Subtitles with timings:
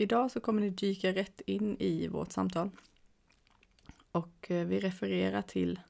[0.00, 2.70] Idag så kommer ni dyka rätt in i vårt samtal.
[4.12, 5.80] Och eh, vi refererar till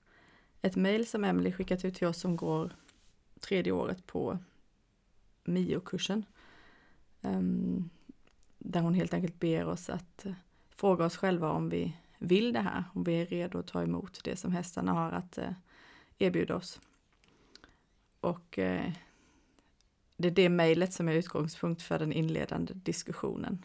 [0.62, 2.70] ett mejl som Emily skickat ut till oss som går
[3.40, 4.38] tredje året på
[5.44, 6.24] MIO-kursen.
[7.22, 7.90] Ehm,
[8.58, 10.32] där hon helt enkelt ber oss att eh,
[10.70, 14.20] fråga oss själva om vi vill det här, om vi är redo att ta emot
[14.24, 15.52] det som hästarna har att eh,
[16.18, 16.80] erbjuda oss.
[18.20, 18.48] Och
[20.16, 23.64] det är det mejlet som är utgångspunkt för den inledande diskussionen.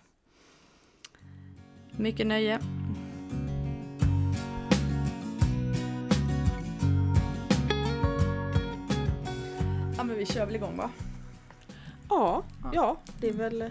[1.98, 2.60] Mycket nöje!
[9.98, 10.90] Ja men vi kör väl igång va?
[12.10, 13.62] Ja, ja det är väl...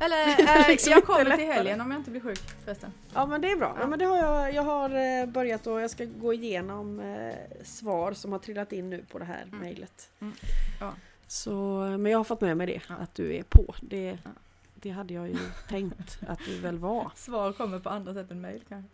[0.00, 0.28] Eller
[0.60, 2.92] äh, liksom jag kommer till helgen om jag inte blir sjuk förresten.
[3.14, 3.72] Ja men det är bra.
[3.76, 3.80] Ja.
[3.80, 7.34] Ja, men det har jag, jag har eh, börjat och jag ska gå igenom eh,
[7.64, 9.58] svar som har trillat in nu på det här Mm.
[9.60, 10.10] mejlet.
[10.20, 10.34] Mm.
[10.80, 10.92] Ja.
[11.26, 11.52] Så,
[11.98, 12.94] men jag har fått med mig det, Ja.
[12.94, 13.74] att du är på.
[13.80, 14.30] Det, Ja.
[14.82, 17.12] Det hade jag ju tänkt att du väl var.
[17.16, 18.90] Svar kommer på andra sätt än mejl kanske.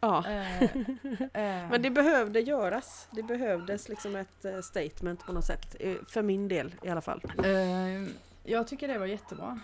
[0.00, 0.26] Ja.
[0.26, 3.08] Eh, eh, Men det behövde göras.
[3.10, 5.76] Det behövdes liksom ett eh, statement på något sätt.
[5.80, 7.22] eh, För min del i alla fall.
[7.44, 8.08] eh,
[8.44, 9.60] jag tycker det var jättebra.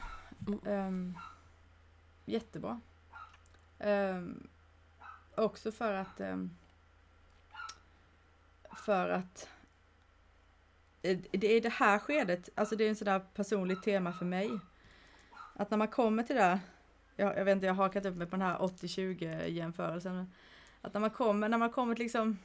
[0.46, 0.60] Mm.
[0.66, 1.18] Ehm,
[2.24, 2.80] jättebra.
[3.78, 4.48] Ehm,
[5.34, 6.50] också för att ehm,
[8.76, 9.48] för att
[11.02, 14.50] eh, det är det här skedet, alltså det är en sådär personligt tema för mig.
[15.62, 16.60] Att när man kommer till det
[17.16, 20.32] jag, jag vet inte, jag har hakat upp mig på den här 80-20 jämförelsen.
[20.80, 22.38] Att när man kommer, när man kommer till liksom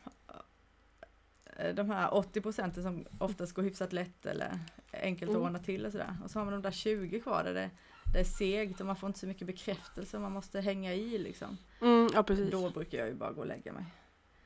[1.58, 4.60] eh, de här 80 procenten som oftast går hyfsat lätt eller
[4.94, 5.48] enkelt att Mm.
[5.48, 6.18] ordna till och sådär.
[6.24, 7.70] Och så har man de där 20 kvar där det,
[8.14, 11.58] det är segt och man får inte så mycket bekräftelse man måste hänga i liksom.
[11.82, 12.52] Mm, ja precis.
[12.52, 13.86] Då brukar jag ju bara gå och lägga mig.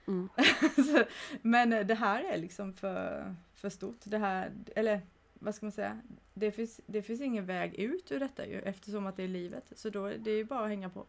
[0.07, 0.29] Mm.
[1.41, 3.99] Men eh, det här är liksom för, för stort.
[4.03, 5.01] Det här, eller
[5.41, 6.01] vad ska man säga?
[6.33, 9.71] Det finns, det finns ingen väg ut ur detta ju eftersom att det är livet.
[9.75, 11.05] Så då det är ju bara att hänga på.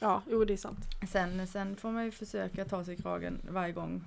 [0.00, 0.78] Ja, jo det är sant.
[1.10, 4.04] Sen, sen får man ju försöka ta sig i kragen varje gång.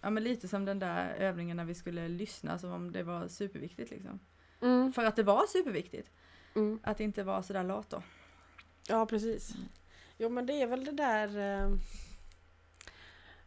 [0.00, 3.28] Ja men lite som den där övningen när vi skulle lyssna som om det var
[3.28, 4.20] superviktigt liksom.
[4.60, 4.92] Mm.
[4.92, 6.10] För att det var superviktigt.
[6.54, 6.80] Mm.
[6.82, 8.02] Att inte vara sådär lat då.
[8.88, 9.54] Ja, precis.
[9.54, 9.68] Mm.
[10.18, 11.38] Jo, men det är väl det där...
[11.38, 11.70] Eh,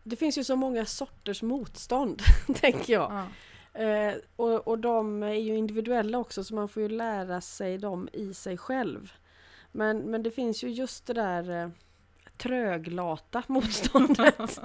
[0.03, 2.21] det finns ju så många sorters motstånd,
[2.55, 3.11] tänker jag.
[3.11, 3.27] Ja.
[3.73, 8.09] Eh, och, och de är ju individuella också, så man får ju lära sig dem
[8.13, 9.11] i sig själv.
[9.71, 11.69] Men, men det finns ju just det där eh,
[12.37, 14.59] tröglata motståndet.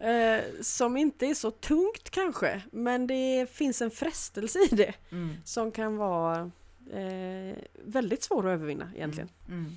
[0.00, 5.34] eh, som inte är så tungt kanske, men det finns en frestelse i det Mm.
[5.44, 6.50] som kan vara
[6.92, 9.28] eh, väldigt svår att övervinna egentligen.
[9.48, 9.72] Mm.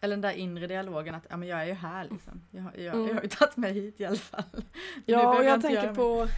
[0.00, 2.42] Eller den där inre dialogen att ja, men jag är ju här liksom.
[2.50, 3.06] Jag, har- jag, Mm.
[3.08, 4.64] jag har ju tagit mig hit i alla fall.
[5.06, 6.28] Ja, och jag tänker på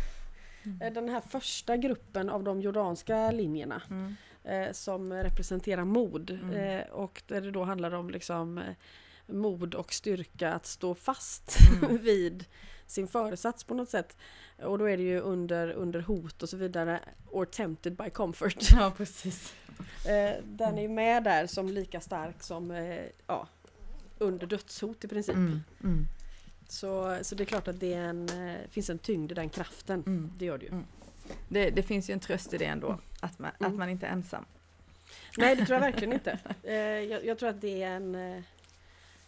[0.65, 0.95] Mm.
[0.95, 4.15] den här första gruppen av de jordanska linjerna Mm.
[4.45, 6.31] eh, som representerar mod.
[6.31, 6.51] Mm.
[6.51, 8.61] Eh, och där det då handlar om liksom,
[9.27, 11.97] mod och styrka att stå fast Mm.
[12.03, 12.45] vid
[12.87, 14.17] sin föresats på något sätt.
[14.63, 17.01] Och då är det ju under, under hot och så vidare.
[17.31, 18.57] Or tempted by comfort.
[18.77, 19.55] Ja, precis.
[20.07, 22.71] Eh, den är ju med där som lika stark som
[23.27, 23.49] ja,
[24.19, 25.35] under dödshot i princip.
[25.35, 25.61] Mm.
[25.85, 26.07] Mm.
[26.69, 30.03] Så, så det är klart att det en, eh, finns en tyngd i den kraften.
[30.07, 30.31] Mm.
[30.39, 30.71] Det gör det ju.
[30.73, 30.85] Mm.
[31.49, 33.73] Det, det finns ju en tröst i det ändå, att man, Mm.
[33.73, 34.45] att man inte är ensam.
[35.39, 36.39] Nej, det tror jag verkligen inte.
[36.63, 38.15] Eh, jag, jag tror att det är en...
[38.15, 38.43] Eh,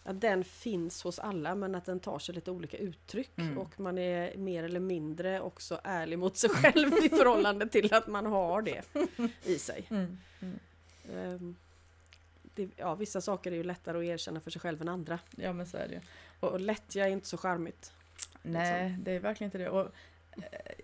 [0.03, 3.57] att den finns hos alla men att den tar sig lite olika uttryck Mm.
[3.57, 8.07] och man är mer eller mindre också ärlig mot sig själv i förhållande till att
[8.07, 8.81] man har det
[9.43, 9.85] i sig.
[9.89, 10.17] Mm.
[10.39, 10.59] Mm.
[11.15, 11.55] Ehm,
[12.57, 15.19] det, ja, vissa saker är ju lättare att erkänna för sig själv än andra.
[15.35, 16.01] Ja, men så är det ju.
[16.39, 17.93] Och lättja är inte så charmigt.
[18.41, 19.69] Nej, det är verkligen inte det.
[19.69, 19.91] Och,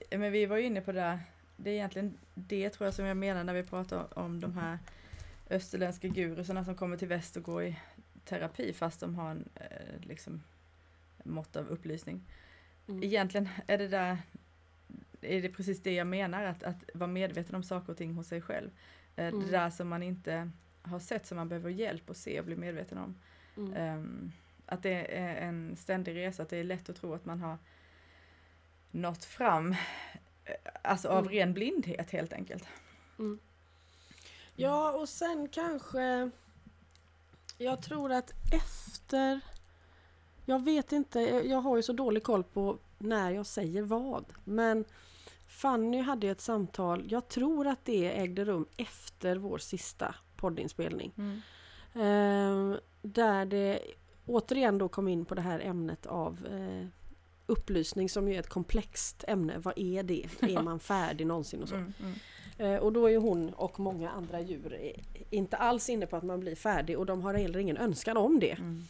[0.10, 1.20] eh, men vi var ju inne på det där,
[1.58, 4.80] det är egentligen det tror jag som jag menar när vi pratar om de här
[5.50, 7.80] österländska gurusarna som kommer till väst och går i
[8.26, 10.44] terapi fast de har en eh, liksom,
[11.24, 12.22] mått av upplysning.
[12.88, 13.04] Mm.
[13.04, 14.18] Egentligen är det där
[15.22, 18.28] är det precis det jag menar, att, att vara medveten om saker och ting hos
[18.28, 18.70] sig själv.
[19.16, 19.46] Eh, Mm.
[19.46, 20.50] Det där som man inte
[20.84, 23.16] har sett, som man behöver hjälp att se och bli medveten om.
[23.58, 23.74] Mm.
[23.74, 24.32] Ehm,
[24.66, 27.58] att det är en ständig resa, att det är lätt att tro att man har
[28.92, 29.72] nått fram,
[30.46, 31.34] eh, alltså av Mm.
[31.34, 32.68] ren blindhet helt enkelt.
[33.20, 33.40] Mm.
[34.56, 36.30] Ja, och sen kanske...
[37.58, 39.40] Jag tror att efter...
[40.46, 44.26] Jag vet inte, jag har ju så dålig koll på när jag säger vad.
[44.44, 44.86] Men
[45.48, 51.12] Fanny hade ett samtal, jag tror att det ägde rum efter vår sista poddinspelning.
[51.96, 53.80] Ehm, där det
[54.26, 56.88] återigen då kom in på det här ämnet av eh,
[57.48, 59.58] upplysning som ju är ett komplext ämne.
[59.58, 60.26] Vad är det?
[60.42, 61.76] Är man färdig någonsin och så?
[61.76, 62.14] Mm, mm.
[62.58, 66.16] Eh, och då är ju hon och många andra djur eh, inte alls inne på
[66.16, 68.58] att man blir färdig och de har heller ingen önskan om det.
[68.60, 68.84] Mm.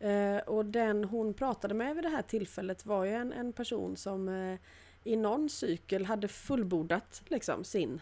[0.00, 3.96] Eh, och den hon pratade med vid det här tillfället var ju en, en person
[3.96, 4.58] som eh,
[5.04, 8.00] i någon cykel hade fullbordat liksom sin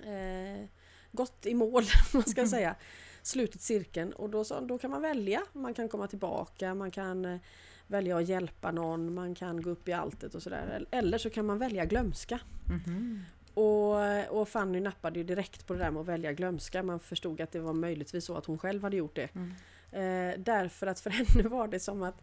[0.00, 0.68] eh,
[1.16, 2.74] gått i mål, man ska säga,
[3.22, 5.42] slutit cirkeln och då, sa, då kan man välja.
[5.52, 7.38] Man kan komma tillbaka, man kan eh,
[7.86, 10.86] välja att hjälpa någon, man kan gå upp i alltet och sådär.
[10.90, 12.40] Eller så kan man välja glömska.
[12.68, 13.24] Mhm.
[13.54, 16.82] Och, och Fanny nappade ju direkt på det där med att välja glömska.
[16.82, 19.28] Man förstod att det var möjligtvis så att hon själv hade gjort det.
[19.34, 19.52] Mm.
[19.92, 22.22] Eh, därför att för henne var det som att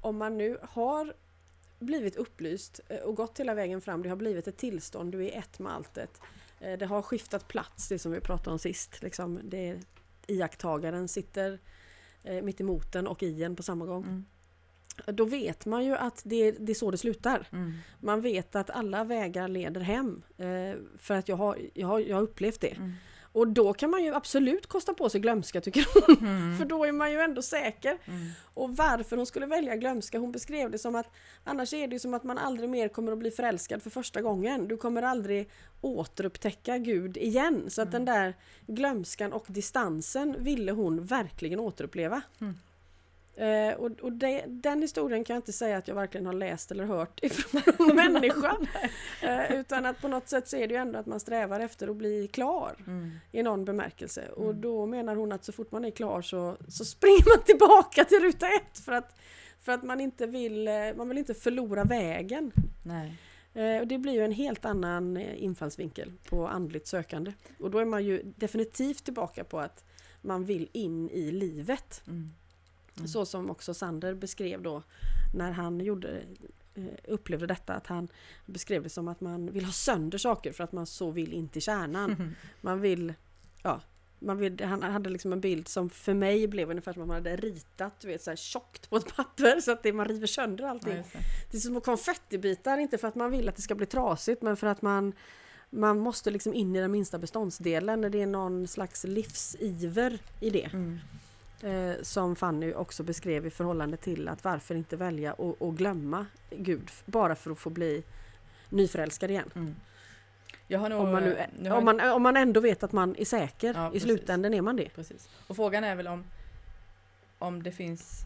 [0.00, 1.14] om man nu har
[1.78, 5.38] blivit upplyst eh, och gått hela vägen fram, det har blivit ett tillstånd, du är
[5.38, 6.20] ett med alltet.
[6.60, 9.02] Eh, det har skiftat plats, det som vi pratade om sist.
[9.02, 9.80] Liksom, det är,
[10.26, 11.58] iakttagaren sitter
[12.22, 14.04] eh, mitt emot en och i en på samma gång.
[14.04, 14.24] Mm.
[15.06, 17.48] Då vet man ju att det, det är så det slutar.
[17.52, 17.72] Mm.
[18.00, 20.22] Man vet att alla vägar leder hem.
[20.36, 22.76] Eh, för att jag har, jag, har, jag har upplevt det.
[22.76, 22.92] Mm.
[23.32, 26.28] Och då kan man ju absolut kosta på sig glömska tycker hon.
[26.28, 26.56] Mm.
[26.58, 27.98] För då är man ju ändå säker.
[28.04, 28.30] Mm.
[28.54, 31.12] Och varför hon skulle välja glömska, hon beskrev det som att
[31.44, 34.68] annars är det som att man aldrig mer kommer att bli förälskad för första gången.
[34.68, 35.50] Du kommer aldrig
[35.80, 37.70] återupptäcka Gud igen.
[37.70, 38.34] Så att den där
[38.66, 42.22] glömskan och distansen ville hon verkligen återuppleva.
[42.40, 42.54] Mm.
[43.40, 46.70] Eh, och och det, den historien kan jag inte säga att jag verkligen har läst
[46.70, 48.56] eller hört ifrån en människa.
[49.22, 51.88] eh, utan att på något sätt så är det ju ändå att man strävar efter
[51.88, 53.10] att bli klar Mm.
[53.32, 54.28] i någon bemärkelse.
[54.28, 54.60] Och Mm.
[54.60, 58.20] då menar hon att så fort man är klar så, så springer man tillbaka till
[58.20, 59.18] ruta ett för att,
[59.60, 62.52] för att man inte vill, eh, man vill inte förlora vägen.
[62.84, 63.16] Nej.
[63.54, 67.32] Eh, och det blir ju en helt annan eh, infallsvinkel på andligt sökande.
[67.58, 69.84] Och då är man ju definitivt tillbaka på att
[70.22, 72.02] man vill in i livet.
[72.06, 72.30] Mm.
[73.00, 73.08] Mm.
[73.08, 74.82] Så som också Sander beskrev då
[75.34, 76.22] när han gjorde,
[76.74, 77.74] eh, upplevde detta.
[77.74, 78.08] Att han
[78.46, 81.48] beskrev det som att man vill ha sönder saker för att man så vill in
[81.48, 82.34] till kärnan.
[82.60, 83.14] Man vill,
[83.62, 83.80] ja,
[84.22, 87.14] man vill, han hade liksom en bild som för mig blev ungefär som att man
[87.16, 90.26] hade ritat du vet, så här tjockt på ett papper så att det, man river
[90.26, 90.96] sönder Ja, allting.
[90.96, 91.18] just det.
[91.50, 94.56] Det är som konfettibitar, inte för att man vill att det ska bli trasigt men
[94.56, 95.12] för att man
[95.70, 100.70] man måste liksom in i den minsta beståndsdelen det är någon slags livsiver i det.
[100.72, 100.98] Mm.
[101.62, 106.26] Eh, som Fanny också beskrev i förhållande till att varför inte välja och, och glömma
[106.50, 108.02] Gud bara för att få bli
[108.68, 109.50] nyförälskad igen.
[109.54, 109.74] Mm.
[110.68, 111.00] Nog...
[111.00, 113.74] Om man, nu, eh, har om, man, om man ändå vet att man är säker,
[113.74, 114.02] Ja, i precis.
[114.02, 114.88] slutändan är man det.
[114.94, 115.28] Precis.
[115.46, 116.24] Och frågan är väl om,
[117.38, 118.24] om det finns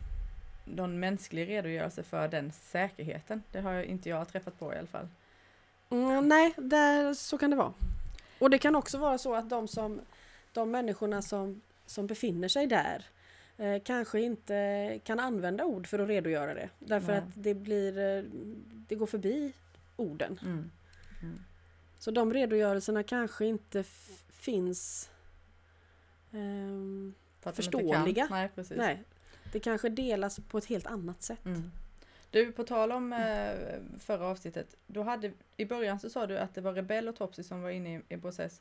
[0.64, 3.42] någon mänsklig redogörelse för den säkerheten.
[3.52, 5.08] Det har inte jag träffat på i alla fall.
[5.90, 7.72] Mm, nej, där, så kan det vara.
[8.38, 10.00] Och det kan också vara så att de, som,
[10.52, 13.04] de människorna som, som befinner sig där
[13.56, 16.70] eh, kanske inte kan använda ord för att redogöra det.
[16.78, 17.18] Därför Nej.
[17.18, 18.24] att det blir, eh,
[18.88, 19.52] det går förbi
[19.96, 20.40] orden.
[20.42, 20.70] Mm.
[21.98, 23.84] Så de redogörelserna kanske inte
[24.28, 25.10] finns
[26.32, 28.28] ehm, För Förståeliga.
[28.30, 28.76] Nej, precis.
[28.76, 29.02] Nej,
[29.52, 31.44] det kanske delas på ett helt annat sätt.
[31.44, 31.70] Mm.
[32.30, 34.76] Du, på tal om eh, förra avsnittet.
[34.86, 37.70] Då hade, I början så sa du att det var Rebell och Topsy som var
[37.70, 38.60] inne i en process.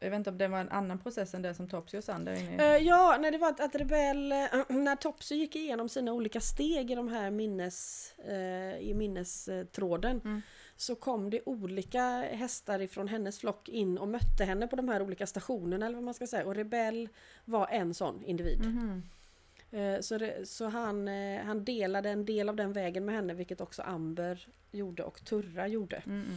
[0.00, 2.32] Jag vet inte om det var en annan process än det som Topsy och Sander
[2.32, 2.80] är inne i.
[2.80, 4.38] Eh, ja, när det var att, att Rebell, eh,
[4.68, 10.42] när Topsy gick igenom sina olika steg i de här minnes, eh, i minnestråden Mm.
[10.76, 12.02] så kom det olika
[12.32, 16.04] hästar ifrån hennes flock in och mötte henne på de här olika stationerna eller vad
[16.04, 16.46] man ska säga.
[16.46, 17.08] Och Rebell
[17.44, 18.60] var en sån individ.
[19.70, 21.08] Eh, Så, det, så han,
[21.46, 25.68] han delade en del av den vägen med henne vilket också Amber gjorde och Turra
[25.68, 25.96] gjorde.
[25.96, 26.36] Mm, mm.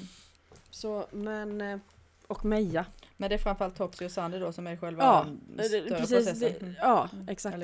[0.70, 1.82] Så, men,
[2.28, 2.86] och Meja.
[3.24, 5.26] Men det är framförallt Topsy och Sander då som är själva Ja,
[5.66, 6.56] större Precis, processen.
[6.62, 6.76] Mm.
[6.82, 7.30] ja Mm.
[7.30, 7.58] exakt.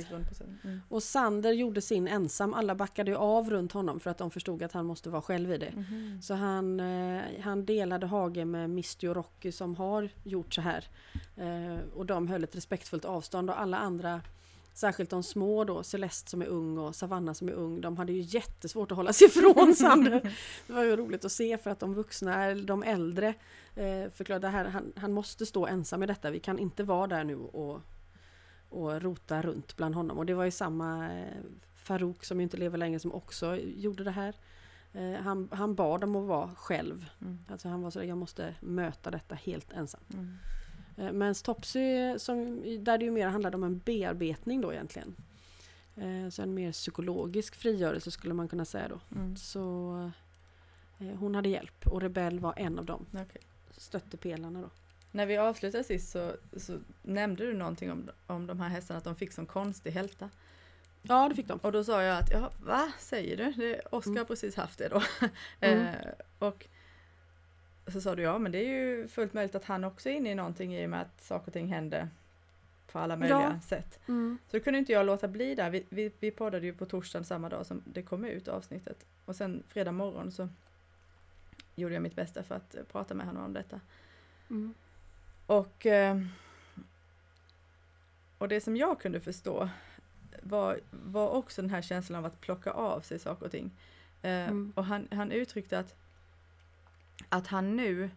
[0.63, 0.81] Mm.
[0.89, 2.53] Och Sander gjorde sin ensam.
[2.53, 5.51] Alla backade ju av runt honom för att de förstod att han måste vara själv
[5.51, 5.71] i det.
[5.75, 6.21] Mhm.
[6.21, 10.87] Så han, eh, han delade hage med Misty och Rocky som har gjort så här.
[11.37, 14.21] Eh, och de höll ett respektfullt avstånd och alla andra
[14.79, 18.13] Särskilt de små då, Celeste som är ung och Savanna som är ung, de hade
[18.13, 20.35] ju jättesvårt att hålla sig ifrån Sander.
[20.67, 23.33] Det var ju roligt att se för att de vuxna, de äldre,
[23.75, 26.31] eh, förklarade att han, han måste stå ensam i detta.
[26.31, 27.81] Vi kan inte vara där nu och,
[28.69, 30.17] och rota runt bland honom.
[30.17, 31.37] Och det var ju samma eh,
[31.75, 34.35] Farouk som inte lever längre som också gjorde det här.
[34.93, 37.05] Eh, han, han bad om att vara själv.
[37.21, 37.39] Mm.
[37.47, 40.01] Alltså han var så jag måste möta detta helt ensam.
[40.13, 40.37] Mm.
[40.99, 45.15] Eh, Men Topsy, som, där det ju mer handlade om en bearbetning då egentligen.
[45.95, 48.99] Eh, Så en mer psykologisk frigörelse skulle man kunna säga då.
[49.15, 49.35] Mm.
[49.35, 50.11] Så
[50.99, 53.05] eh, hon hade hjälp och Rebell var en av dem.
[53.13, 53.41] Okej.
[53.71, 54.69] Stöttepelarna då.
[55.11, 59.03] När vi avslutade sist så, så nämnde du någonting om, om de här hästarna, att
[59.03, 60.29] de fick som konstig hälta.
[61.01, 61.59] Ja, det fick de.
[61.59, 63.51] Och då sa jag att, ja, va säger du?
[63.51, 64.17] Det, Oskar Mm.
[64.17, 65.01] har precis haft det då.
[65.59, 65.87] Mm.
[65.87, 65.95] eh,
[66.39, 66.67] och
[67.91, 70.31] så sa du, ja men det är ju fullt möjligt att han också är inne
[70.31, 72.09] i någonting i och med att saker och ting händer
[72.91, 73.61] på alla möjliga Ja.
[73.67, 73.99] sätt.
[74.07, 74.37] Mm.
[74.47, 75.69] Så då kunde inte jag låta bli där.
[75.69, 79.05] Vi, vi, vi poddade ju på torsdagen samma dag som det kom ut avsnittet.
[79.25, 80.49] Och sen fredag morgon så
[81.75, 83.79] gjorde jag mitt bästa för att eh, prata med honom om detta.
[84.49, 84.73] Mm.
[85.45, 86.21] Och, eh,
[88.37, 89.69] och det som jag kunde förstå
[90.43, 93.71] var, var också den här känslan av att plocka av sig saker och ting.
[94.21, 94.73] Eh, Mm.
[94.75, 95.95] Och han, han uttryckte att,
[97.29, 98.09] att han nu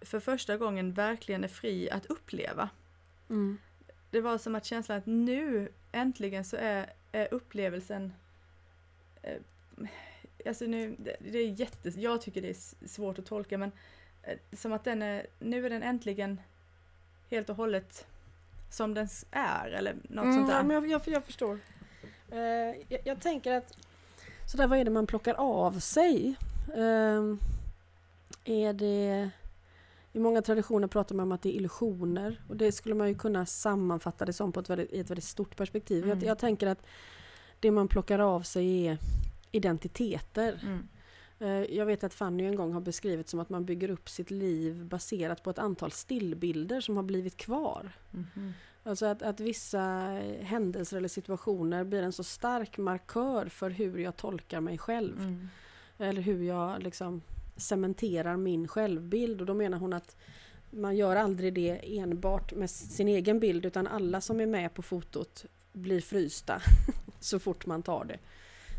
[0.00, 2.68] för första gången verkligen är fri att uppleva.
[3.28, 3.58] Mm.
[4.10, 8.12] Det var som att känslan att nu äntligen så är, är upplevelsen
[9.22, 9.36] eh,
[10.46, 13.72] Alltså nu, det, det är jätte, jag tycker det är svårt att tolka men
[14.22, 16.40] eh, som att den är, nu är den äntligen
[17.30, 18.06] helt och hållet
[18.70, 20.56] som den är eller något Mm, sånt där.
[20.56, 21.58] ja, men jag, jag, jag förstår.
[22.30, 22.38] Eh,
[22.88, 23.76] jag, jag tänker att
[24.46, 26.36] sådär, vad är det man plockar av sig?
[26.74, 27.38] Ehm,
[28.44, 29.30] är det...
[30.12, 33.14] I många traditioner pratar man om att det är illusioner och det skulle man ju
[33.14, 36.04] kunna sammanfatta det som på ett väldigt, i ett väldigt stort perspektiv.
[36.04, 36.18] Mm.
[36.18, 36.86] Jag, jag tänker att
[37.60, 38.98] det man plockar av sig är
[39.52, 40.60] identiteter.
[40.62, 40.88] Mm.
[41.38, 44.30] Eh, Jag vet att Fanny en gång har beskrivit som att man bygger upp sitt
[44.30, 47.92] liv baserat på ett antal stillbilder som har blivit kvar.
[48.10, 48.52] Mhm.
[48.82, 49.80] Alltså att, att vissa
[50.40, 55.48] händelser eller situationer blir en så stark markör för hur jag tolkar mig själv.
[56.00, 56.10] Mm.
[56.10, 57.20] Eller hur jag liksom
[57.56, 59.40] cementerar min självbild.
[59.40, 60.16] Och då menar hon att
[60.70, 64.82] man gör aldrig det enbart med sin egen bild utan alla som är med på
[64.82, 66.62] fotot blir frysta
[67.20, 68.18] så fort man tar det.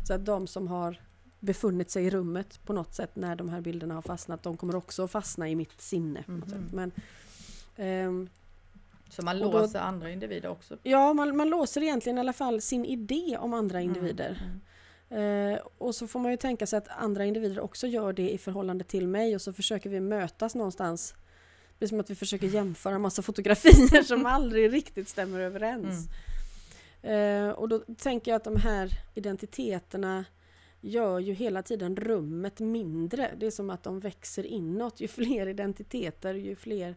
[0.06, 1.00] Så att de som har
[1.40, 4.76] befunnit sig i rummet på något sätt när de här bilderna har fastnat, de kommer
[4.76, 6.24] också att fastna i mitt sinne.
[6.26, 6.42] Mhm.
[6.50, 6.72] sätt.
[6.72, 6.92] Men,
[7.76, 8.28] ehm,
[9.08, 10.76] Så man Och då- låser andra individer också.
[10.82, 14.42] ja, man, man låser egentligen i alla fall sin idé om andra individer.
[14.46, 14.60] Mm.
[15.12, 18.38] Eh, och så får man ju tänka sig att andra individer också gör det i
[18.38, 21.14] förhållande till mig och så försöker vi mötas någonstans.
[21.78, 26.08] Det är som att vi försöker jämföra massa fotografier som aldrig riktigt stämmer överens.
[27.02, 30.24] Eh, och då tänker jag att de här identiteterna
[30.80, 33.34] gör ju hela tiden rummet mindre.
[33.38, 35.00] Det är som att de växer inåt.
[35.00, 36.96] Ju fler identiteter, ju fler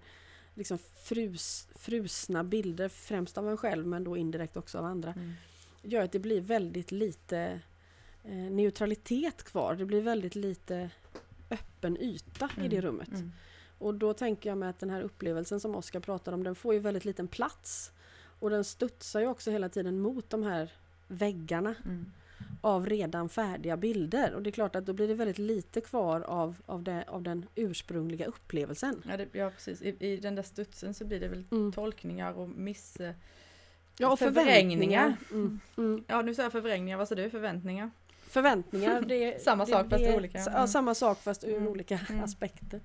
[0.53, 5.33] liksom frus, frusna bilder, främst av en själv men då indirekt också av andra Mm.
[5.81, 7.59] gör att det blir väldigt lite
[8.29, 9.75] neutralitet kvar.
[9.75, 10.89] Det blir väldigt lite
[11.49, 12.81] öppen yta i det Mm.
[12.81, 13.09] rummet.
[13.13, 13.31] Mm.
[13.77, 16.73] Och då tänker jag mig att den här upplevelsen som Oskar pratar om, den får
[16.73, 17.91] ju väldigt liten plats.
[18.39, 20.71] Och den studsar ju också hela tiden mot de här
[21.07, 22.05] väggarna Mm.
[22.61, 24.33] av redan färdiga bilder.
[24.33, 27.21] Och det är klart att då blir det väldigt lite kvar av, av, det, av
[27.23, 29.01] den ursprungliga upplevelsen.
[29.09, 29.81] Ja, det, ja precis.
[29.81, 31.71] I, I den där studsen så blir det väl Mm.
[31.71, 32.95] tolkningar och miss...
[32.99, 33.13] eh,
[33.97, 35.17] Ja, och Förvrängningar.
[35.17, 35.17] förväntningar.
[35.31, 35.59] Mm.
[35.77, 36.03] Mm.
[36.07, 36.97] Ja, nu sa jag förvrängningar.
[36.97, 37.29] Vad sa du?
[37.29, 37.91] Förväntningar?
[38.35, 39.43] Förväntningar, det.
[39.43, 40.37] Samma det, sak fast det, olika.
[40.37, 40.67] Ja, Mm.
[40.67, 41.67] samma sak fast ur Mm.
[41.67, 42.23] olika Mm.
[42.23, 42.81] aspekter.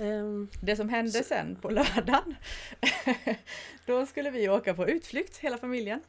[0.00, 2.34] Ehm, Det som hände Så- sen på lördagen,
[3.86, 6.00] då skulle vi åka på utflykt hela familjen.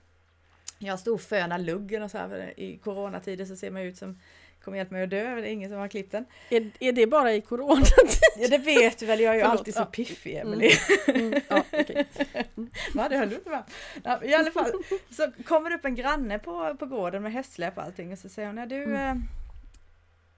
[0.80, 4.20] Jag stod och fönade luggen och så här, i coronatider så ser man ut som
[4.68, 6.26] kommer hjälpa mig att dö, det är ingen som har klippt den.
[6.50, 7.86] är, är det bara i corona?
[8.40, 9.86] Ja, det vet du väl, jag är ju Förlåt, alltid så ja.
[9.86, 10.48] piffig Mm.
[10.54, 10.78] Emelie.
[11.08, 12.08] Mm, ja, okej.
[12.94, 13.64] Va, det höll du inte med.
[14.04, 14.72] Ja, I alla fall,
[15.12, 18.30] så kommer det upp en granne på, på gården med hästsläp och allting och så
[18.30, 19.18] säger hon, "Nej, du, Mm.
[19.18, 19.24] eh,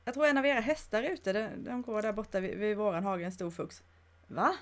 [0.05, 2.77] jag tror en av era hästar är ute, de, de går där borta vid, vid
[2.77, 3.83] våran hage, en stor fux.
[4.27, 4.55] Va?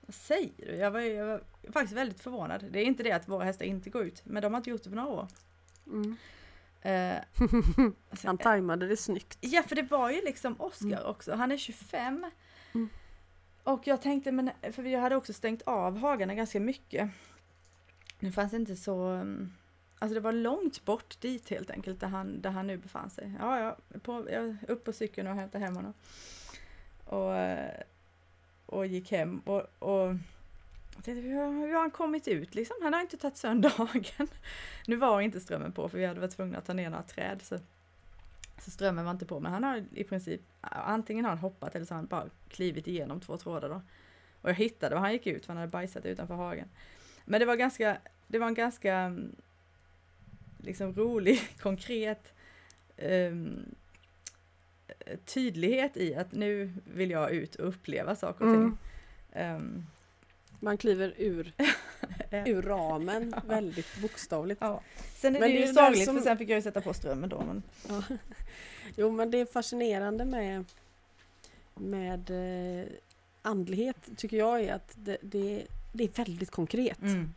[0.00, 0.74] Vad säger du?
[0.76, 1.40] Jag var, jag var
[1.72, 2.64] faktiskt väldigt förvånad.
[2.70, 4.82] Det är inte det att våra hästar inte går ut, men de har inte gjort
[4.84, 5.28] det på några år.
[5.86, 6.16] Mm.
[6.82, 7.16] Eh,
[8.24, 9.38] Han tajmade det snyggt.
[9.40, 11.04] Ja, för det var ju liksom Oscar Mm.
[11.06, 11.34] också.
[11.34, 12.26] Han är 25.
[12.74, 12.88] Mm.
[13.62, 17.10] Och jag tänkte, men för vi hade också stängt av hagarna ganska mycket.
[18.18, 19.08] Nu fanns det inte så...
[19.08, 19.52] um,
[19.98, 23.32] Alltså det var långt bort dit helt enkelt, där han, där han nu befann sig.
[23.40, 25.94] Ja, ja, på, jag, upp på cykeln och hämtade hem honom.
[27.04, 27.82] Och, eh,
[28.66, 30.14] och gick hem och, och
[30.94, 32.76] tänkte, hur, har- hur har han kommit ut liksom?
[32.82, 34.28] Han har inte tagit sönder hagen.
[34.86, 37.42] Nu var inte strömmen på för vi hade varit tvungna att ta ner några träd.
[37.42, 37.58] Så,
[38.58, 41.86] så strömmen var inte på men han har i princip antingen har han hoppat eller
[41.86, 43.82] så har han bara klivit igenom två trådar då.
[44.42, 46.68] Och jag hittade var han gick ut för han hade bajsat utanför hagen.
[47.24, 49.36] Men det var ganska, det var en ganska mm,
[50.58, 52.34] liksom rolig, konkret
[52.96, 53.74] ehm,
[55.24, 58.62] tydlighet i att nu vill jag ut och uppleva saker och ting.
[58.62, 58.76] Mm.
[59.32, 59.86] Ehm,
[60.60, 61.52] Man kliver ur,
[62.46, 64.60] ur ramen väldigt bokstavligt.
[64.60, 64.80] Ja.
[65.16, 67.28] Sen är Men det, ju sorgligt som- för sen fick jag ju sätta på strömmen
[67.30, 67.42] då.
[67.44, 68.02] Men, Ja.
[68.96, 70.64] Jo men det är fascinerande med,
[71.74, 72.30] med
[72.80, 72.86] eh,
[73.42, 77.02] andlighet tycker jag är att det, det, det är väldigt konkret.
[77.02, 77.34] mm.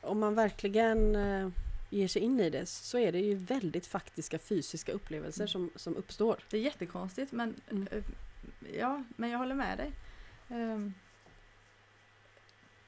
[0.00, 1.48] Om man verkligen eh,
[1.90, 5.48] ger sig in i det så är det ju väldigt faktiska fysiska upplevelser Mm.
[5.48, 6.36] som, som uppstår.
[6.50, 7.88] Det är jättekonstigt men Mm.
[7.90, 8.02] eh,
[8.78, 9.90] ja, men jag håller med dig.
[10.50, 10.94] Ehm,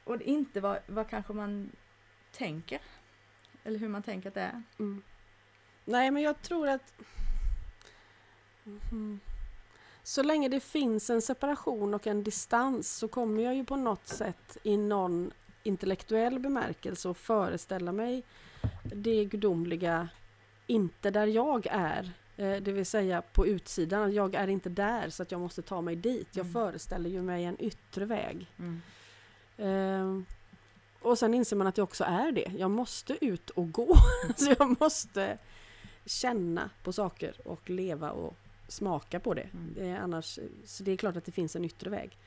[0.04, 1.70] och inte vad, vad kanske man
[2.32, 2.80] tänker.
[3.64, 4.62] Eller hur man tänker att det är.
[4.78, 5.02] Mm.
[5.84, 6.92] Nej, men jag tror att
[8.64, 9.20] Mhm.
[10.02, 14.06] så länge det finns en separation och en distans så kommer jag ju på något
[14.08, 15.30] sätt i någon
[15.62, 18.22] intellektuell bemärkelse att föreställa mig
[18.84, 20.08] det gudomliga
[20.66, 22.12] inte där jag är.
[22.36, 25.80] Eh, Det vill säga på utsidan, jag är inte där så att jag måste ta
[25.80, 26.28] mig dit.
[26.36, 26.52] Jag Mm.
[26.52, 28.46] föreställer ju mig en yttre väg.
[28.58, 28.82] Mm.
[29.60, 30.26] Ehm,
[31.00, 32.52] och sen inser man att jag också är det.
[32.58, 33.96] Jag måste ut och gå.
[34.36, 35.38] så jag måste
[36.06, 38.36] känna på saker och leva och
[38.68, 39.48] smaka på det.
[39.52, 39.94] Mm.
[39.94, 42.18] Eh, annars, så det är klart att det finns en yttre väg.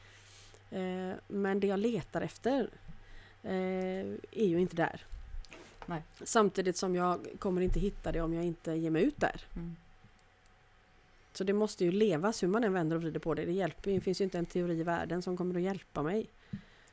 [0.72, 2.70] Eh, men det jag letar efter
[3.44, 5.06] eh, är ju inte där.
[5.86, 6.04] Nej.
[6.24, 9.42] Samtidigt som jag kommer inte hitta det om jag inte ger mig ut där.
[9.56, 9.76] Mm.
[11.34, 13.46] Så det måste ju levas hur man än vänder och vrider på det.
[13.46, 16.30] Det, hjälper, det finns ju inte en teori i världen som kommer att hjälpa mig.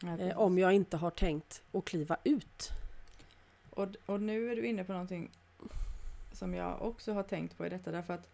[0.02, 2.70] Ja, Eh, om jag inte har tänkt att kliva ut.
[3.70, 5.30] Och, och nu är du inne på någonting
[6.32, 8.28] som jag också har tänkt på i detta därför att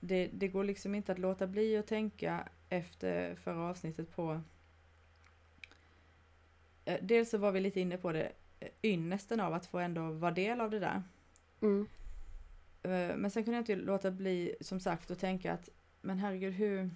[0.00, 4.40] det, det går liksom inte att låta bli att tänka efter förra avsnittet på
[6.84, 10.10] eh, Dels så var vi lite inne på det, eh, ynnesten av att få ändå
[10.10, 11.02] vara del av det där.
[11.60, 11.86] Mm.
[13.20, 15.68] Men sen kunde jag inte låta bli, som sagt, att tänka att
[16.00, 16.90] men herregud, hur...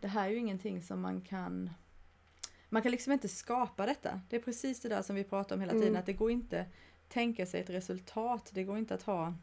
[0.00, 1.70] Det här är ju ingenting som man kan...
[2.72, 4.20] Man kan liksom inte skapa detta.
[4.30, 6.00] Det är precis det där som vi pratar om hela tiden, Mm.
[6.00, 6.66] att det går inte
[7.08, 8.50] tänka sig ett resultat.
[8.54, 9.34] Det går inte att ha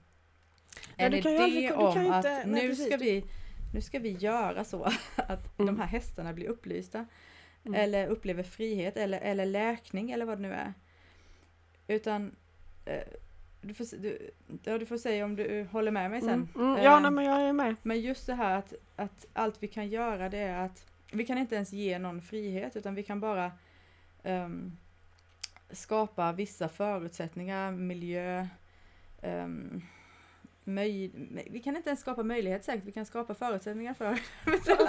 [0.97, 3.25] en idé aldrig- om att inte- nu, ska vi,
[3.73, 4.83] nu ska vi göra så
[5.15, 5.65] att Mm.
[5.75, 7.05] de här hästarna blir upplysta.
[7.65, 7.81] Mm.
[7.81, 10.73] Eller upplever frihet eller, eller läkning eller vad det nu är.
[11.87, 12.35] Utan
[12.85, 13.03] eh,
[13.61, 14.31] du, får, du,
[14.63, 16.49] ja, du får säga om du håller med mig sen.
[16.55, 16.71] Mm.
[16.71, 16.83] Mm.
[16.83, 17.75] Ja, Eh, nej, men jag är med.
[17.83, 21.37] men just det här att, att allt vi kan göra det är att vi kan
[21.37, 23.51] inte ens ge någon frihet utan vi kan bara
[24.23, 24.77] ehm,
[25.71, 28.47] skapa vissa förutsättningar, miljö,
[29.23, 29.81] um,
[30.63, 31.11] möj,
[31.49, 34.15] vi kan inte ens skapa möjlighet säkert, vi kan skapa förutsättningar för.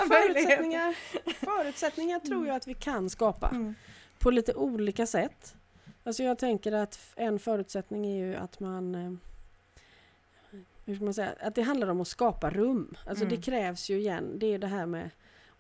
[0.09, 0.95] Förutsättningar,
[1.35, 3.75] förutsättningar tror jag att vi kan skapa Mm.
[4.19, 5.55] på lite olika sätt.
[6.05, 9.13] Alltså jag tänker att en förutsättning är ju att man eh,
[10.85, 12.95] hur ska man säga, att det handlar om att skapa rum.
[13.07, 13.37] Alltså Mm.
[13.37, 15.11] det krävs ju igen, det är det här med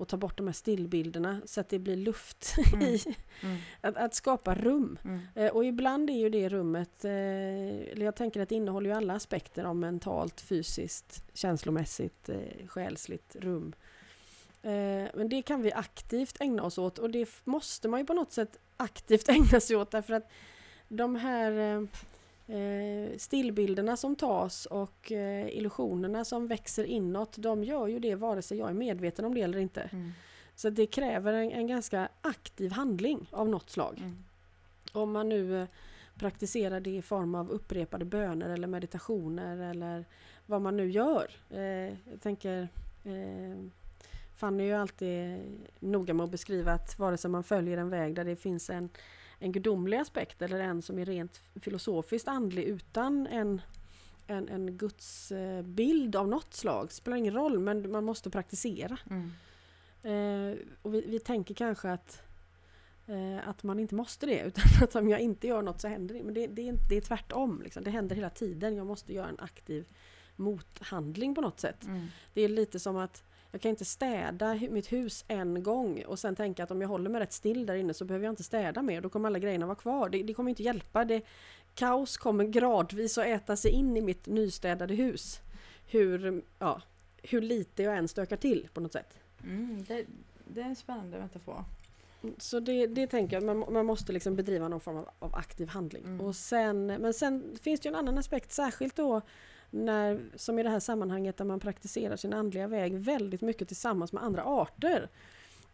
[0.00, 2.86] att ta bort de här stillbilderna så att det blir luft Mm.
[2.86, 3.02] i.
[3.42, 3.56] Mm.
[3.80, 4.98] Att, att skapa rum.
[5.04, 5.20] Mm.
[5.34, 8.96] Eh, och ibland är ju det rummet, eh, eller jag tänker att det innehåller ju
[8.96, 13.72] alla aspekter om mentalt, fysiskt, känslomässigt, eh, själsligt rum.
[14.62, 18.14] Eh, men det kan vi aktivt ägna oss åt och det måste man ju på
[18.14, 20.30] något sätt aktivt ägna sig åt därför att
[20.88, 21.82] de här eh,
[23.16, 28.58] stillbilderna som tas och eh, illusionerna som växer inåt, de gör ju det vare sig
[28.58, 29.82] jag är medveten om det eller inte.
[29.82, 30.12] Mm.
[30.54, 33.98] Så det kräver en, en ganska aktiv handling av något slag.
[33.98, 34.24] Mm.
[34.92, 35.68] Om man nu eh,
[36.14, 40.04] praktiserar det i form av upprepade böner eller meditationer eller
[40.46, 41.30] vad man nu gör.
[41.50, 41.60] Eh,
[42.10, 42.68] jag tänker
[43.04, 43.64] eh,
[44.36, 45.40] Fanny är ju alltid
[45.78, 48.88] noga med att beskriva att vare sig man följer en väg där det finns en,
[49.40, 53.60] en gudomlig aspekt eller en som är rent filosofiskt andlig utan en,
[54.26, 56.92] en, en gudsbild eh, av något slag.
[56.92, 58.98] Spelar ingen roll men man måste praktisera.
[59.10, 59.32] Mm.
[60.02, 62.22] Eh, och vi, vi tänker kanske att,
[63.06, 66.14] eh, att man inte måste det utan att om jag inte gör något så händer
[66.14, 66.22] det.
[66.22, 67.60] Men det, det, är, det är tvärtom.
[67.64, 67.84] Liksom.
[67.84, 68.76] Det händer hela tiden.
[68.76, 69.88] Jag måste göra en aktiv
[70.36, 71.84] mothandling på något sätt.
[71.84, 72.06] Mm.
[72.34, 76.36] Det är lite som att jag kan inte städa mitt hus en gång och sen
[76.36, 78.82] tänka att om jag håller mig rätt still där inne så behöver jag inte städa
[78.82, 79.00] mer.
[79.00, 80.08] Då kommer alla grejerna vara kvar.
[80.08, 81.04] Det, det kommer inte hjälpa.
[81.04, 81.22] Det,
[81.74, 85.40] kaos kommer gradvis att äta sig in i mitt nystädade hus.
[85.86, 86.82] Hur, ja,
[87.22, 89.18] hur lite jag än stökar till på något sätt.
[89.44, 89.84] Mm.
[89.88, 90.06] Det,
[90.44, 91.64] det är en spännande metafor.
[92.38, 95.68] Så det, det tänker jag, man, man måste liksom bedriva någon form av, av aktiv
[95.68, 96.04] handling.
[96.04, 96.20] Mm.
[96.20, 99.20] Och sen, men sen finns det ju en annan aspekt, särskilt då
[99.70, 104.12] när, som i det här sammanhanget där man praktiserar sin andliga väg väldigt mycket tillsammans
[104.12, 105.08] med andra arter.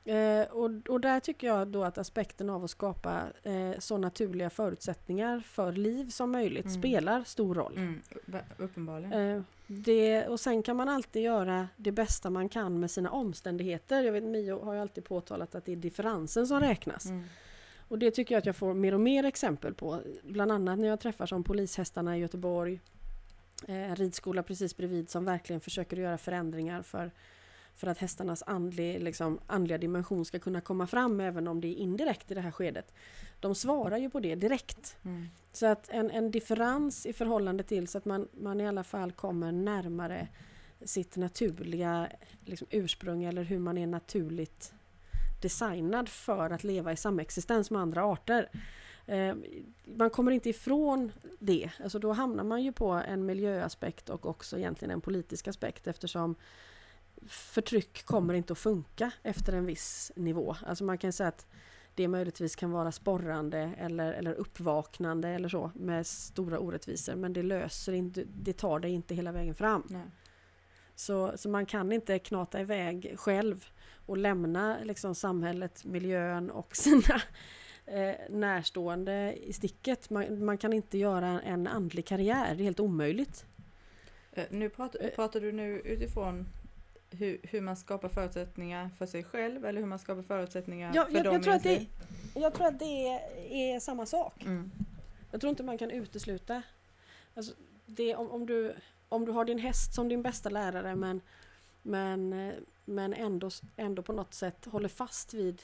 [0.04, 4.50] Eh, och, och där tycker jag då att aspekten av att skapa eh, så naturliga
[4.50, 6.78] förutsättningar för liv som möjligt Mm.
[6.78, 7.72] spelar stor roll.
[7.76, 8.00] Mm.
[8.10, 9.12] upp- Uppenbarligen.
[9.36, 14.02] Eh, det, och sen kan man alltid göra det bästa man kan med sina omständigheter.
[14.02, 17.06] Jag vet Mio har ju alltid påtalat att det är differensen som räknas.
[17.06, 17.24] Mm.
[17.88, 20.00] Och det tycker jag att jag får mer och mer exempel på.
[20.22, 22.80] Bland annat när jag träffar som polishästarna i Göteborg.
[23.68, 27.10] Eh, En ridskola precis bredvid som verkligen försöker göra förändringar för,
[27.74, 31.74] för att hästarnas andlig, liksom, andliga dimension ska kunna komma fram även om det är
[31.74, 32.94] indirekt i det här skedet.
[33.40, 34.96] De svarar ju på det direkt.
[35.04, 35.28] Mm.
[35.52, 39.12] Så att en, en differens i förhållande till så att man, man i alla fall
[39.12, 40.28] kommer närmare
[40.84, 42.08] sitt naturliga
[42.44, 44.72] liksom, ursprung eller hur man är naturligt
[45.42, 48.48] designad för att leva i samexistens med andra arter.
[49.06, 49.34] Eh,
[49.84, 51.70] man kommer inte ifrån det.
[51.82, 56.34] Alltså då hamnar man ju på en miljöaspekt och också egentligen en politisk aspekt eftersom
[57.26, 60.56] förtryck kommer inte att funka efter en viss nivå.
[60.66, 61.46] Alltså man kan säga att
[61.94, 67.42] det möjligtvis kan vara sporrande eller, eller uppvaknande eller så med stora orättvisor men det
[67.42, 69.82] löser inte, det tar dig inte hela vägen fram.
[69.88, 70.02] Nej.
[70.94, 73.66] Så, så man kan inte knata iväg själv
[74.06, 77.22] och lämna liksom samhället, miljön och sina
[77.86, 80.10] eh, närstående i sticket.
[80.10, 83.44] Man, man kan inte göra en andlig karriär, det är helt omöjligt.
[84.32, 86.46] Eh, Nu pratar, pratar du nu utifrån
[87.10, 91.14] hur, hur man skapar förutsättningar för sig själv eller hur man skapar förutsättningar Ja, för
[91.14, 91.86] jag, dem jag, tror att det,
[92.34, 93.08] jag tror att det
[93.50, 94.42] är samma sak.
[94.44, 94.70] Mm.
[95.30, 96.62] Jag tror inte man kan utesluta.
[97.34, 97.54] Alltså,
[97.86, 98.74] det, om, om, du,
[99.08, 101.20] om du har din häst som din bästa lärare men,
[101.82, 105.62] men, eh, men ändå, ändå på något sätt håller fast vid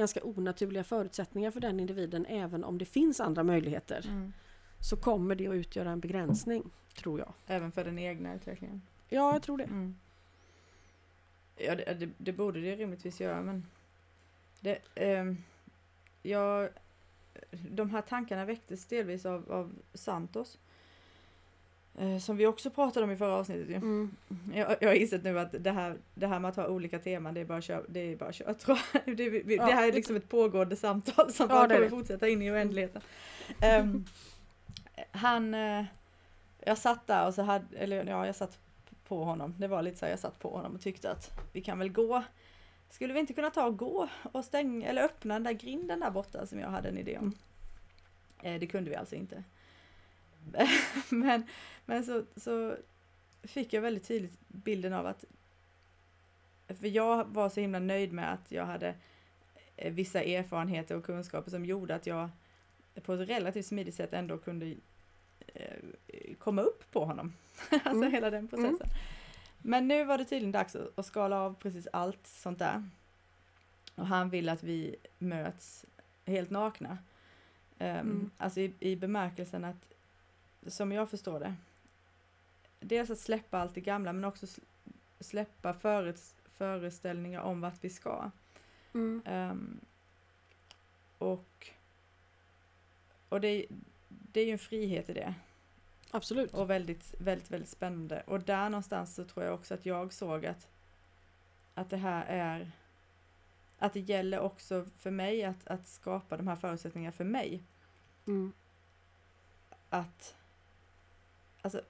[0.00, 4.32] ganska onaturliga förutsättningar för den individen även om det finns andra möjligheter Mm.
[4.80, 7.32] så kommer det att utgöra en begränsning, tror jag.
[7.46, 8.82] Även för den egna utvecklingen.
[9.08, 9.64] Ja, jag tror det.
[9.64, 9.96] Mm.
[11.56, 13.66] Ja, det, det, det borde det rimligtvis göra, men
[14.60, 15.36] det, ehm,
[16.22, 16.68] jag,
[17.50, 20.58] de här tankarna väcktes delvis av, av Santos.
[21.98, 23.68] Eh, som vi också pratade om i förra avsnittet.
[23.70, 23.74] ju.
[23.74, 24.16] Mm.
[24.54, 27.34] Jag, jag har insett nu att det här, det här med att ha olika teman,
[27.34, 29.16] det är bara kör, det är bara kör, tror jag.
[29.16, 31.90] Det, vi, Ja, det här är liksom ett pågående samtal som Ja, bara kommer det.
[31.90, 33.02] fortsätta in i oändligheten.
[33.60, 34.04] Ehm,
[35.12, 35.84] han, eh,
[36.64, 38.58] jag satt där och så hade, eller ja, jag satt
[39.08, 39.54] på honom.
[39.58, 41.92] Det var lite så här, jag satt på honom och tyckte att vi kan väl
[41.92, 42.22] gå.
[42.90, 46.10] Skulle vi inte kunna ta och gå och stänga eller öppna den där grinden där
[46.10, 47.34] borta som jag hade en idé om?
[48.42, 49.44] Eh, det kunde vi alltså inte.
[51.08, 51.46] men
[51.86, 52.76] men så, så
[53.42, 55.24] fick jag väldigt tydligt bilden av att
[56.68, 58.94] för jag var så himla nöjd med att jag hade
[59.76, 62.28] eh, vissa erfarenheter och kunskaper som gjorde att jag
[63.02, 64.74] på ett relativt smidigt sätt ändå kunde
[65.46, 67.32] eh, komma upp på honom.
[67.70, 68.12] alltså Mm.
[68.12, 68.86] hela den processen.
[69.58, 72.88] Men nu var det tydligen dags att, att skala av precis allt sånt där.
[73.94, 75.86] Och han vill att vi möts
[76.24, 76.98] helt nakna.
[77.78, 78.30] Um, Mm.
[78.38, 79.92] Alltså i, i bemärkelsen att,
[80.66, 81.54] som jag förstår det,
[82.80, 84.62] dels att släppa allt det gamla men också sl-
[85.20, 88.30] släppa föres, föreställningar om vart vi ska.
[88.94, 89.22] Mm.
[89.24, 89.80] Ehm,
[91.18, 91.70] och
[93.28, 93.66] och det,
[94.08, 95.34] det är ju en frihet i det.
[96.10, 96.54] Absolut.
[96.54, 98.22] Och väldigt, väldigt, väldigt spännande.
[98.26, 100.68] Och där någonstans så tror jag också att jag såg att,
[101.74, 102.72] att det här är
[103.78, 107.62] att det gäller också för mig att, att skapa de här förutsättningarna för mig.
[108.26, 108.52] Mm.
[109.90, 110.36] Att,
[111.62, 111.82] alltså,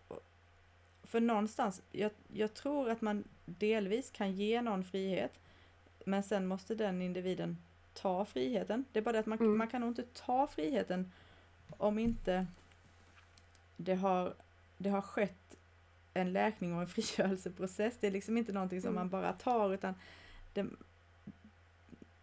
[1.02, 5.32] för någonstans, jag, jag tror att man delvis kan ge någon frihet,
[6.04, 7.58] men sen måste den individen
[7.94, 8.84] ta friheten.
[8.92, 9.58] Det är bara det att man, Mm.
[9.58, 11.12] man kan nog inte ta friheten
[11.76, 12.46] om inte
[13.76, 14.34] det har,
[14.78, 15.56] det har skett
[16.14, 17.96] en läkning och en frigörelseprocess.
[18.00, 18.94] Det är liksom inte någonting som Mm.
[19.00, 19.94] man bara tar utan
[20.54, 20.66] det,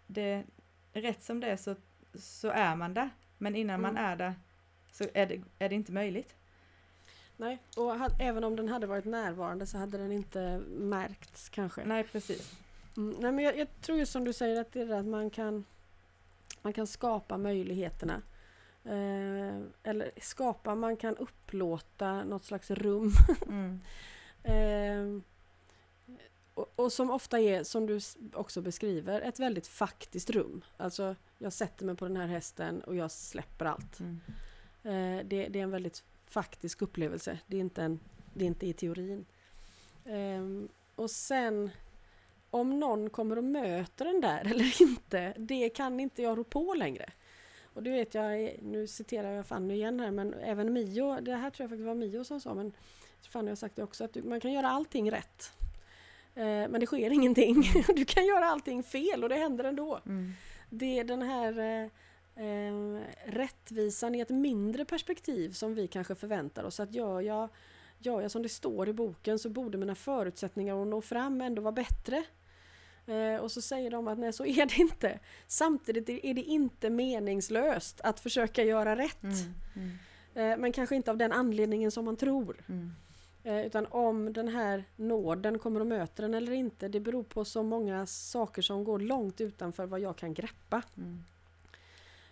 [0.08, 0.44] det,
[0.94, 1.76] rätt som det är så,
[2.14, 3.10] så är man där.
[3.38, 4.04] Men innan man Mm.
[4.06, 4.36] är där
[4.92, 6.36] så är det, är det inte möjligt.
[7.38, 11.86] Nej, och had, även om den hade varit närvarande så hade den inte märkts kanske.
[11.86, 12.52] Nej, precis.
[12.98, 15.06] Mm, nej, men jag, jag tror ju som du säger att det är det att
[15.06, 15.66] man kan,
[16.62, 18.22] man kan skapa möjligheterna.
[18.84, 23.12] Eh, eller skapa, man kan upplåta något slags rum.
[23.48, 23.82] Mm.
[24.44, 25.22] Eh,
[26.54, 28.00] och, och som ofta är, som du
[28.34, 30.64] också beskriver, ett väldigt faktiskt rum.
[30.78, 34.00] Alltså, jag sätter mig på den här hästen och jag släpper allt.
[34.00, 34.22] Mm.
[34.84, 37.40] Eh, det, det är en väldigt faktisk upplevelse.
[37.48, 38.00] Det är inte, en,
[38.34, 39.26] det är inte i teorin.
[40.06, 41.70] Ehm, och sen
[42.50, 46.74] om någon kommer och möter den där eller inte, det kan inte jag rå på
[46.74, 47.10] längre.
[47.74, 51.50] Och det vet jag, nu citerar jag Fanny igen här, men även Mio, det här
[51.50, 52.72] tror jag faktiskt var Mio som sa, men
[53.30, 55.52] Fanny har sagt det också, att du, man kan göra allting rätt.
[56.36, 57.64] Eh, men det sker ingenting.
[57.96, 60.00] Du kan göra allting fel och det händer ändå.
[60.06, 60.34] Mm.
[60.70, 61.90] Det är den här eh,
[62.38, 66.80] eh, rättvisan i ett mindre perspektiv som vi kanske förväntar oss.
[66.80, 67.50] Att gör jag,
[68.00, 71.62] gör jag som det står i boken så borde mina förutsättningar att nå fram ändå
[71.62, 72.24] vara bättre.
[73.08, 75.20] Eh, och så säger de att nej, så är det inte.
[75.48, 79.24] Samtidigt är det inte meningslöst att försöka göra rätt.
[79.24, 79.54] Mm.
[79.76, 79.98] Mm.
[80.34, 82.58] Eh, men kanske inte av den anledningen som man tror.
[82.70, 82.92] Mm.
[83.44, 87.46] Eh, utan om den här nåden kommer att möta den eller inte, det beror på
[87.46, 90.82] så många saker som går långt utanför vad jag kan greppa.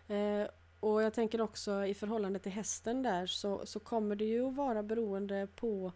[0.07, 0.47] Eh,
[0.79, 4.55] och jag tänker också i förhållande till hästen där så, så kommer det ju att
[4.55, 5.91] vara beroende på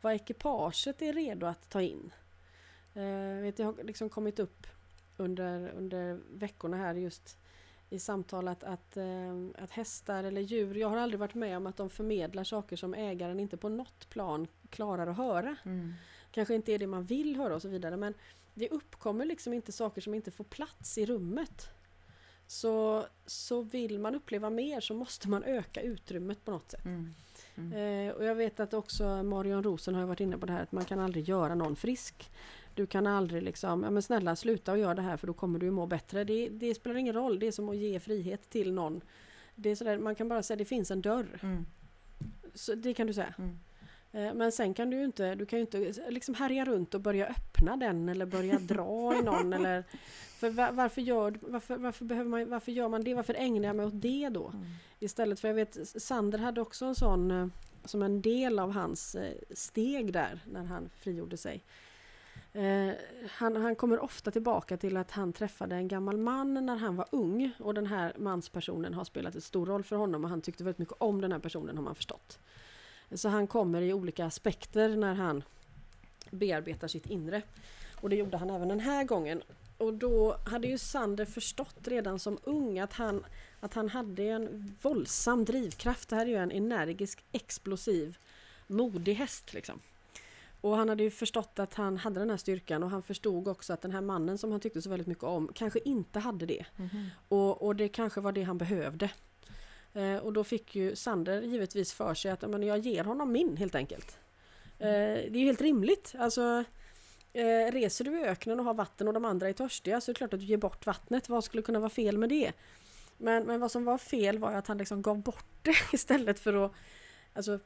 [0.00, 2.12] vad ekipaget är redo att ta in.
[2.94, 4.66] Eh, vet, det har liksom kommit upp
[5.16, 7.38] under, under veckorna här just
[7.90, 11.66] i samtal att, att, eh, att hästar eller djur, jag har aldrig varit med om
[11.66, 15.56] att de förmedlar saker som ägaren inte på något plan klarar att höra.
[15.64, 15.94] Mm.
[16.30, 18.14] Kanske inte är det man vill höra och så vidare men
[18.54, 21.70] det uppkommer liksom inte saker som inte får plats i rummet.
[22.54, 26.84] Så, så vill man uppleva mer så måste man öka utrymmet på något sätt.
[26.84, 27.14] Mm.
[27.54, 27.72] Mm.
[28.08, 30.72] Eh, och jag vet att också Marion Rosen har varit inne på det här att
[30.72, 32.30] man kan aldrig göra någon frisk.
[32.74, 35.58] Du kan aldrig liksom, ja men snälla sluta och gör det här för då kommer
[35.58, 36.24] du må bättre.
[36.24, 39.00] Det, det spelar ingen roll, det är som att ge frihet till någon.
[39.54, 41.38] Det är sådär, man kan bara säga det finns en dörr.
[41.42, 41.66] Mm.
[42.54, 43.34] Så det kan du säga.
[44.14, 47.00] Eh, Men sen kan du ju inte, du kan ju inte liksom härja runt och
[47.00, 49.84] börja öppna den eller börja dra i någon eller
[50.38, 53.14] för va- varför gör, varför, varför, behöver man, varför gör man det?
[53.14, 54.46] Varför ägnar jag mig åt det då?
[54.48, 54.64] Mm.
[54.98, 57.46] Istället för jag vet Sander hade också en sån eh,
[57.84, 61.64] som en del av hans eh, steg där när han frigjorde sig.
[62.52, 62.90] Eh,
[63.30, 67.06] han, han kommer ofta tillbaka till att han träffade en gammal man när han var
[67.12, 70.64] ung och den här manspersonen har spelat en stor roll för honom och han tyckte
[70.64, 72.38] väldigt mycket om den här personen har man förstått.
[73.12, 75.42] Så han kommer i olika aspekter när han
[76.30, 77.42] bearbetar sitt inre.
[78.00, 79.42] Och det gjorde han även den här gången.
[79.78, 83.24] Och då hade ju Sander förstått redan som ung att han,
[83.60, 86.08] att han hade en våldsam drivkraft.
[86.08, 88.18] Det här är ju en energisk, explosiv,
[88.66, 89.80] modig häst liksom.
[90.60, 93.72] Och han hade ju förstått att han hade den här styrkan och han förstod också
[93.72, 96.66] att den här mannen som han tyckte så väldigt mycket om kanske inte hade det.
[96.76, 97.10] Mhm.
[97.28, 99.10] Och, och det kanske var det han behövde.
[99.94, 103.56] Eh, och då fick ju Sander givetvis för sig att men jag ger honom min
[103.56, 104.18] helt enkelt.
[104.78, 106.14] Eh, det är ju helt rimligt.
[106.18, 106.64] Alltså,
[107.32, 110.14] eh, reser du i öknen och har vatten och de andra är törstiga så är
[110.14, 111.28] det klart att du ger bort vattnet.
[111.28, 112.52] Vad skulle kunna vara fel med det?
[113.18, 116.64] Men, men vad som var fel var att han liksom gav bort det istället för
[116.64, 116.72] att...
[117.36, 117.58] Alltså,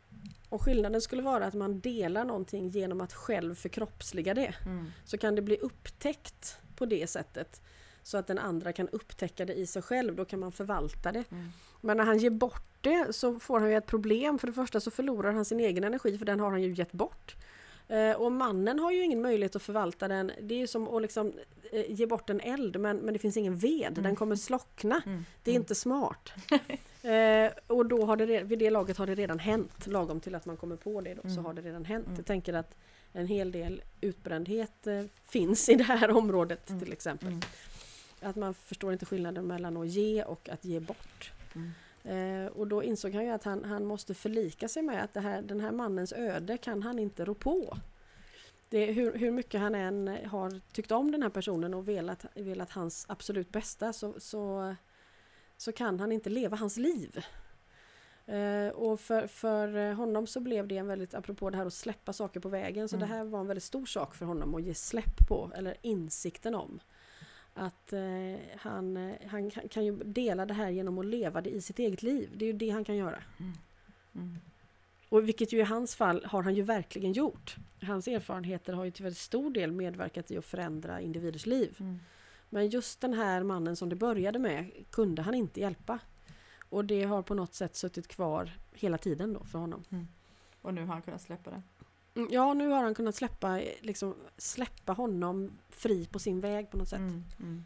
[0.49, 4.93] och skillnaden skulle vara att man delar någonting genom att själv förkroppsliga det Mm.
[5.05, 7.63] så kan det bli upptäckt på det sättet.
[8.09, 11.25] Så att den andra kan upptäcka det i sig själv, då kan man förvalta det.
[11.33, 11.49] Mm.
[11.81, 14.39] Men när han ger bort det så får han ju ett problem.
[14.39, 16.93] För det första så förlorar han sin egen energi för den har han ju gett
[16.93, 17.37] bort.
[17.89, 20.33] Eh, och mannen har ju ingen möjlighet att förvalta den.
[20.43, 21.33] Det är ju som att liksom,
[21.73, 25.03] eh, ge bort en eld men, men det finns ingen ved, den kommer slockna.
[25.07, 25.25] Mm.
[25.43, 25.63] Det är Mm.
[25.63, 26.33] inte smart.
[27.03, 29.87] eh, och då har det, vid det laget har det redan hänt.
[29.87, 31.45] Lagom till att man kommer på det då, så Mm.
[31.45, 32.07] har det redan hänt.
[32.07, 32.17] Mm.
[32.17, 32.75] Jag tänker att
[33.13, 36.81] en hel del utbrändhet eh, finns i det här området Mm.
[36.83, 37.33] till exempel.
[38.21, 41.33] Att man förstår inte skillnaden mellan att ge och att ge bort.
[41.55, 41.71] Mm.
[42.05, 45.43] Eh, och då insåg han ju att han, han måste förlika sig med att här,
[45.43, 47.79] den här mannens öde kan han inte rå på.
[48.69, 52.71] Det, hur, hur mycket han än har tyckt om den här personen och velat, velat
[52.71, 54.75] hans absolut bästa så, så,
[55.57, 57.25] så kan han inte leva hans liv.
[58.27, 62.13] Eh, och för, för honom så blev det en väldigt, apropå det här att släppa
[62.13, 63.09] saker på vägen, så Mm.
[63.09, 66.55] det här var en väldigt stor sak för honom att ge släpp på, eller insikten
[66.55, 66.81] om.
[67.59, 68.01] Att eh,
[68.57, 72.03] han, eh, han kan, ju dela det här genom att leva det i sitt eget
[72.03, 72.31] liv.
[72.37, 73.23] Det är ju det han kan göra.
[73.39, 74.39] Mm.
[75.09, 77.57] Och vilket ju i hans fall har han ju verkligen gjort.
[77.83, 81.77] Hans erfarenheter har ju till väldigt stor del medverkat i att förändra individers liv.
[81.81, 81.99] Mm.
[82.51, 85.99] Men just den här mannen som det började med kunde han inte hjälpa.
[86.69, 89.85] Och det har på något sätt suttit kvar hela tiden då för honom.
[90.63, 91.63] Och nu har han kunnat släppa det.
[92.19, 96.71] Mm, Ja, nu har han kunnat släppa, eh, liksom, släppa honom fri på sin väg
[96.71, 96.99] på något sätt.
[96.99, 97.25] Mm.
[97.41, 97.65] Mm.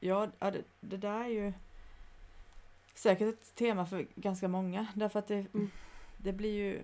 [0.00, 1.52] Ja, det, det där är ju
[2.94, 4.86] säkert ett tema för ganska många.
[4.94, 5.70] Därför att det, Mm.
[6.16, 6.82] det blir ju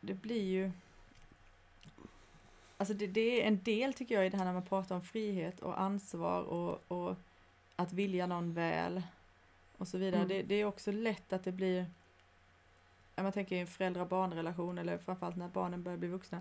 [0.00, 0.70] det blir ju
[2.78, 5.02] Alltså det, det är en del tycker jag i det här när man pratar om
[5.02, 7.16] frihet och ansvar och, och
[7.76, 9.02] att vilja någon väl
[9.76, 10.16] och så vidare.
[10.20, 10.28] Mm.
[10.28, 11.86] Det, det är också lätt att det blir
[13.22, 16.40] man tänker i en föräldrar-barn-relation eller framförallt när barnen börjar bli vuxna.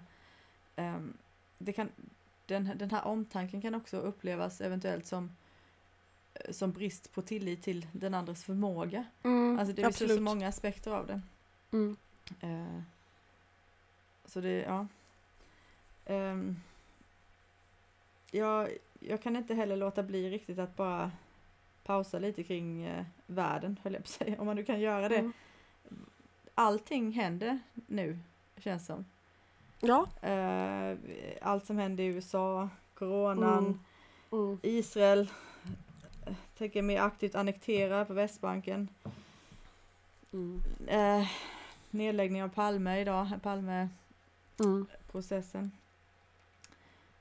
[0.76, 1.18] ehm,
[1.58, 1.90] det kan,
[2.46, 5.32] den, den här omtanken kan också upplevas eventuellt som
[6.50, 9.06] som brist på tillit till den andres förmåga.
[9.24, 11.22] Mm, Alltså det finns så många aspekter av det.
[11.72, 11.98] Mm.
[12.40, 12.82] Eh,
[14.26, 14.88] så det, ja.
[16.06, 16.56] Ehm,
[18.32, 21.12] jag, jag kan inte heller låta bli riktigt att bara
[21.84, 24.40] pausa lite kring eh, världen, höll jag på att säga.
[24.40, 25.18] Om man nu kan göra det.
[25.18, 25.34] Mm.
[26.56, 28.20] Allting händer nu,
[28.58, 29.06] känns som.
[29.80, 30.08] Ja.
[30.22, 30.98] Eh,
[31.42, 33.80] allt som händer i USA, coronan, Mm.
[34.32, 34.60] Mm.
[34.64, 35.32] Israel
[36.26, 38.90] eh, tänker mer aktivt annektera på Västbanken.
[40.34, 40.64] Mm.
[40.88, 41.28] Eh,
[41.90, 45.62] nedläggning av Palme idag, Palme-processen.
[45.62, 45.72] Mm.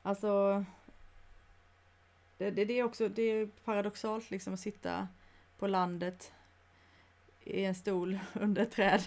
[0.02, 0.64] Alltså,
[2.38, 5.08] det, det, det är också det är paradoxalt liksom att sitta
[5.58, 6.32] på landet
[7.44, 9.02] i en stol under ett träd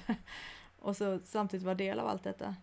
[0.80, 2.56] och så samtidigt vara del av allt detta.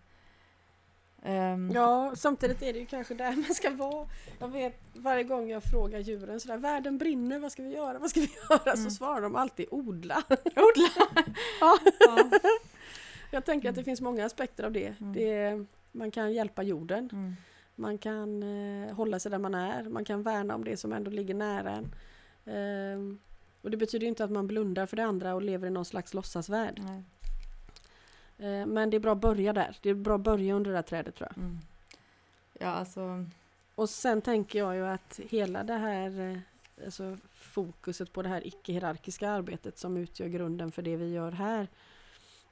[1.22, 4.08] Ehm, Ja, samtidigt är det ju kanske där man ska vara.
[4.38, 8.10] Jag vet varje gång jag frågar djuren sådär, världen brinner, vad ska vi göra, vad
[8.10, 8.72] ska vi göra?
[8.72, 8.84] Mm.
[8.84, 10.22] Så svarar de alltid odla.
[10.44, 11.22] Odla!
[11.60, 11.78] Ja.
[12.00, 12.30] ja.
[13.30, 14.94] Jag tänker att det finns många aspekter av det.
[15.00, 15.12] Mm.
[15.12, 17.34] det man kan hjälpa jorden, Mm.
[17.74, 21.10] man kan eh, hålla sig där man är, man kan värna om det som ändå
[21.10, 21.94] ligger nära en.
[22.54, 23.18] Ehm,
[23.64, 26.14] och det betyder inte att man blundar för det andra och lever i någon slags
[26.14, 26.80] låtsasvärld.
[28.38, 29.76] Eh, men det är bra att börja där.
[29.82, 31.44] Det är bra att börja under det där trädet tror jag.
[31.44, 31.58] Mm.
[32.58, 33.26] Ja, alltså,
[33.74, 36.38] Och sen tänker jag ju att hela det här eh,
[36.84, 41.68] alltså fokuset på det här icke-hierarkiska arbetet som utgör grunden för det vi gör här.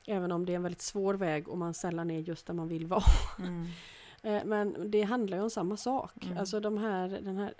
[0.07, 2.68] Även om det är en väldigt svår väg och man sällan är just där man
[2.68, 3.03] vill vara.
[3.38, 3.66] mm.
[4.25, 6.25] Eh, Men det handlar ju om samma sak.
[6.25, 6.38] Mm.
[6.38, 7.55] Alltså de här, den här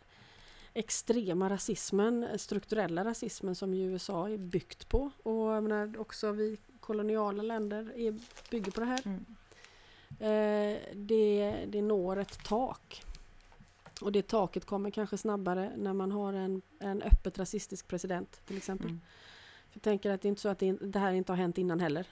[0.75, 5.11] extrema rasismen, strukturella rasismen som ju USA är byggt på.
[5.23, 8.15] Och jag menar, också vi koloniala länder är,
[8.51, 9.01] bygger på det här.
[9.05, 9.25] Mm.
[10.19, 13.03] Eh, det, det når ett tak.
[14.01, 18.57] Och det taket kommer kanske snabbare när man har en, en öppet rasistisk president till
[18.57, 18.87] exempel.
[18.87, 19.01] Mm.
[19.73, 21.81] Jag tänker att det är inte så att det, det här inte har hänt innan
[21.81, 22.07] heller.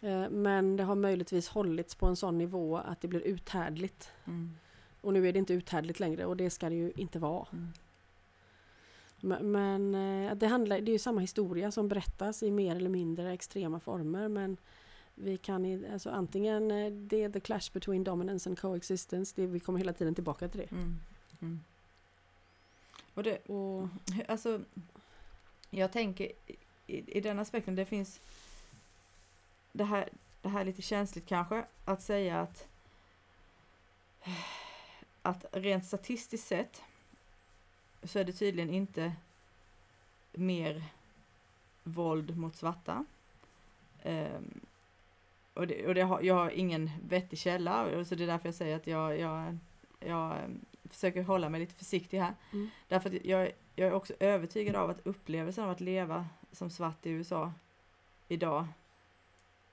[0.00, 4.10] Eh, men det har möjligtvis hållits på en sån nivå att det blir uthärdligt.
[4.24, 4.56] Mm.
[5.00, 7.46] Och nu är det inte uthärdligt längre och det ska det ju inte vara.
[7.52, 7.72] Mm.
[9.20, 12.90] Men, men eh, det, handlar, det är ju samma historia som berättas i mer eller
[12.90, 14.28] mindre extrema former.
[14.28, 14.56] Men
[15.14, 19.32] vi kan alltså antingen eh, det är the clash between dominance and coexistence.
[19.36, 20.70] Det, vi kommer hela tiden tillbaka till det.
[20.70, 21.00] Mm.
[21.40, 21.60] Mm.
[23.14, 23.88] Och det, Och,
[24.28, 24.60] alltså,
[25.70, 26.32] jag tänker
[26.86, 28.20] i, i den aspekten, det finns
[29.72, 30.08] det här,
[30.42, 32.68] det här är lite känsligt kanske, att säga att
[35.22, 36.82] att rent statistiskt sett
[38.02, 39.12] så är det tydligen inte
[40.32, 40.84] mer
[41.82, 43.04] våld mot svarta.
[44.02, 44.60] Ehm,
[45.54, 48.54] och det, och det har, jag har ingen vettig källa, så det är därför jag
[48.54, 49.58] säger att jag, jag,
[50.00, 52.34] jag ehm, försöker hålla mig lite försiktig här.
[52.52, 56.70] mm, Därför att jag, jag är också övertygad av att upplevelsen av att leva som
[56.70, 57.52] svart i USA
[58.28, 58.66] idag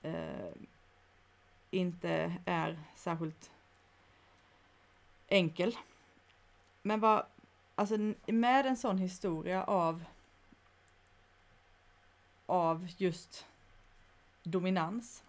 [0.02, 0.52] eh,
[1.70, 3.50] inte är särskilt
[5.28, 5.76] enkel.
[6.82, 7.26] Men vad,
[7.74, 10.04] alltså med en sån historia av
[12.48, 13.46] av just
[14.42, 15.22] dominans,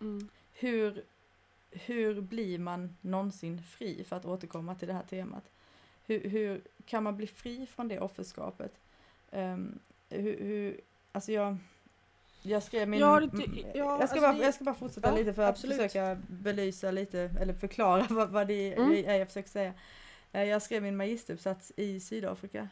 [0.00, 1.04] mm, hur,
[1.70, 5.44] hur blir man någonsin fri för att återkomma till det här temat?
[6.06, 8.72] Hur, hur kan man bli fri från det offerskapet?
[9.30, 10.80] Um, hur, hur,
[11.12, 11.56] alltså jag,
[12.42, 13.00] jag skrev min...
[13.00, 15.34] Ja, det- mm, ja, jag, ska alltså bara, det- jag ska bara fortsätta ja, lite
[15.34, 15.76] för att absolut.
[15.76, 18.92] försöka belysa lite, eller förklara vad, vad det Mm.
[19.06, 19.72] är jag försöker säga.
[20.32, 22.68] Eh, Jag skrev min magisteruppsats i Sydafrika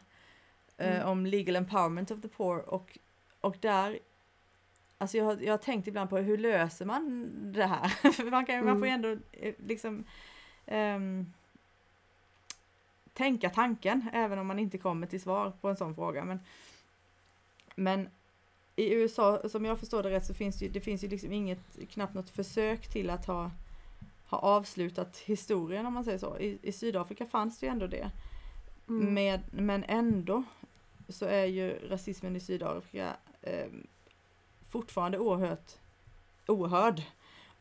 [0.77, 1.07] eh, Mm.
[1.09, 2.97] om legal empowerment of the poor och,
[3.41, 3.99] och där
[5.01, 7.87] Alltså jag, har- jag har tänkt ibland på hur löser man det här?
[8.11, 10.03] För man, kan, man får ju ändå eh, liksom
[10.65, 11.33] ehm,
[13.13, 16.23] tänka tanken även om man inte kommer till svar på en sån fråga.
[16.25, 16.39] Men,
[17.75, 18.09] men
[18.79, 21.31] i USA, som jag förstår det rätt, så finns det ju, det finns ju liksom
[21.31, 23.51] inget, knappt något försök till att ha,
[24.25, 26.37] ha avslutat historien om man säger så.
[26.37, 28.11] I, i Sydafrika fanns det ju ändå det.
[28.87, 30.43] mm, Med, men ändå
[31.09, 33.67] så är ju rasismen i Sydafrika eh,
[34.69, 35.71] fortfarande oerhört
[36.47, 37.01] oerhörd.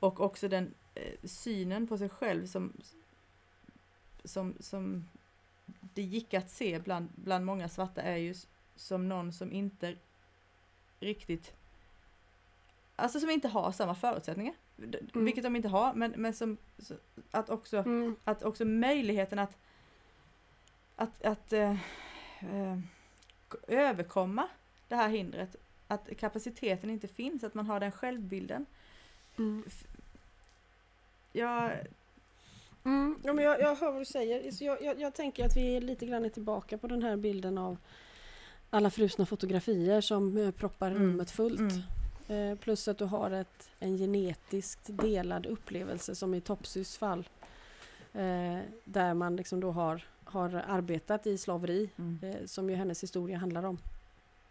[0.01, 2.73] Och också den eh, synen på sig själv som,
[4.25, 5.05] som, som
[5.95, 8.35] det gick att se bland, bland många svarta är ju
[8.77, 9.97] som någon som inte
[11.01, 11.53] riktigt
[12.97, 14.55] Alltså som inte har samma förutsättningar.
[14.79, 15.25] Mm.
[15.25, 16.57] Vilket de inte har, men, men som
[17.31, 19.57] att också mm, att också möjligheten att
[20.97, 21.71] att, att eh,
[22.41, 22.79] eh,
[23.69, 24.49] överkomma
[24.89, 25.57] det här hindret,
[25.87, 28.67] att kapaciteten inte finns, att man har den självbilden.
[29.37, 29.65] mm.
[31.33, 31.73] Jag,
[32.85, 34.65] Mm, ja, men jag, jag hör vad du säger.
[34.65, 37.59] Jag, jag, jag tänker att vi är lite grann är tillbaka på den här bilden
[37.59, 37.77] av
[38.71, 41.61] alla frusna fotografier som eh, proppar Mm, rummet fullt.
[41.61, 41.83] mm,
[42.31, 47.29] Eh, plus att du har ett, en genetiskt delad upplevelse som i Topsys fall.
[48.15, 52.19] Eh, där man liksom då har, har arbetat i slaveri, mm.
[52.23, 53.79] eh, som ju hennes historia handlar om.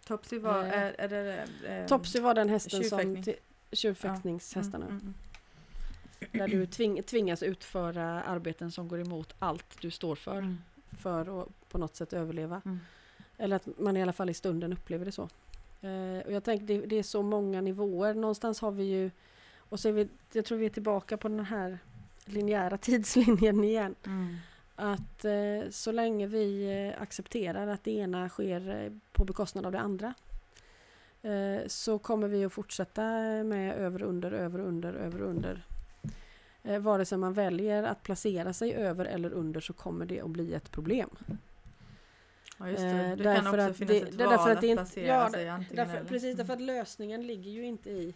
[0.07, 2.99] Topsy var, Eh, är, är det, eh, Topsy var den hästen som...
[2.99, 3.23] tjurfäktning.
[3.23, 3.39] ti-
[3.71, 4.85] Tjurfäktningshästarna.
[4.85, 5.13] Mm, mm,
[6.31, 10.37] Där du tving, tvingas utföra arbeten som går emot allt du står för.
[10.37, 10.57] mm,
[10.99, 12.61] För att på något sätt överleva.
[13.37, 15.29] Eller att man i alla fall i stunden upplever det så.
[15.81, 18.13] Eh, och jag tänker det, det är så många nivåer.
[18.13, 19.11] Någonstans har vi ju
[19.69, 21.79] Och så är vi, jag tror vi är tillbaka på den här
[22.25, 23.95] linjära tidslinjen igen.
[24.05, 24.35] Mm.
[24.75, 26.63] Att eh, så länge vi
[26.93, 30.13] eh, accepterar att det ena sker eh, på bekostnad av det andra
[31.21, 33.01] eh, så kommer vi att fortsätta
[33.43, 35.65] med över, under, över, under, över, under.
[36.63, 40.29] Eh, vare sig man väljer att placera sig över eller under så kommer det att
[40.29, 41.09] bli ett problem.
[42.57, 42.87] Ja, just det.
[42.89, 45.29] Eh, Det därför kan också att finnas det- ett det val att det placera ja,
[45.29, 46.09] sig antingen Därför, eller.
[46.09, 46.37] precis, Mm.
[46.37, 48.15] därför att lösningen ligger ju inte i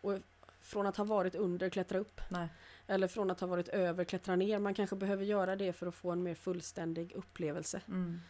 [0.00, 0.18] och
[0.60, 2.20] från att ha varit under klättra upp.
[2.28, 2.48] Nej.
[2.86, 4.58] Eller från att ha varit över klättra ner.
[4.58, 8.20] Man kanske behöver göra det för att få en mer fullständig upplevelse Mm.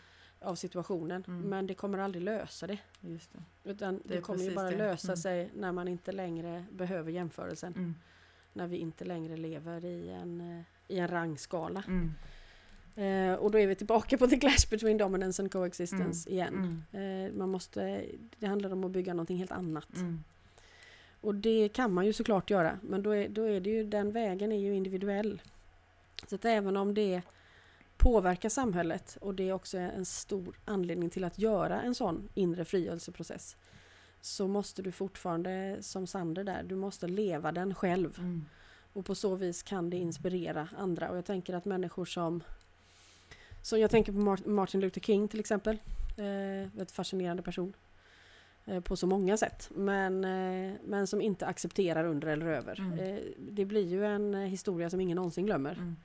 [0.41, 1.25] av situationen.
[1.27, 1.41] Mm.
[1.49, 2.79] Men det kommer aldrig lösa det.
[3.01, 3.71] Just det.
[3.71, 4.77] Utan det, är kommer ju bara det.
[4.77, 5.17] lösa Mm.
[5.17, 7.73] sig när man inte längre behöver jämförelsen.
[7.77, 7.95] Mm.
[8.53, 10.63] När vi inte längre lever i en, eh,
[10.97, 11.83] i en rangskala.
[12.97, 13.30] Mm.
[13.30, 16.84] Eh, och då är vi tillbaka på the clash between dominance and coexistence igen.
[16.93, 17.26] Mm.
[17.26, 18.05] Eh, man måste,
[18.38, 19.97] det handlar om att bygga någonting helt annat.
[19.97, 20.24] Mm.
[21.20, 22.78] Och det kan man ju såklart göra.
[22.82, 25.43] Men då är, då är det ju, den vägen är ju individuell.
[26.26, 27.22] Så att även om det
[27.97, 32.64] påverkar samhället och det är också en stor anledning till att göra en sån inre
[32.64, 33.57] frigörelseprocess.
[34.20, 38.18] Så måste du fortfarande, som Sander där, du måste leva den själv.
[38.18, 38.45] Mm.
[38.93, 41.11] Och på så vis kan det inspirera andra.
[41.11, 42.43] Och jag tänker att människor som...
[43.63, 45.79] Så jag tänker på Mar- Martin Luther King till exempel.
[46.17, 47.73] Eh, ett fascinerande person.
[48.67, 49.71] Eh, på så många sätt.
[49.75, 52.81] Men, eh, men som inte accepterar under eller över.
[52.81, 52.99] Mm.
[52.99, 55.73] Eh, det blir ju en eh, historia som ingen någonsin glömmer.
[55.73, 55.97] Mm.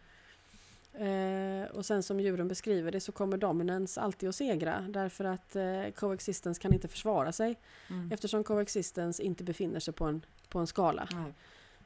[0.97, 4.85] Eh, och sen som djuren beskriver det så kommer dominance alltid att segra.
[4.89, 7.55] Därför att eh, coexistence kan inte försvara sig.
[7.89, 8.11] Mm.
[8.11, 11.07] Eftersom coexistence inte befinner sig på en, på en skala.
[11.11, 11.33] Nej.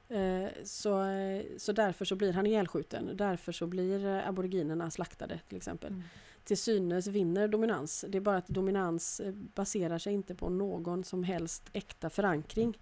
[0.10, 3.18] Eh, Så, eh, så därför så blir han ihjälskjuten.
[3.18, 5.92] Därför så blir eh, aboriginerna slaktade till exempel.
[5.92, 6.04] Mm.
[6.44, 8.06] Till synes vinner dominans.
[8.10, 9.22] Det är bara att dominans
[9.56, 12.78] baserar sig inte på någon som helst äkta förankring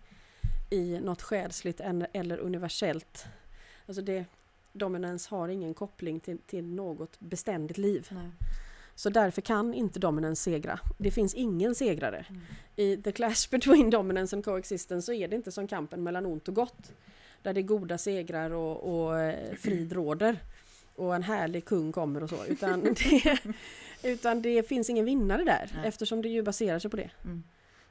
[0.69, 1.81] i något själsligt
[2.13, 3.25] eller universellt.
[3.85, 4.25] Alltså det,
[4.73, 8.07] dominans har ingen koppling till, till något beständigt liv.
[8.11, 8.29] Nej.
[8.97, 10.79] Så därför kan inte dominans segra.
[10.97, 12.25] Det finns ingen segrare.
[12.29, 12.41] Mm.
[12.75, 16.47] I the clash between dominance and coexistence så är det inte som kampen mellan ont
[16.47, 16.93] och gott.
[17.41, 20.37] Där det är goda segrar och, och eh, frid råder.
[20.95, 22.45] Och en härlig kung kommer och så.
[22.45, 23.37] Utan det,
[24.03, 25.71] utan det finns ingen vinnare där.
[25.75, 25.87] Nej.
[25.87, 27.09] Eftersom det ju baserar sig på det.
[27.23, 27.43] Mm.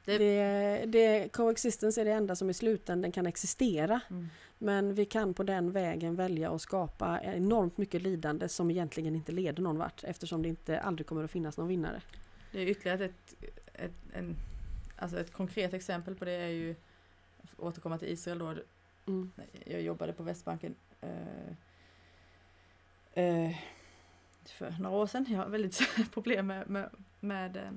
[0.07, 3.99] Det- Det, det, coexistence är det enda som i slutändan kan existera.
[4.09, 4.27] Mm.
[4.57, 9.31] Men vi kan på den vägen välja att skapa enormt mycket lidande som egentligen inte
[9.31, 10.03] leder någon vart.
[10.03, 12.01] Eftersom det inte aldrig kommer att finnas någon vinnare.
[12.51, 13.33] Det är ytterligare ett,
[13.73, 14.35] ett, en,
[14.95, 16.75] alltså ett konkret exempel på det är ju
[17.57, 18.53] återkomma till Israel då.
[19.07, 19.31] Mm.
[19.65, 21.53] Jag jobbade på Västbanken eh,
[23.23, 23.55] eh,
[24.45, 25.25] för några år sedan.
[25.29, 25.79] Jag har väldigt
[26.13, 26.89] problem med, med,
[27.19, 27.71] med eh,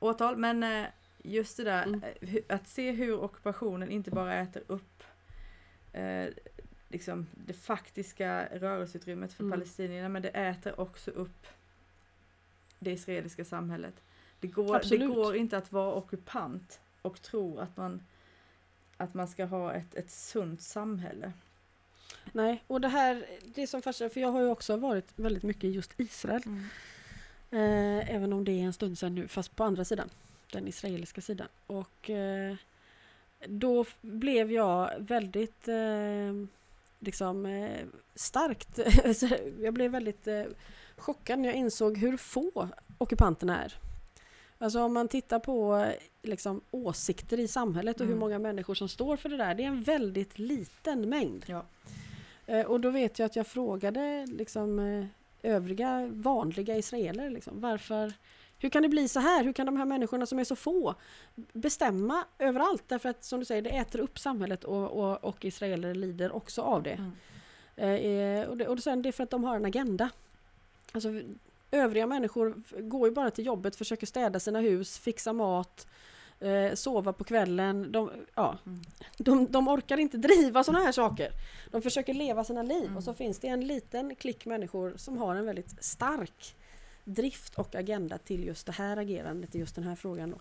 [0.00, 0.36] åtal.
[0.36, 0.86] Men eh,
[1.26, 2.02] just det där Mm.
[2.20, 5.02] eh, att se hur ockupationen inte bara äter upp
[5.92, 6.26] eh,
[6.88, 9.58] liksom det faktiska rörelseutrymmet för Mm.
[9.58, 11.46] palestinierna men det äter också upp
[12.78, 13.94] det israeliska samhället.
[14.40, 18.02] Det går, det går inte att vara ockupant och tro att man,
[18.96, 21.32] att man ska ha ett, ett sunt samhälle.
[22.32, 25.70] Nej, och det här, det som fascinerar, för jag har ju också varit väldigt mycket
[25.70, 26.42] just Israel.
[27.50, 30.10] Eh, även om det är en stund sedan nu, fast på andra sidan.
[30.54, 31.48] Den israeliska sidan.
[31.66, 32.54] Och eh,
[33.46, 36.32] då blev jag väldigt eh,
[36.98, 37.80] liksom eh,
[38.14, 38.78] starkt,
[39.62, 40.44] jag blev väldigt eh,
[40.96, 43.74] chockad när jag insåg hur få ockupanterna är.
[44.58, 45.86] Alltså om man tittar på
[46.22, 48.20] liksom, åsikter i samhället och hur Mm.
[48.20, 51.44] många människor som står för det där, det är en väldigt liten mängd.
[51.46, 51.64] Ja.
[52.46, 55.06] Eh, och då vet jag att jag frågade liksom, eh,
[55.42, 58.12] övriga vanliga israeler liksom, varför
[58.64, 59.44] hur kan det bli så här?
[59.44, 60.94] Hur kan de här människorna som är så få
[61.52, 62.82] bestämma överallt?
[62.88, 66.62] Därför att som du säger, det äter upp samhället och, och, och israeler lider också
[66.62, 66.98] av det.
[67.76, 68.40] Mm.
[68.42, 68.68] Eh, och det.
[68.68, 70.10] Och sen det är för att de har en agenda.
[70.92, 71.08] Alltså,
[71.70, 75.86] övriga människor går ju bara till jobbet, försöker städa sina hus, fixa mat,
[76.40, 77.92] eh, sova på kvällen.
[77.92, 78.80] De, ja, Mm.
[79.18, 81.30] de, de orkar inte driva sådana här saker.
[81.70, 82.96] De försöker leva sina liv Mm.
[82.96, 86.56] och så finns det en liten klick människor som har en väldigt stark
[87.04, 90.30] drift och agenda till just det här agerandet i just den här frågan.
[90.30, 90.38] Då.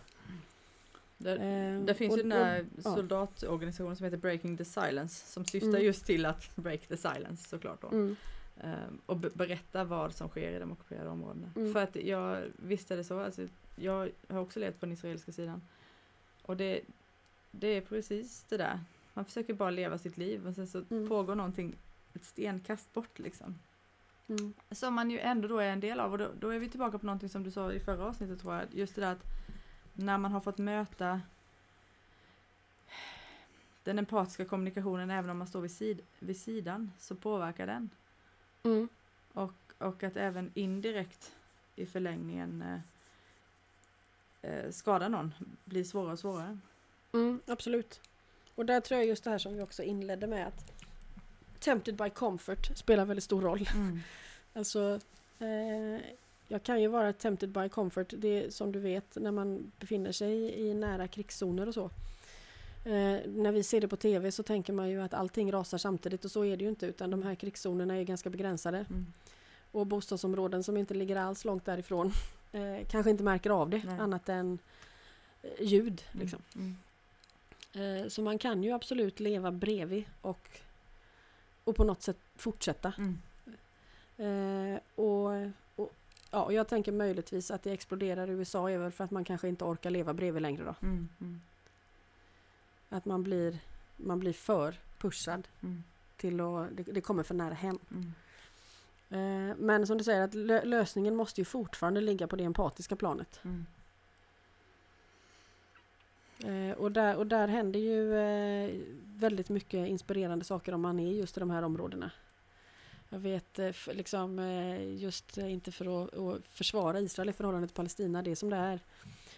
[1.18, 2.82] Det, Eh, det finns och- ju den här ja.
[2.96, 5.84] soldatorganisationen som heter Breaking the Silence som syftar Mm.
[5.84, 7.88] just till att break the silence såklart då.
[7.88, 8.16] Mm,
[8.62, 11.52] Ehm, och be- berätta vad som sker i de ockuperade områdena.
[11.56, 11.74] Mm.
[11.74, 15.62] För att jag visste det så, alltså, jag har också levt på den israeliska sidan.
[16.42, 16.82] Och det,
[17.52, 18.80] det är precis det där.
[19.14, 21.10] Man försöker bara leva sitt liv och sen så Mm.
[21.10, 21.76] pågår någonting
[22.14, 23.60] ett stenkast bort liksom.
[24.28, 26.70] Mm, Som man ju ändå då är en del av och då, då är vi
[26.70, 28.66] tillbaka på någonting som du sa i förra avsnittet tror jag.
[28.72, 29.24] Just det där att
[29.94, 31.22] när man har fått möta
[33.84, 37.90] den empatiska kommunikationen, även om man står vid, sid, vid sidan, så påverkar den.
[38.64, 38.90] Mm.
[39.34, 41.36] Och, och att även indirekt
[41.76, 42.80] i förlängningen eh,
[44.52, 45.34] eh, skada någon
[45.66, 46.60] blir svårare och svårare.
[47.12, 48.02] Mm, absolut.
[48.56, 50.83] Och där tror jag just det här som vi också inledde med att
[51.64, 53.70] Tempted by comfort spelar väldigt stor roll.
[53.74, 54.00] Mm.
[54.56, 55.00] Alltså,
[55.40, 56.02] eh,
[56.48, 60.12] jag kan ju vara tempted by comfort, det är som du vet när man befinner
[60.12, 61.90] sig i nära krigszoner och så.
[62.86, 66.26] Eh, när vi ser det på TV så tänker man ju att allting rasar samtidigt
[66.26, 68.86] och så är det ju inte utan de här krigszonerna är ganska begränsade.
[68.90, 69.06] Mm.
[69.72, 72.12] Och bostadsområden som inte ligger alls långt därifrån
[72.52, 74.00] eh, kanske inte märker av det Nej.
[74.00, 74.60] annat än
[75.42, 76.02] eh, ljud.
[76.12, 76.40] Liksom.
[76.56, 76.76] Mm.
[77.74, 80.62] Eh, så man kan ju absolut leva bredvid och,
[81.64, 82.94] och på något sätt fortsätta.
[82.98, 83.18] Mm.
[84.18, 85.32] Eh, och,
[85.76, 85.94] och
[86.32, 89.48] ja, jag tänker möjligtvis att det exploderar i USA är väl för att man kanske
[89.48, 90.76] inte orkar leva bredvid längre då.
[90.82, 91.10] Mm.
[91.22, 91.42] Mm.
[92.90, 93.60] Att man blir,
[93.98, 95.84] man blir för pushad Mm.
[96.18, 97.80] till att, det, det kommer för nära hem.
[97.92, 98.14] Mm.
[99.10, 102.96] Eh, men som du säger att lö, lösningen måste ju fortfarande ligga på det empatiska
[102.96, 103.40] planet.
[103.44, 103.66] Mm.
[106.40, 108.72] Eh, och, där, och där händer ju eh,
[109.06, 112.12] väldigt mycket inspirerande saker om man är just i de här områdena.
[113.10, 114.40] Jag vet eh, liksom
[114.98, 118.58] just inte för att, att försvara Israel i förhållande till Palestina, det är som det
[118.58, 118.80] är.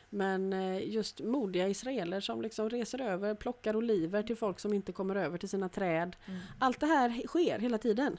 [0.09, 5.15] Men just modiga israeler som liksom reser över, plockar oliver till folk som inte kommer
[5.15, 6.15] över till sina träd.
[6.25, 6.39] Mm.
[6.59, 8.17] Allt det här sker hela tiden.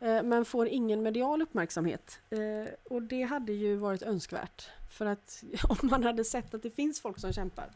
[0.00, 2.18] Eh, Men får ingen medial uppmärksamhet.
[2.30, 4.68] Eh, Och det hade ju varit önskvärt.
[4.90, 7.70] För att om man hade sett att det finns folk som kämpar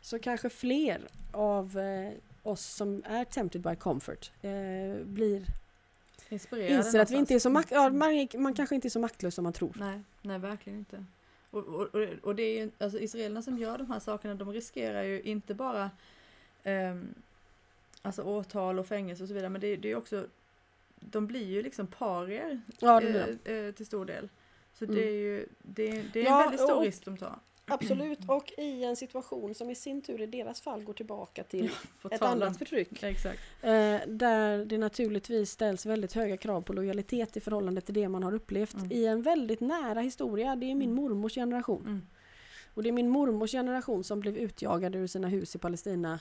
[0.00, 1.00] så kanske fler
[1.32, 2.12] av eh,
[2.42, 5.44] oss som är tempted by comfort eh, blir
[6.28, 9.00] Inspirerade inser att vi inte är så mak- ja, man, man kanske inte är så
[9.00, 9.76] maktlös som man tror.
[9.78, 11.04] Nej, nej verkligen inte.
[11.50, 11.88] Och, och,
[12.22, 15.54] och, det är ju, alltså israelerna som gör de här sakerna, de riskerar ju inte
[15.54, 15.90] bara
[16.62, 17.14] ehm,
[18.02, 20.26] alltså åtal och fängelse och så vidare, men det, det är också,
[21.10, 24.28] de blir ju liksom parier Ja, eh, eh, till stor del.
[24.72, 24.96] Så Mm.
[24.96, 27.38] det är ju, det, det är Ja, en väldigt stor och- risk de tar.
[27.64, 31.70] Absolut, och i en situation som i sin tur i deras fall går tillbaka till
[32.02, 33.02] På ett om- annat förtryck.
[33.02, 33.40] Exakt.
[33.62, 38.22] Eh, där det naturligtvis ställs väldigt höga krav på lojalitet i förhållande till det man
[38.22, 38.92] har upplevt Mm.
[38.92, 40.56] i en väldigt nära historia.
[40.56, 40.94] Det är min Mm.
[40.94, 41.82] mormors generation.
[41.86, 42.02] Mm.
[42.74, 46.20] Och det är min mormors generation som blev utjagade ur sina hus i Palestina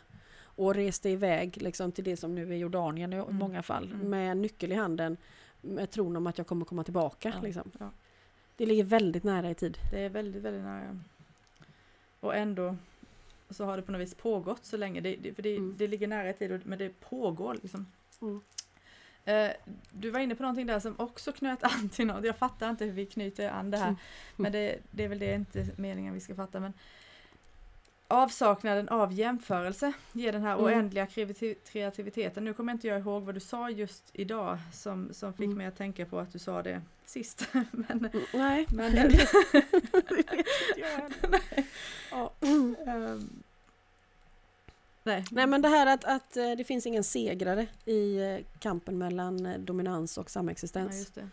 [0.56, 3.36] och reste iväg liksom, till det som nu är Jordanien i Mm.
[3.36, 4.10] många fall Mm.
[4.10, 5.18] med nyckel i handen
[5.62, 7.34] med tron om att jag kommer komma tillbaka.
[7.36, 7.72] Ja, Liksom.
[7.80, 7.90] ja.
[8.56, 9.78] Det ligger väldigt nära i tid.
[9.92, 11.00] Det är väldigt, väldigt nära.
[12.20, 12.76] Och ändå
[13.50, 15.02] så har det på något vis pågått så länge.
[15.02, 15.76] Det, det, för det, Mm.
[15.78, 17.88] det ligger nära i tid, och- men det pågår liksom.
[18.22, 18.42] Mm.
[19.26, 19.52] Eh,
[19.92, 22.26] du var inne på någonting där som också knöt an till något.
[22.26, 23.88] Jag fattar inte hur vi knyter an det här.
[23.88, 23.98] Mm.
[24.36, 26.60] Men det, det är väl det inte meningen vi ska fatta.
[26.60, 26.74] Men
[28.12, 30.66] avsaknaden av jämförelse ger den här Mm.
[30.66, 32.46] oändliga kreati- kreativiteten.
[32.46, 35.58] Nu kommer inte jag ihåg vad du sa just idag som, som fick Mm.
[35.58, 37.48] mig att tänka på att du sa det sist.
[37.72, 39.34] men, Mm, Nej, men, det vet
[40.04, 40.34] inte
[40.78, 40.88] jag
[41.22, 41.42] heller.
[42.12, 42.32] Ja.
[42.42, 42.76] Ehm,
[45.04, 45.26] nej.
[45.32, 49.46] Nej men det här att, att eh, det finns ingen segrare i eh, kampen mellan
[49.46, 51.00] eh, dominans och Ja, samexistens.
[51.00, 51.30] just det.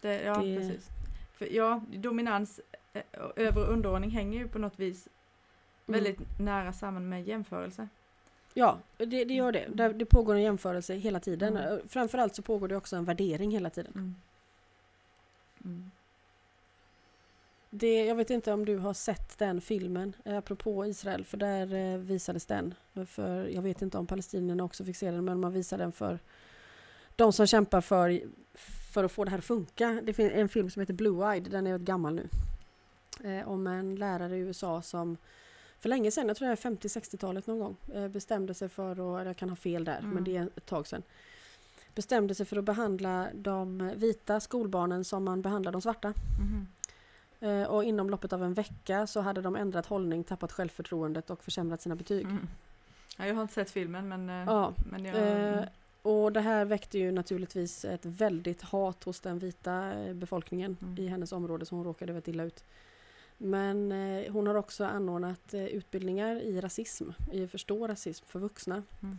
[0.00, 0.88] det ja, Det- precis.
[1.38, 2.60] För, ja, dominans,
[3.36, 5.08] över och underordning hänger ju på något vis.
[5.86, 7.88] Väldigt nära samman med jämförelse.
[8.54, 9.92] Ja, det, det gör det.
[9.92, 11.56] Det pågår en jämförelse hela tiden.
[11.56, 11.88] Mm.
[11.88, 13.92] Framförallt så pågår det också en värdering hela tiden.
[13.94, 14.14] Mm.
[15.64, 15.90] Mm.
[17.70, 21.74] Det, jag vet inte om du har sett den filmen, eh, apropå Israel, för där
[21.74, 22.74] eh, visades den.
[23.06, 26.18] För jag vet inte om palestinierna också fick se den, men man visar den för
[27.16, 28.22] de som kämpar för,
[28.92, 30.00] för att få det här att funka.
[30.02, 32.28] Det finns en film som heter Blue-Eyed, den är gammal nu.
[33.24, 35.16] Eh, om en lärare i USA som
[35.82, 39.26] för länge sedan, jag tror det är 50-60-talet någon gång, eh, bestämde sig för, eller
[39.30, 40.10] jag kan ha fel där, Mm.
[40.10, 41.02] men det är ett tag sedan,
[41.94, 46.14] bestämde sig för att behandla de vita skolbarnen som man behandlar de svarta.
[47.40, 51.44] Eh, Och inom loppet av en vecka så hade de ändrat hållning, tappat självförtroendet och
[51.44, 52.24] försämrat sina betyg.
[52.26, 52.48] Mm.
[53.18, 55.16] Ja, jag har inte sett filmen men, eh, Ja, men jag...
[55.16, 55.64] mm.
[56.02, 60.98] och det här väckte ju naturligtvis ett väldigt hat hos den vita befolkningen Mm.
[60.98, 62.64] i hennes område så hon råkade väldigt illa ut.
[63.44, 68.38] Men eh, hon har också anordnat eh, utbildningar i rasism, i att förstå rasism för
[68.38, 68.82] vuxna.
[69.02, 69.18] Mm.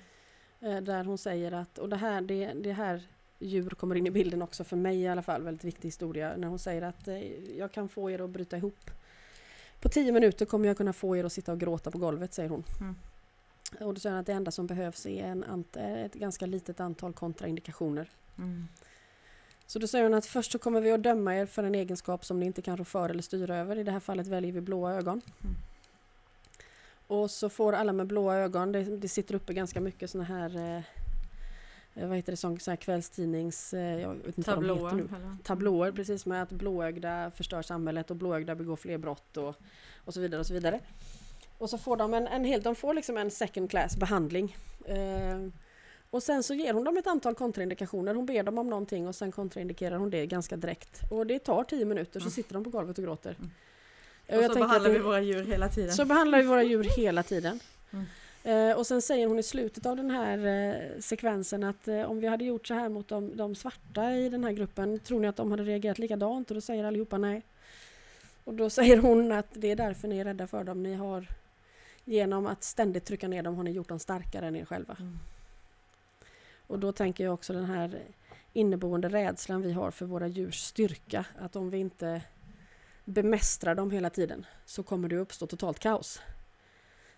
[0.60, 3.08] Eh, där hon säger att, och det här, det, det här
[3.40, 6.48] djur kommer in i bilden också för mig i alla fall, väldigt viktig historia, när
[6.48, 8.92] hon säger att eh, jag kan få er att bryta ihop.
[9.80, 12.50] På tio minuter kommer jag kunna få er att sitta och gråta på golvet, säger
[12.50, 12.64] hon.
[12.82, 12.96] Mm.
[13.80, 16.80] Och då säger hon att det enda som behövs är en, ant- ett ganska litet
[16.80, 18.10] antal kontraindikationer.
[18.38, 18.68] Mm.
[19.74, 22.26] Så då säger hon att först så kommer vi att döma er för en egenskap
[22.26, 23.78] som ni inte kan rå för eller styra över.
[23.78, 25.22] I det här fallet väljer vi blåa ögon.
[25.44, 25.56] Mm.
[27.08, 30.56] Och så får alla med blåa ögon, det, det sitter uppe ganska mycket såna här
[30.56, 30.84] eh,
[31.96, 33.74] eh vad heter det, sån, sån här kvällstidnings...
[33.74, 35.08] Eh, jag vet inte vad de heter nu.
[35.08, 35.38] Tablåer.
[35.44, 39.56] Tablåer, precis med att blåögda förstör samhället och blåögda begår fler brott och,
[40.06, 40.80] och så vidare och så vidare.
[41.58, 44.58] Och så får de en, en hel, de får liksom en second class behandling.
[44.86, 45.40] Eh,
[46.14, 48.14] och sen så ger hon dem ett antal kontraindikationer.
[48.16, 51.00] Hon ber dem om någonting och sen kontraindikerar hon det ganska direkt.
[51.12, 52.32] Och det tar tio minuter så Mm.
[52.32, 53.36] sitter de på golvet och gråter.
[53.40, 54.46] Mm.
[54.46, 55.94] Och så behandlar det- vi våra djur hela tiden.
[55.94, 57.60] så behandlar vi våra djur hela tiden.
[57.94, 58.06] Mm.
[58.44, 62.20] Eh, och sen säger hon i slutet av den här eh, sekvensen att eh, om
[62.20, 65.28] vi hade gjort så här mot de, de svarta i den här gruppen, tror ni
[65.28, 66.52] att de hade reagerat likadant?
[66.52, 67.42] Och då säger allihopa nej.
[68.44, 70.84] Och då säger hon att det är därför ni är rädda för dem.
[70.84, 71.28] Ni har
[72.06, 74.98] genom att ständigt trycka ner dem har ni gjort dem starkare än er själva.
[75.00, 75.20] Mm.
[76.68, 78.02] Och då tänker jag också den här
[78.54, 81.26] inneboende rädslan vi har för våra djurs styrka.
[81.40, 82.22] Att om vi inte
[83.06, 86.22] bemästrar dem hela tiden så kommer det uppstå totalt kaos.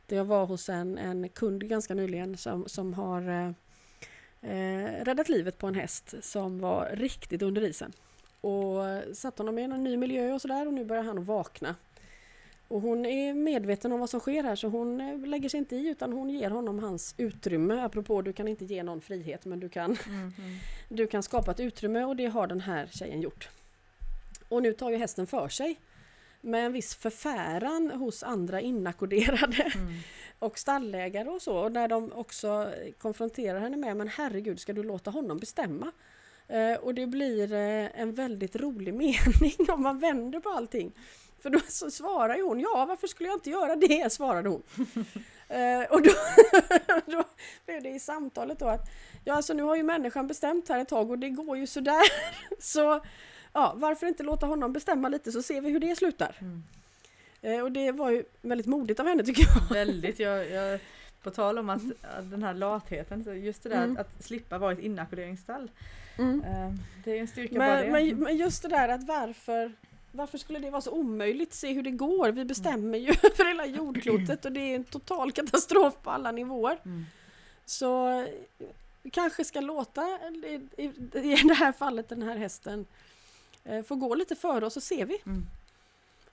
[0.05, 3.21] Det jag var hos en, en kund ganska nyligen som, som har
[4.41, 7.93] eh, räddat livet på en häst som var riktigt under isen.
[8.41, 8.83] Och
[9.13, 11.75] satt honom i en ny miljö och sådär och nu börjar han att vakna.
[12.75, 15.75] Och hon är medveten om vad som sker här så hon eh, lägger sig inte
[15.75, 17.81] i utan hon ger honom hans utrymme.
[17.81, 20.31] Apropå du kan inte ge någon frihet men du kan, Mm, mm.
[20.89, 23.49] du kan skapa ett utrymme och det har den här tjejen gjort.
[24.49, 25.79] Och nu tar ju hästen för sig.
[26.41, 29.93] Med en viss förfäran hos andra inackorderade Mm.
[30.39, 31.57] och stallägare och så.
[31.57, 35.91] Och när de också konfronterar henne med men herregud ska du låta honom bestämma?
[36.47, 40.91] Eh, och det blir eh, en väldigt rolig mening om man vänder på allting.
[41.45, 44.13] För då så svarar ju hon ja varför skulle jag inte göra det?
[44.13, 44.63] svarade hon.
[45.47, 46.11] eh, och då,
[47.11, 47.23] då
[47.65, 48.89] blev det i samtalet då att
[49.23, 52.01] ja alltså nu har ju människan bestämt här ett tag och det går ju sådär.
[52.59, 53.01] så
[53.53, 56.35] ja varför inte låta honom bestämma lite så ser vi hur det slutar.
[56.39, 56.63] Mm.
[57.41, 59.73] Eh, och det var ju väldigt modigt av henne tycker jag.
[59.73, 60.79] Väldigt, jag, jag,
[61.23, 63.97] på tal om att, att den här latheten, så just det där Mm.
[63.97, 65.71] att, att slippa vara ett inackorderingsstall.
[66.17, 66.43] Mm.
[66.43, 66.73] Eh,
[67.03, 67.91] det är en styrka bara det.
[67.91, 69.71] Men, men, men just det där att varför
[70.15, 71.53] varför skulle det vara så omöjligt?
[71.53, 72.31] Se hur det går.
[72.31, 76.79] Vi bestämmer ju över hela jordklotet och det är en total katastrof på alla nivåer.
[76.85, 77.05] Mm.
[77.65, 78.27] Så eh,
[79.01, 80.87] vi kanske ska låta i, i,
[81.43, 82.85] det här fallet den här hästen
[83.63, 85.17] eh, få gå lite före och så ser vi.
[85.25, 85.45] Mm.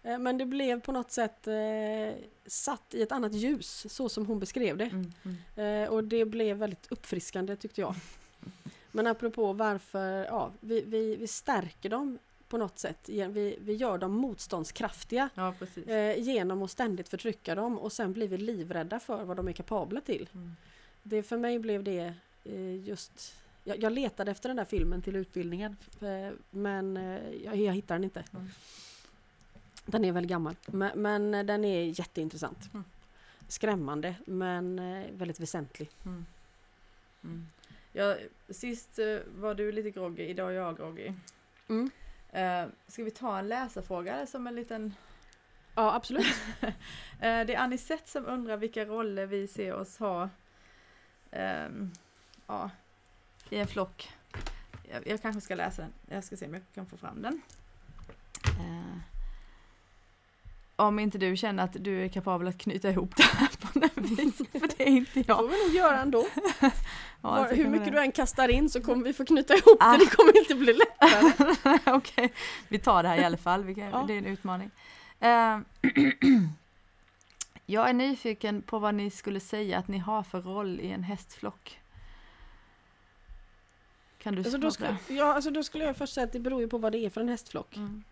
[0.02, 2.14] Eh, men det blev på något sätt eh,
[2.46, 4.84] satt i ett annat ljus så som hon beskrev det.
[4.84, 5.12] Mm.
[5.22, 5.82] Mm.
[5.82, 7.94] Eh, och det blev väldigt uppfriskande tyckte jag.
[8.92, 12.18] Men apropå varför, ja, vi, vi, vi stärker dem
[12.52, 13.08] på något sätt.
[13.08, 15.54] Vi, vi gör dem motståndskraftiga Ja,
[15.86, 19.52] eh, genom att ständigt förtrycka dem och sen blir vi livrädda för vad de är
[19.52, 20.28] kapabla till.
[20.34, 20.56] Mm.
[21.02, 25.16] Det, för mig blev det eh, just jag, jag letade efter den där filmen till
[25.16, 28.24] utbildningen eh, men eh, jag, jag hittar den inte.
[28.32, 28.48] Mm.
[29.86, 32.70] Den är väl gammal men, men den är jätteintressant.
[32.74, 32.84] Mm.
[33.48, 35.90] Skrämmande men eh, väldigt väsentlig.
[36.04, 36.26] Mm.
[37.24, 37.46] Mm.
[37.92, 38.16] Ja,
[38.48, 41.12] sist eh, var du lite groggy, idag är jag groggy.
[41.68, 41.90] Mm.
[42.32, 44.94] Eh, ska vi ta en läsarfråga som en liten...
[45.74, 46.26] Ja absolut.
[47.20, 50.28] Eh, det är Anisette som undrar vilka roller vi ser oss ha
[51.30, 51.90] ehm,
[52.46, 52.70] ja,
[53.50, 54.12] i en flock.
[54.90, 55.92] Jag, jag kanske ska läsa den.
[56.08, 57.42] Jag ska se om jag kan få fram den.
[58.44, 59.11] Eh,
[60.76, 63.96] om inte du känner att du är kapabel att knyta ihop det här på något
[64.18, 65.36] vis, för det är inte Det jag.
[65.38, 66.26] får vi nog göra ändå.
[67.24, 69.92] Ja, så hur mycket du än kastar in så kommer vi få knyta ihop Ah.
[69.92, 69.98] det.
[69.98, 71.78] Det kommer inte bli lättare.
[71.96, 72.32] Okej,
[72.68, 73.74] vi tar det här i alla fall.
[73.74, 74.04] Kan, Ja.
[74.08, 74.70] Det är en utmaning.
[75.20, 75.58] Eh,
[77.66, 81.02] jag är nyfiken på vad ni skulle säga att ni har för roll i en
[81.02, 81.80] hästflock.
[84.18, 85.14] Kan du Alltså svara då, skulle, det?
[85.14, 87.10] ja, alltså då skulle jag först säga att det beror ju på vad det är
[87.10, 87.76] för en hästflock.
[87.76, 88.04] Mm.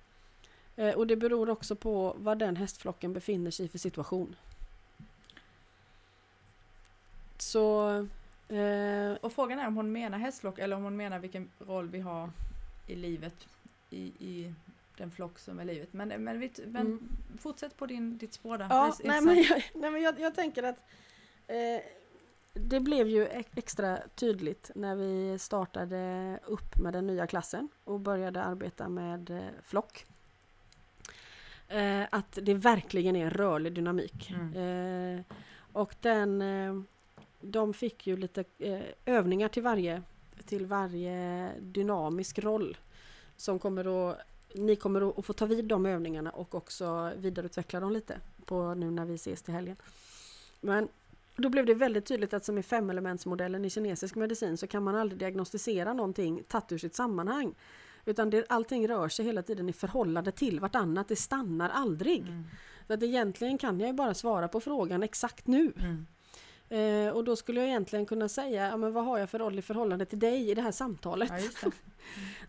[0.77, 4.37] Eh, och det beror också på vad den hästflocken befinner sig i för situation.
[7.39, 7.89] Så...
[8.49, 12.01] Eh, Och frågan är om hon menar hästflock eller om hon menar vilken roll vi
[12.01, 12.31] har
[12.87, 13.47] i livet,
[13.91, 14.55] i, i
[14.97, 15.93] den flock som är livet.
[15.93, 17.09] Men, men, vi, men Mm.
[17.41, 18.67] fortsätt på din, ditt spår där.
[18.71, 20.79] ja, nej, men jag, nej men jag, jag tänker att
[21.47, 21.81] eh,
[22.55, 28.01] det blev ju e- extra tydligt när vi startade upp med den nya klassen och
[28.01, 30.07] började arbeta med eh, flock.
[31.71, 34.31] Eh, att det verkligen är en rörlig dynamik.
[34.31, 35.17] Mm.
[35.19, 35.23] Eh,
[35.73, 36.81] och den, eh,
[37.41, 40.03] de fick ju lite eh, övningar till varje,
[40.45, 42.77] till varje dynamisk roll.
[43.37, 44.19] Som kommer att,
[44.55, 48.75] ni kommer att- att få ta vid de övningarna och också vidareutveckla dem lite på
[48.75, 49.77] nu när vi ses till helgen.
[50.61, 50.89] Men
[51.37, 54.95] då blev det väldigt tydligt att som i femelementsmodellen i kinesisk medicin så kan man
[54.97, 57.55] aldrig diagnostisera någonting tatt ur sitt sammanhang.
[58.11, 62.21] Utan det, allting rör sig hela tiden i förhållande till vartannat, det stannar aldrig.
[62.21, 62.45] Mm.
[62.87, 65.73] Så att egentligen kan jag ju bara svara på frågan exakt nu.
[65.79, 66.07] Mm.
[66.71, 69.59] Eh, och då skulle jag egentligen kunna säga, ja, men vad har jag för roll
[69.59, 71.33] i förhållande till dig i det här samtalet?
[71.63, 71.77] Ja, det.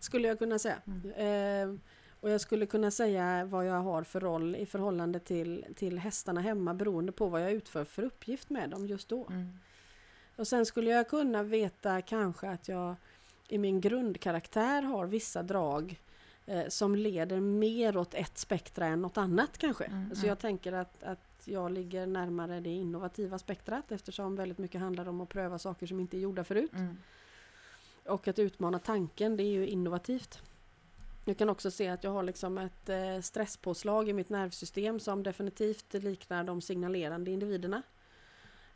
[0.00, 0.76] Skulle jag kunna säga.
[0.86, 1.72] Mm.
[1.72, 1.80] Eh,
[2.20, 6.40] och jag skulle kunna säga vad jag har för roll i förhållande till, till hästarna
[6.40, 9.26] hemma beroende på vad jag utför för uppgift med dem just då.
[9.30, 9.58] Mm.
[10.36, 12.96] Och sen skulle jag kunna veta kanske att jag
[13.52, 16.00] i min grundkaraktär har vissa drag
[16.46, 19.84] eh, som leder mer åt ett spektra än något annat kanske.
[19.84, 24.80] Mm, Så jag tänker att, att jag ligger närmare det innovativa spektrat eftersom väldigt mycket
[24.80, 26.72] handlar om att pröva saker som inte är gjorda förut.
[26.74, 26.96] Mm.
[28.06, 30.42] Och att utmana tanken, det är ju innovativt.
[31.24, 35.22] Jag kan också se att jag har liksom ett eh, stresspåslag i mitt nervsystem som
[35.22, 37.82] definitivt liknar de signalerande individerna.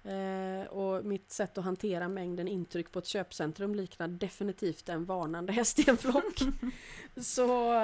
[0.07, 5.53] Eh, och mitt sätt att hantera mängden intryck på ett köpcentrum liknar definitivt en varnande
[5.53, 6.39] häst i en flock.
[7.17, 7.75] så,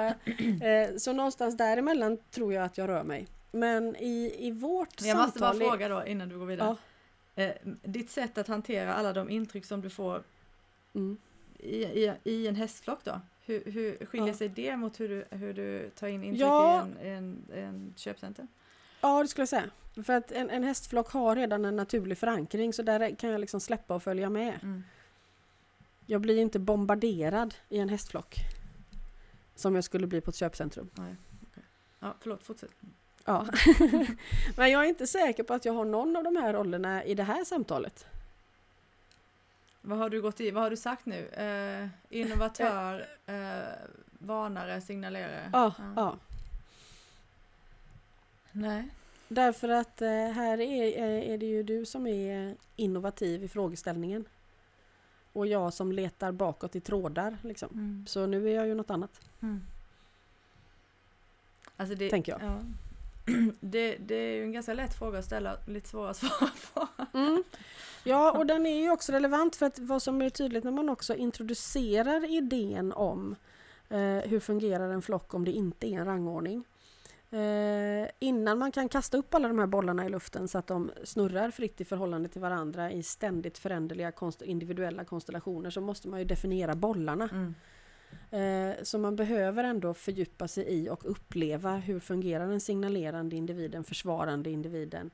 [0.61, 3.27] eh, så någonstans däremellan tror jag att jag rör mig.
[3.51, 5.67] Men i, i vårt Jag måste bara samtal...
[5.67, 6.75] i- fråga då innan du går vidare.
[7.35, 7.51] Eh,
[7.83, 10.23] ditt sätt att hantera alla de intryck som du får
[10.95, 11.17] Mm.
[11.59, 13.21] i, i, i en hästflock då?
[13.45, 14.33] Hur, hur skiljer Ja.
[14.33, 16.87] sig det mot hur du, hur du tar in intryck Ja.
[17.03, 18.47] i en, en, en köpcenter?
[19.01, 19.69] Ja, det skulle jag säga.
[19.95, 23.59] För att en, en hästflock har redan en naturlig förankring så där kan jag liksom
[23.59, 24.59] släppa och följa med.
[24.63, 24.83] Mm.
[26.05, 28.35] Jag blir inte bombarderad i en hästflock.
[29.55, 30.89] Som jag skulle bli på ett köpcentrum.
[30.93, 31.15] Nej,
[31.51, 31.63] okej.
[31.99, 32.71] Ja, förlåt, fortsätt.
[33.25, 33.47] Ja.
[34.57, 37.15] Men jag är inte säker på att jag har någon av de här rollerna i
[37.15, 38.05] det här samtalet.
[39.81, 40.51] Vad har du gått i?
[40.51, 41.27] Vad har du sagt nu?
[41.27, 43.63] Eh, innovatör, eh,
[44.19, 45.49] varnare, signalerare?
[45.53, 46.17] Ja, ja.
[48.51, 48.89] Nej.
[49.33, 54.25] Därför att eh, här är, är är det ju du som är innovativ i frågeställningen.
[55.33, 57.37] Och jag som letar bakåt i trådar.
[57.41, 57.69] Liksom.
[57.73, 58.05] Mm.
[58.07, 59.61] Så nu är jag ju något annat, Mm.
[61.77, 62.41] Alltså det, tänker jag.
[62.41, 62.59] Ja.
[63.59, 66.87] Det, det är ju en ganska lätt fråga att ställa, lite svår att svara på.
[67.13, 67.43] Mm.
[68.03, 70.89] Ja, och den är ju också relevant för att vad som är tydligt när man
[70.89, 73.35] också introducerar idén om
[73.89, 76.63] eh, hur fungerar en flock om det inte är en rangordning.
[77.33, 80.91] Eh, innan man kan kasta upp alla de här bollarna i luften så att de
[81.03, 86.19] snurrar fritt i förhållande till varandra i ständigt föränderliga konst- individuella konstellationer så måste man
[86.19, 87.29] ju definiera bollarna.
[87.31, 87.55] Mm.
[88.31, 93.75] Eh, Så man behöver ändå fördjupa sig i och uppleva hur fungerar en signalerande individ,
[93.75, 95.09] en försvarande individen,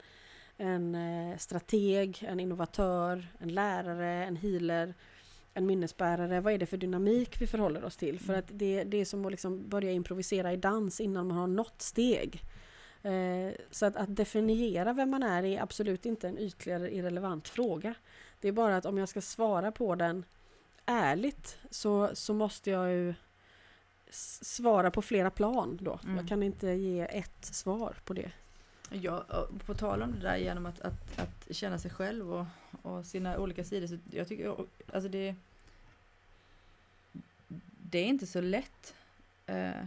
[0.58, 4.94] en eh, strateg, en innovatör, en lärare, en healer,
[5.60, 6.42] en minnesbärare.
[6.42, 8.20] Vad är det för dynamik vi förhåller oss till?
[8.20, 8.40] För Mm.
[8.40, 11.82] att det, det är som att liksom börja improvisera i dans innan man har nått
[11.82, 12.44] steg.
[13.04, 17.48] Eh, Så att, att definiera vem man är är absolut inte en ytlig eller irrelevant
[17.48, 17.94] fråga.
[18.42, 20.26] Det är bara att om jag ska svara på den
[20.86, 23.14] ärligt så, så måste jag ju
[24.42, 26.00] svara på flera plan då.
[26.04, 26.18] Mm.
[26.18, 28.32] Jag kan inte ge ett svar på det.
[28.92, 29.26] Ja,
[29.66, 32.46] på tal om det där genom att, att, att känna sig själv och,
[32.82, 33.88] och sina olika sidor.
[33.88, 34.56] Så jag tycker
[34.94, 35.36] alltså det,
[37.90, 38.94] det är inte så lätt
[39.46, 39.84] eh,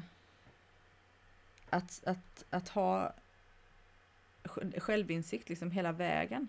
[1.71, 3.15] att, att, att ha
[4.45, 6.49] sj- självinsikt liksom hela vägen.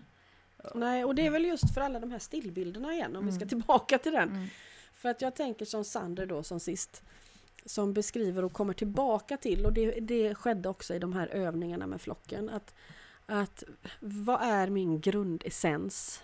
[0.74, 3.36] Nej, och det är väl just för alla de här stillbilderna igen om vi ska
[3.42, 3.48] Mm.
[3.48, 4.28] tillbaka till den.
[4.30, 4.46] Mm.
[4.94, 7.02] För att jag tänker som Sander då som sist
[7.66, 11.86] som beskriver och kommer tillbaka till och det, det skedde också i de här övningarna
[11.86, 12.74] med flocken att,
[13.26, 13.64] att
[14.00, 16.22] vad är min grundessens?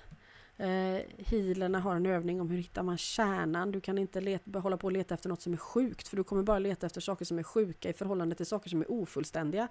[0.61, 3.73] Eh, healerna har en övning om hur hittar man kärnan.
[3.73, 6.25] Du kan inte leta, hålla på och leta efter något som är sjukt för du
[6.25, 9.69] kommer bara leta efter saker som är sjuka i förhållande till saker som är ofullständiga.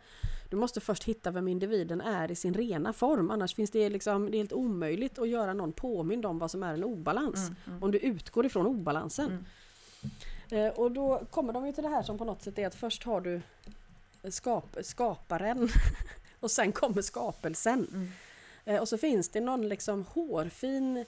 [0.50, 4.32] Du måste först hitta vem individen är i sin rena form annars finns det liksom,
[4.32, 7.40] det är helt omöjligt att göra någon påmind om vad som är en obalans.
[7.40, 7.84] Mm, mm.
[7.84, 9.46] Om du utgår ifrån obalansen.
[10.52, 10.66] Mm.
[10.66, 12.76] Eh, och då kommer de ju till det här som på något sätt är att
[12.76, 13.42] först har du
[14.32, 15.70] skap, skaparen
[16.40, 18.12] och sen kommer skapelsen.
[18.70, 21.06] Eh, och så finns det någon liksom hårfin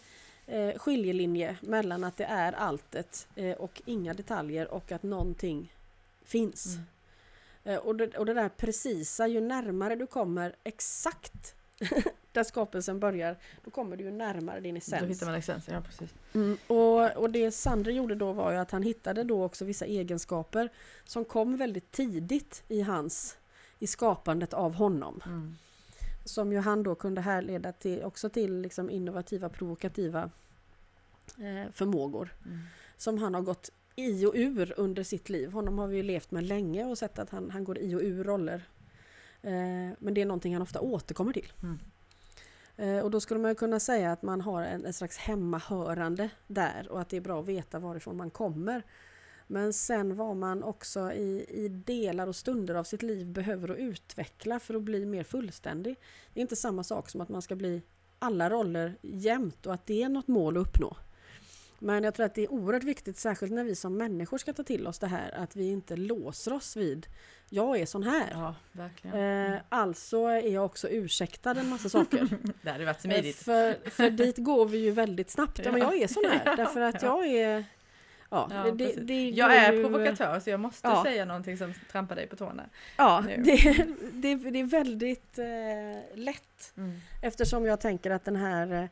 [0.47, 5.73] eh, skiljelinje mellan att det är alltet eh, och inga detaljer och att någonting
[6.23, 6.75] finns.
[6.75, 6.85] Mm.
[7.63, 11.55] Eh, och, det, och det där precisa, ju närmare du kommer exakt
[12.31, 15.01] där skapelsen börjar, då kommer du ju närmare din essens.
[15.01, 16.09] Då hittar man essensen, ja precis.
[16.33, 19.85] Mm, och, och det Sander gjorde då var ju att han hittade då också vissa
[19.85, 20.69] egenskaper
[21.03, 23.37] som kom väldigt tidigt i hans
[23.79, 25.21] i skapandet av honom.
[25.25, 25.57] Mm.
[26.23, 30.29] Som ju han då kunde härleda till, också till liksom innovativa, provokativa
[31.37, 32.35] eh, förmågor.
[32.45, 32.59] Mm.
[32.97, 35.51] Som han har gått i och ur under sitt liv.
[35.51, 38.01] Honom har vi ju levt med länge och sett att han, han går i och
[38.01, 38.63] ur roller.
[39.41, 41.53] Eh, men det är någonting han ofta återkommer till.
[41.63, 41.79] Mm.
[42.77, 46.87] Eh, och då skulle man kunna säga att man har en, en slags hemmahörande där
[46.89, 48.83] och att det är bra att veta varifrån man kommer.
[49.51, 53.77] Men sen vad man också i, i delar och stunder av sitt liv behöver att
[53.77, 55.95] utveckla för att bli mer fullständig.
[56.33, 57.81] Det är inte samma sak som att man ska bli
[58.19, 60.97] alla roller jämt och att det är något mål att uppnå.
[61.79, 64.63] Men jag tror att det är oerhört viktigt, särskilt när vi som människor ska ta
[64.63, 67.07] till oss det här, att vi inte låser oss vid
[67.49, 68.29] jag är sån här.
[68.31, 69.53] Ja, verkligen.
[69.53, 72.27] Eh, alltså är jag också ursäktad en massa saker.
[72.61, 73.35] det hade varit Eh, smidigt.
[73.37, 75.61] för, för dit går vi ju väldigt snabbt.
[75.63, 77.65] Ja, men jag är sån här, därför att jag är...
[78.33, 81.03] Ja, Ja, det, det, Jag är ju- provokatör så jag måste Ja.
[81.03, 82.63] säga någonting som trampar dig på tårna.
[82.97, 86.73] Ja, det, det, det är väldigt eh, lätt
[87.21, 88.89] eftersom jag tänker att den här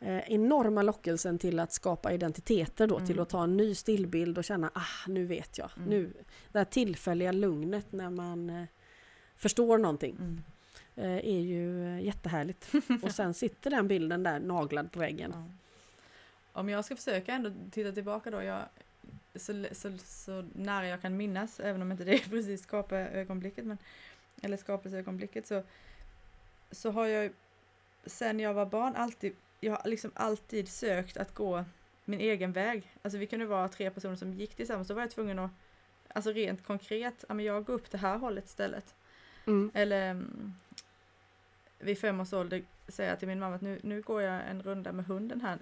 [0.00, 3.06] eh, enorma lockelsen till att skapa identiteter då, Mm.
[3.06, 5.70] till att ta en ny stillbild och känna ah, nu vet jag.
[5.76, 5.88] Mm.
[5.88, 6.12] Nu,
[6.52, 8.64] det här tillfälliga lugnet när man eh,
[9.36, 10.42] förstår någonting Mm.
[10.96, 12.72] eh, är ju eh, jättehärligt.
[13.02, 15.30] Och sen sitter den bilden där naglad på väggen.
[15.34, 15.44] Ja.
[16.52, 18.64] Om jag ska försöka ändå titta tillbaka då, jag,
[19.34, 23.78] så, så, så nära jag kan minnas, även om inte det är precis skapelögonblicket, men,
[24.42, 25.62] eller skapelseögonblicket, så,
[26.70, 27.32] så har jag
[28.06, 31.64] sen jag var barn alltid, jag har liksom alltid sökt att gå
[32.04, 32.92] min egen väg.
[33.02, 35.50] Alltså vi kunde vara tre personer som gick tillsammans, så var jag tvungen att,
[36.08, 38.94] alltså rent konkret, ja men jag går upp det här hållet istället.
[39.46, 39.70] Mm.
[39.74, 40.54] Eller mm,
[41.78, 44.62] vid fem års ålder säger jag till min mamma att nu, nu går jag en
[44.62, 45.58] runda med hunden här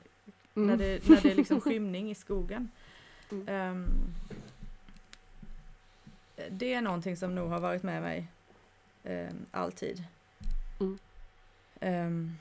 [0.55, 0.69] Mm.
[0.69, 2.71] när, det, när det är liksom skymning i skogen.
[3.31, 3.49] Mm.
[3.49, 3.87] Ehm,
[6.51, 8.27] det är någonting som nog har varit med mig
[9.05, 10.05] ehm, alltid.
[10.81, 10.99] Mm.
[11.81, 12.37] Ehm,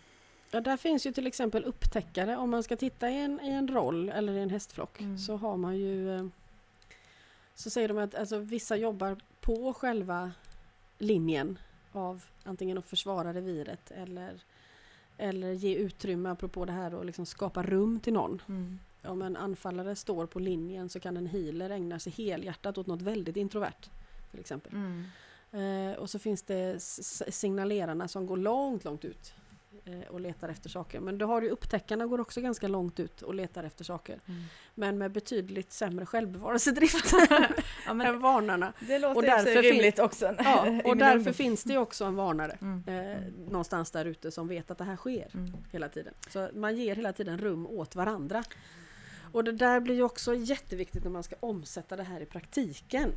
[0.51, 2.37] Ja, där finns ju till exempel upptäckare.
[2.37, 5.17] Om man ska titta i en, i en roll eller i en hästflock Mm.
[5.17, 6.29] så har man ju
[7.55, 10.31] så säger de att alltså, vissa jobbar på själva
[10.97, 11.59] linjen
[11.91, 14.39] av antingen att försvara reviret eller,
[15.19, 18.41] eller ge utrymme apropå det här och liksom skapa rum till någon.
[18.47, 22.87] mm, Om en anfallare står på linjen så kan en healer ägna sig helhjärtat åt
[22.87, 23.89] något väldigt introvert.
[24.31, 24.71] Till exempel.
[24.73, 25.03] mm,
[25.51, 26.75] Eh, och så finns det
[27.29, 29.33] signalerarna som går långt, långt ut
[30.09, 30.99] och letar efter saker.
[30.99, 34.19] Men du har ju upptäckarna går också ganska långt ut och letar efter saker.
[34.25, 34.43] mm.
[34.75, 37.13] Men med betydligt sämre självbevarelsedrift
[37.85, 38.73] Ja, men än varnarna.
[38.79, 40.35] det låter och därför rimligt också.
[40.43, 43.17] Ja, och därför finns det ju också en varnare Mm, eh,
[43.47, 46.13] någonstans där ute som vet att det här sker mm, hela tiden.
[46.29, 48.43] Så man ger hela tiden rum åt varandra.
[49.31, 53.13] Och det där blir ju också jätteviktigt när man ska omsätta det här i praktiken.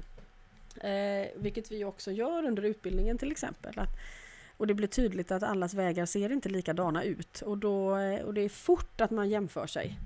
[0.81, 3.79] Eh, vilket vi också gör under utbildningen till exempel.
[3.79, 3.99] Att,
[4.57, 8.35] och det blir tydligt att allas vägar ser inte likadana ut och, då, eh, och
[8.35, 9.99] det är fort att man jämför sig.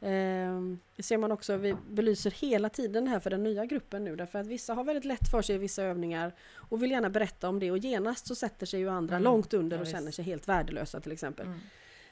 [0.00, 0.60] Eh,
[0.96, 4.38] det ser man också, vi belyser hela tiden här för den nya gruppen nu därför
[4.38, 7.58] att vissa har väldigt lätt för sig i vissa övningar och vill gärna berätta om
[7.60, 9.24] det och genast så sätter sig ju andra Mm.
[9.24, 11.46] långt under Ja, och känner sig helt värdelösa till exempel.
[11.46, 11.60] mm.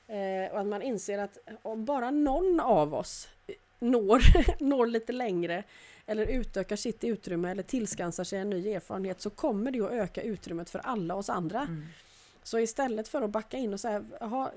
[0.07, 3.29] Eh, och att man inser att om bara någon av oss
[3.79, 4.23] når,
[4.65, 5.65] når lite längre
[6.07, 10.23] eller utökar sitt utrymme eller tillskansar sig en ny erfarenhet så kommer det att öka
[10.23, 11.61] utrymmet för alla oss andra.
[11.61, 11.85] Mm.
[12.43, 14.51] Så istället för att backa in och säga jaha,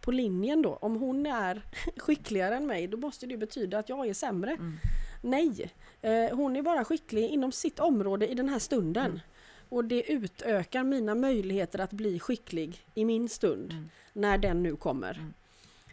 [0.00, 1.62] på linjen då, om hon är
[1.96, 4.50] skickligare än mig då måste det betyda att jag är sämre.
[4.50, 4.78] Mm.
[5.22, 5.70] Nej,
[6.02, 9.06] eh, hon är bara skicklig inom sitt område i den här stunden.
[9.06, 9.20] Mm.
[9.68, 13.88] Och det utökar mina möjligheter att bli skicklig i min stund Mm.
[14.12, 15.32] när den nu kommer.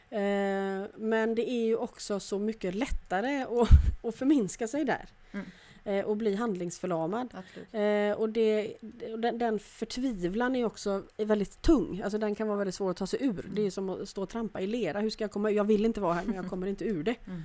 [0.10, 0.84] Mm.
[0.84, 3.70] Eh, men det är ju också så mycket lättare att,
[4.04, 5.10] att förminska sig där.
[5.32, 5.46] Mm.
[5.88, 7.34] Eh, och bli handlingsförlamad.
[7.72, 8.78] Eh, och det,
[9.18, 12.02] den, den förtvivlan är också är väldigt tung.
[12.02, 13.46] Alltså den kan vara väldigt svår att ta sig ur.
[13.54, 15.00] Det är som att stå och trampa i lera.
[15.00, 15.52] Hur ska jag komma?
[15.52, 17.16] Jag vill inte vara här men jag kommer inte ur det.
[17.26, 17.44] Mm.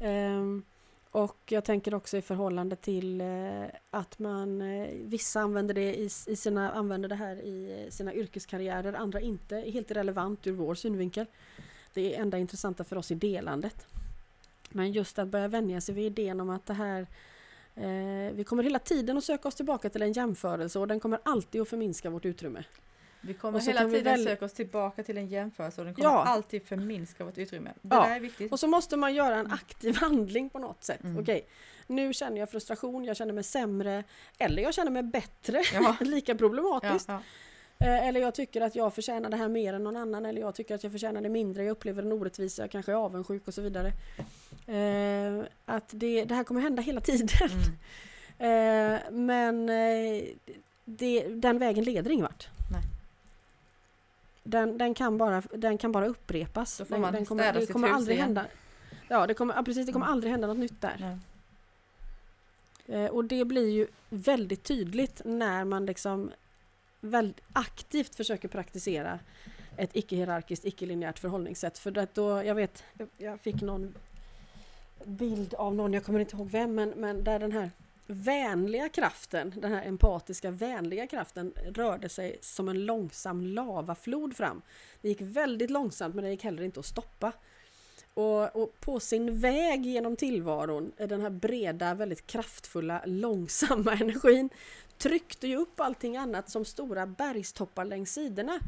[0.00, 0.62] Ehm,
[1.10, 6.72] och jag tänker också i förhållande till eh, att man vissa använder det i, sina,
[6.72, 9.56] använder det här i sina yrkeskarriärer, andra inte.
[9.56, 11.26] Helt irrelevant ur vår synvinkel.
[11.96, 13.86] Det enda intressanta för oss är delandet.
[14.68, 17.06] Men just att börja vänja sig vid idén om att det här
[17.74, 21.18] eh, vi kommer hela tiden att söka oss tillbaka till en jämförelse och den kommer
[21.22, 22.64] alltid att förminska vårt utrymme.
[23.20, 26.24] Vi kommer hela tiden väl- söka oss tillbaka till en jämförelse och den kommer Ja.
[26.24, 27.72] alltid förminska vårt utrymme.
[27.82, 28.06] Det Ja.
[28.06, 28.52] är viktigt.
[28.52, 31.04] Och så måste man göra en aktiv handling på något sätt.
[31.04, 31.18] Mm.
[31.22, 31.46] Okej,
[31.86, 34.04] nu känner jag frustration, jag känner mig sämre
[34.38, 35.62] eller jag känner mig bättre.
[35.74, 35.96] Ja.
[36.00, 37.08] Lika problematiskt.
[37.08, 37.22] ja.
[37.78, 40.54] Eh, Eller jag tycker att jag förtjänar det här mer än någon annan eller jag
[40.54, 43.54] tycker att jag förtjänar det mindre, jag upplever en orättvisa, jag kanske är avundsjuk och
[43.54, 43.92] så vidare.
[44.66, 47.28] Eh, att det, det här kommer hända hela tiden.
[47.40, 47.60] Mm.
[48.38, 49.66] Eh, men
[50.84, 52.48] det, den vägen leder ingen vart.
[52.72, 52.82] Nej.
[54.42, 56.78] Den, den, kan bara, den kan bara upprepas.
[56.78, 58.26] Då får man den kommer, det kommer aldrig igen.
[58.26, 58.46] hända.
[59.08, 60.12] Ja, det kommer, precis, det kommer Mm.
[60.12, 61.18] aldrig hända något nytt där.
[62.86, 63.10] Nej.
[63.10, 66.30] Och det blir ju väldigt tydligt när man liksom
[67.00, 69.18] väldigt aktivt försöker praktisera
[69.76, 71.78] ett icke-hierarkiskt, icke-linjärt förhållningssätt.
[71.78, 72.84] För att då, jag vet,
[73.16, 73.94] jag- fick någon
[75.04, 77.70] bild av någon, jag kommer inte ihåg vem, men, men där den här
[78.06, 84.62] vänliga kraften, den här empatiska vänliga kraften rörde sig som en långsam lavaflod fram.
[85.00, 87.32] Det gick väldigt långsamt men det gick heller inte att stoppa.
[88.14, 94.50] Och, och, på sin väg genom tillvaron, den här breda, väldigt kraftfulla, långsamma energin
[94.98, 98.60] tryckte ju upp allting annat som stora bergstoppar längs sidorna.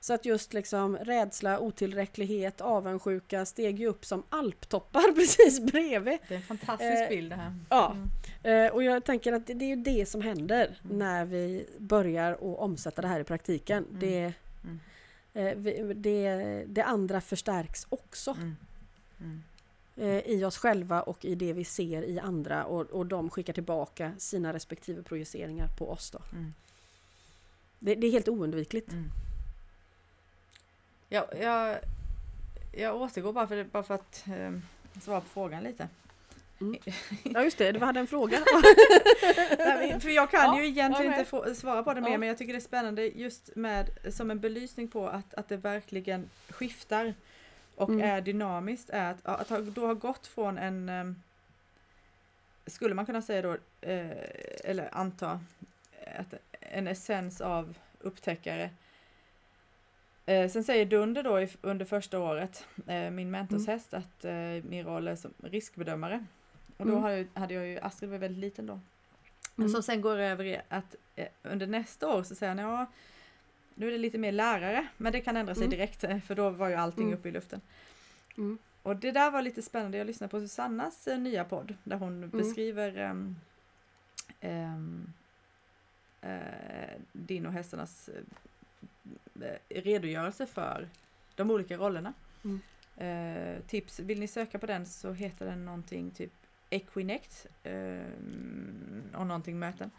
[0.00, 6.18] Så att just liksom rädsla, otillräcklighet, avundsjuka steg ju upp som alptoppar precis bredvid.
[6.28, 7.54] Det är en fantastisk eh, bild det här.
[7.70, 7.96] Ja,
[8.44, 8.66] mm.
[8.66, 10.98] eh, och jag tänker att det, det är ju det som händer mm.
[10.98, 13.84] när vi börjar att omsätta det här i praktiken.
[13.84, 14.00] Mm.
[14.00, 14.32] Det,
[14.64, 15.66] mm.
[15.66, 18.36] eh, det, det, andra förstärks också.
[19.96, 20.08] Mm.
[20.08, 20.18] Mm.
[20.18, 23.52] Eh, I oss själva och i det vi ser i andra och, och de skickar
[23.52, 26.10] tillbaka sina respektive projiceringar på oss.
[26.10, 26.18] Då.
[27.78, 28.92] Det, det, är helt oundvikligt.
[31.08, 31.78] Ja, jag,
[32.72, 34.52] jag återgår bara för, bara för att eh,
[35.00, 35.88] svara på frågan lite.
[36.60, 36.76] Mm.
[37.24, 38.38] Ja just det, du hade en fråga.
[39.58, 42.18] Nej, för jag kan ja, ju egentligen inte få, svara på det mer ja.
[42.18, 45.56] men jag tycker det är spännande just med som en belysning på att, att det
[45.56, 47.14] verkligen skiftar
[47.76, 48.00] och mm.
[48.00, 48.90] är dynamiskt.
[48.90, 51.22] Är att, att ha, då ha gått från en um,
[52.66, 54.10] skulle man kunna säga då, eh,
[54.64, 55.40] eller anta,
[56.18, 58.70] att en essens av upptäckare
[60.28, 64.04] Eh, sen säger Dunder då i, under första året, eh, min mentorshäst, mm.
[64.04, 64.24] att
[64.64, 66.24] min roll är som riskbedömare.
[66.76, 67.02] Och då mm.
[67.02, 68.80] hade, jag, hade jag ju, Astrid var väldigt liten då.
[69.58, 69.68] Mm.
[69.68, 70.94] Som sen går över i att
[71.42, 72.86] under nästa år så säger han, ja,
[73.76, 75.70] nu är det lite mer lärare, men det kan ändra sig mm.
[75.70, 77.18] direkt, eh, för då var ju allting mm.
[77.18, 77.60] uppe i luften.
[78.36, 78.58] Mm.
[78.82, 82.28] Och det där var lite spännande, jag lyssnade på Susannas eh, nya podd, där hon
[82.28, 83.36] beskriver um,
[84.40, 85.12] um,
[87.12, 88.10] din och hästarnas
[89.40, 90.88] Eh, redogörelse för
[91.34, 92.12] de olika rollerna.
[92.44, 92.60] Mm.
[92.96, 96.32] Eh, tips, vill ni söka på den så heter den någonting typ
[96.70, 98.00] Equinect eh,
[99.14, 99.90] och någonting möten.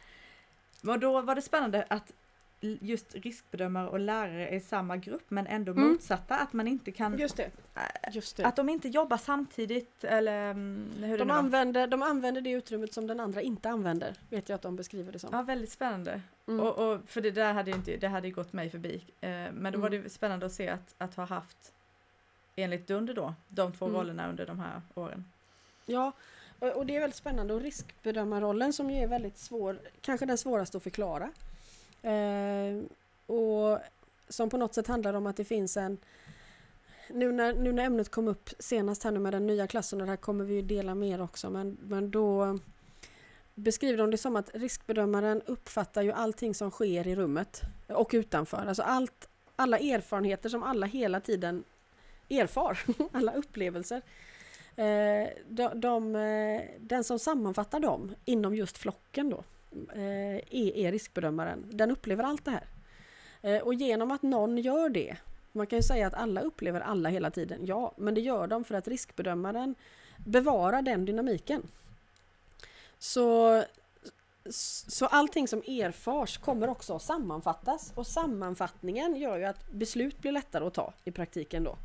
[0.88, 2.14] Och då var det spännande att
[2.60, 5.88] just riskbedömare och lärare är i samma grupp men ändå mm.
[5.88, 7.18] motsatta, att man inte kan...
[7.18, 7.52] Just det.
[7.76, 7.82] Äh,
[8.12, 8.46] just det.
[8.46, 13.08] Att de inte jobbar samtidigt eller mm, hur de, använder, de använder det utrymmet som
[13.08, 15.30] den andra inte använder, vet jag att de beskriver det som.
[15.34, 16.22] Ja, väldigt spännande.
[16.48, 16.60] Mm.
[16.60, 19.04] Och, och, för det där hade inte, det hade gått mig förbi.
[19.22, 19.82] Eh, men då mm.
[19.82, 21.74] var det spännande att se att, att ha haft,
[22.56, 23.98] enligt Dunder då, de två mm.
[23.98, 25.26] rollerna under de här åren.
[25.86, 26.12] Ja,
[26.60, 30.78] och det är väldigt spännande och riskbedömarrollen som ju är väldigt svår, kanske den svåraste
[30.78, 31.32] att förklara.
[32.02, 32.84] Eh,
[33.36, 33.80] och
[34.30, 35.98] som på något sätt handlar om att det finns en
[37.10, 40.06] nu när, nu när ämnet kom upp senast här nu med den nya klassen och
[40.08, 42.60] det här kommer vi ju dela mer också men, men då
[43.56, 48.66] beskriver de det som att riskbedömaren uppfattar ju allting som sker i rummet och utanför.
[48.66, 51.64] Alltså allt, alla erfarenheter som alla hela tiden
[52.30, 52.80] erfar,
[53.12, 54.02] alla upplevelser.
[54.76, 59.44] Eh, de, de, eh, den som sammanfattar dem inom just flocken då
[59.96, 61.66] Eh, är, riskbedömaren.
[61.72, 62.68] Den upplever allt det här.
[63.42, 65.18] Eh, och genom att någon gör det,
[65.52, 68.64] man kan ju säga att alla upplever alla hela tiden, ja, men det gör de
[68.64, 69.76] för att riskbedömaren
[70.18, 71.64] bevarar den dynamiken.
[73.00, 73.64] Så,
[74.88, 80.32] så allting som erfars kommer också att sammanfattas och sammanfattningen gör ju att beslut blir
[80.32, 81.78] lättare att ta i praktiken då.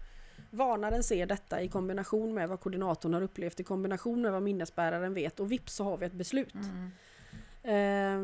[0.50, 5.14] Varnaren ser detta i kombination med vad koordinatorn har upplevt, i kombination med vad minnesbäraren
[5.14, 6.54] vet och vips så har vi ett beslut.
[6.54, 6.90] Mm.
[7.62, 8.18] Eh,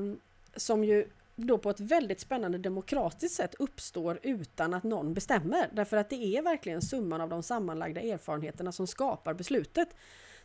[0.57, 5.68] som ju då på ett väldigt spännande demokratiskt sätt uppstår utan att någon bestämmer.
[5.72, 9.89] Därför att det är verkligen summan av de sammanlagda erfarenheterna som skapar beslutet.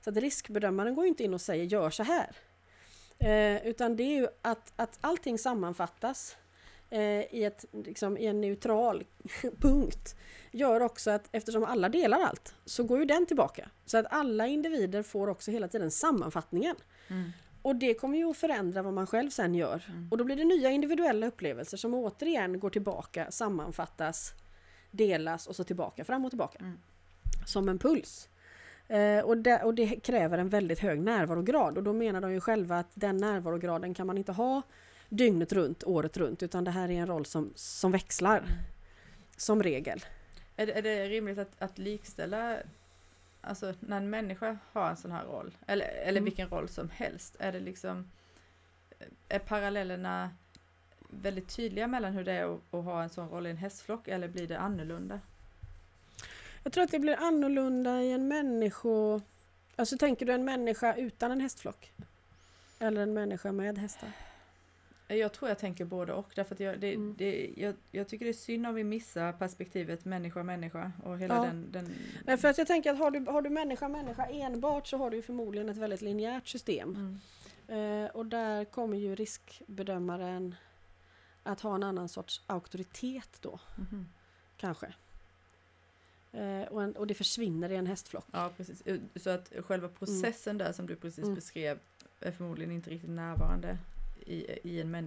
[0.02, 2.36] Så att riskbedömaren går inte in och säger gör så här.
[3.20, 6.38] Eh, utan det är ju att, att allting sammanfattas
[6.89, 9.04] eh, i, ett, liksom, i en neutral
[9.60, 10.16] punkt.
[10.52, 13.70] Gör också att eftersom alla delar allt så går ju den tillbaka.
[13.86, 16.76] Så att alla individer får också hela tiden sammanfattningen.
[17.08, 17.32] Mm.
[17.64, 19.86] Och det kommer ju att förändra vad man själv sen gör.
[19.89, 20.07] Mm.
[20.11, 24.34] Och då blir det nya individuella upplevelser som återigen går tillbaka, sammanfattas,
[24.91, 26.59] delas och så tillbaka, fram och tillbaka.
[26.59, 26.80] Mm.
[27.45, 28.30] Som en puls.
[28.88, 32.39] Eh, och, det, och, det, kräver en väldigt hög närvarograd och då menar de ju
[32.39, 34.61] själva att den närvarograden kan man inte ha
[35.09, 38.38] dygnet runt, året runt, utan det här är en roll som, som växlar.
[38.38, 38.49] Mm.
[39.38, 40.05] Som regel.
[40.55, 42.57] Är det, är det rimligt att, att likställa
[43.44, 46.24] alltså när en människa har en sån här roll, eller, eller mm.
[46.24, 48.12] vilken roll som helst, är det liksom,
[49.30, 50.30] är parallellerna
[51.10, 54.08] väldigt tydliga mellan hur det är att, att ha en sån roll i en hästflock
[54.08, 55.20] eller blir det annorlunda?
[56.64, 59.22] Jag tror att det blir annorlunda i en människa...
[59.76, 61.94] Alltså tänker du en människa utan en hästflock?
[62.80, 64.10] Eller en människa med hästar?
[65.08, 66.32] Jag tror jag tänker både och.
[66.36, 67.16] Därför att jag, det, Mm.
[67.18, 71.43] det, jag, jag tycker det är synd om vi missar perspektivet människa-människa och hela Ja.
[71.43, 71.93] den, den...
[72.26, 75.10] Nej, för att jag tänker att har du, har du människa människa enbart så har
[75.10, 77.20] du förmodligen ett väldigt linjärt system.
[77.68, 78.06] Mm.
[78.06, 80.56] Eh, och där kommer ju riskbedömaren
[81.43, 84.06] att ha en annan sorts auktoritet då, Mhm.
[84.58, 84.93] kanske.
[86.32, 88.26] Eh, och, en, och det försvinner i en hästflock.
[88.32, 88.84] Ja, precis.
[89.16, 91.36] Så att själva processen där som du precis Mm.
[91.36, 91.80] beskrev
[92.20, 93.78] är förmodligen inte riktigt närvarande
[94.28, 95.02] i, i en Nej.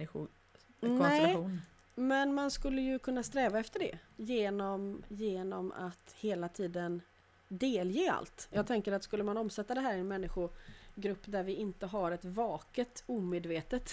[0.81, 1.61] människokonstellation.
[1.95, 7.01] Men man skulle ju kunna sträva efter det genom, genom att hela tiden
[7.47, 8.47] delge allt.
[8.51, 12.11] Jag tänker att skulle man omsätta det här i en människogrupp där vi inte har
[12.11, 13.91] ett vaket omedvetet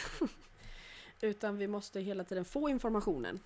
[1.21, 3.41] utan vi måste hela tiden få informationen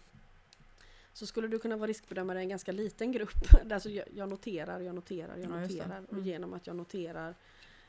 [1.13, 3.31] så skulle du kunna vara riskbedömare i en ganska liten grupp.
[3.73, 6.25] Alltså jag, jag noterar, jag noterar, jag Ja, noterar och Mm.
[6.25, 7.35] genom att jag noterar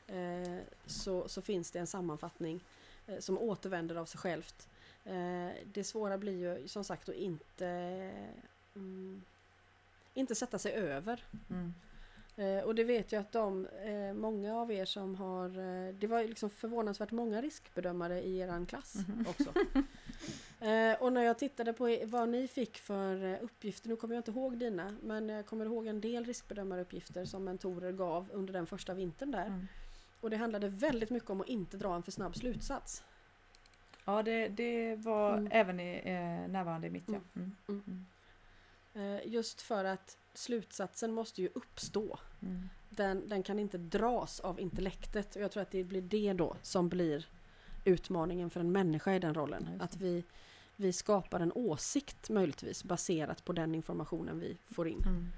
[0.06, 2.64] eh, så, så finns det en sammanfattning
[3.18, 4.68] som återvänder av sig självt.
[5.04, 7.66] Eh, det svåra blir ju som sagt att inte
[8.74, 9.22] mm,
[10.14, 11.24] inte sätta sig över.
[11.50, 11.74] Mm.
[12.36, 16.06] Eh, och det vet jag att de, eh, många av er som har, eh, det
[16.06, 19.26] var liksom förvånansvärt många riskbedömare i eran klass Mhm.
[19.28, 19.52] också.
[20.62, 24.20] Eh, och när jag tittade på vad ni fick för eh, uppgifter, nu kommer jag
[24.20, 28.66] inte ihåg dina, men jag kommer ihåg en del riskbedömaruppgifter som mentorer gav under den
[28.66, 29.46] första vintern där.
[29.46, 29.66] Mm.
[30.20, 33.04] Och det handlade väldigt mycket om att inte dra en för snabb slutsats.
[34.04, 35.48] Ja, det, det var Mm.
[35.52, 37.04] även i, eh, närvarande i mitt.
[37.06, 37.14] Ja.
[37.14, 37.56] Mm.
[37.68, 37.82] Mm.
[37.86, 38.06] Mm.
[38.94, 39.16] Mm.
[39.16, 42.18] Eh, just för att slutsatsen måste ju uppstå.
[42.42, 42.68] Mm.
[42.90, 46.56] Den, den kan inte dras av intellektet och jag tror att det blir det då
[46.62, 47.26] som blir
[47.84, 49.80] utmaningen för en människa i den rollen.
[49.80, 50.24] Att vi,
[50.76, 55.32] vi skapar en åsikt möjligtvis baserat på den informationen vi får in.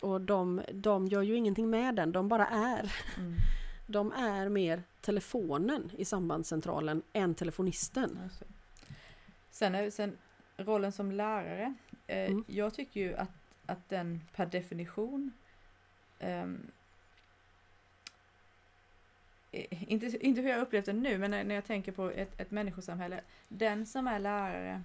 [0.00, 2.92] Och de, de gör ju ingenting med den, de bara är.
[3.86, 8.18] De är mer telefonen i sambandscentralen än telefonisten.
[8.38, 8.46] Det.
[9.50, 10.18] Sen, är, sen
[10.56, 11.74] rollen som lärare.
[12.06, 12.44] Eh, Mm.
[12.46, 13.30] Jag tycker ju att,
[13.66, 15.32] att den per definition
[16.18, 16.70] ehm,
[19.52, 22.40] eh, inte, inte hur jag upplevt den nu, men när, när jag tänker på ett,
[22.40, 23.20] ett människosamhälle.
[23.48, 24.82] Den som är lärare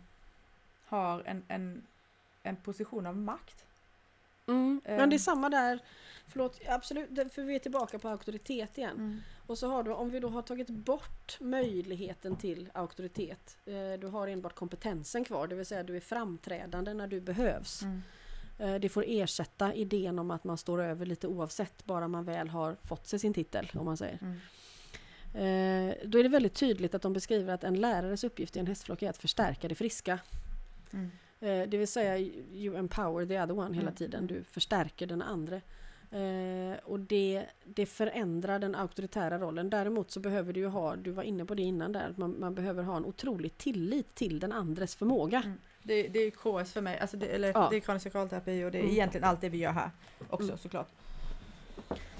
[0.85, 1.83] har en, en,
[2.43, 3.65] en position av makt.
[4.49, 4.81] Mm.
[4.85, 4.97] Ehm.
[4.97, 5.79] Men det är samma där,
[6.27, 9.21] förlåt, absolut, för vi är tillbaka på auktoritet igen.
[9.47, 14.07] Och så har du, om vi då har tagit bort möjligheten till auktoritet, eh, du
[14.07, 17.81] har enbart kompetensen kvar, det vill säga du är framträdande när du behövs.
[17.81, 18.01] Mm.
[18.59, 22.49] Eh, det får ersätta idén om att man står över lite oavsett, bara man väl
[22.49, 24.19] har fått sig sin titel, om man säger.
[24.21, 24.39] Mm.
[25.33, 28.67] Eh, då är det väldigt tydligt att de beskriver att en lärares uppgift i en
[28.67, 30.19] hästflock är att förstärka det friska.
[31.41, 31.61] Mm.
[31.61, 32.17] Eh, det vill säga
[32.53, 34.23] you empower the other one hela Mm, tiden.
[34.23, 34.27] mm.
[34.37, 35.55] Du förstärker den andra.
[36.11, 39.69] Eh, och det, det förändrar den auktoritära rollen.
[39.69, 42.39] Däremot så behöver du ju ha, du var inne på det innan där, att man,
[42.39, 45.41] man behöver ha en otrolig tillit till den andres förmåga.
[45.45, 45.57] Mm.
[45.83, 47.67] Det, det är KS för mig, alltså det, eller Ja.
[47.71, 48.93] det är kranisk sakralterapi och det är Mm.
[48.93, 49.91] egentligen allt det vi gör här
[50.29, 50.57] också Mm.
[50.57, 50.87] såklart.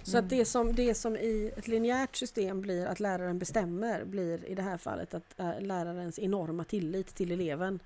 [0.04, 0.24] Så Mm.
[0.26, 4.56] att det som, det som i ett linjärt system blir att läraren bestämmer blir i
[4.56, 7.80] det här fallet att äh, lärarens enorma tillit till eleven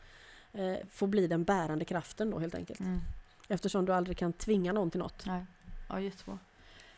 [0.54, 2.80] eh, får bli den bärande kraften då helt enkelt.
[2.80, 3.00] Mm.
[3.48, 5.26] Eftersom du aldrig kan tvinga någon till något.
[5.26, 5.46] Nej.
[5.90, 6.40] Ja, jättebra.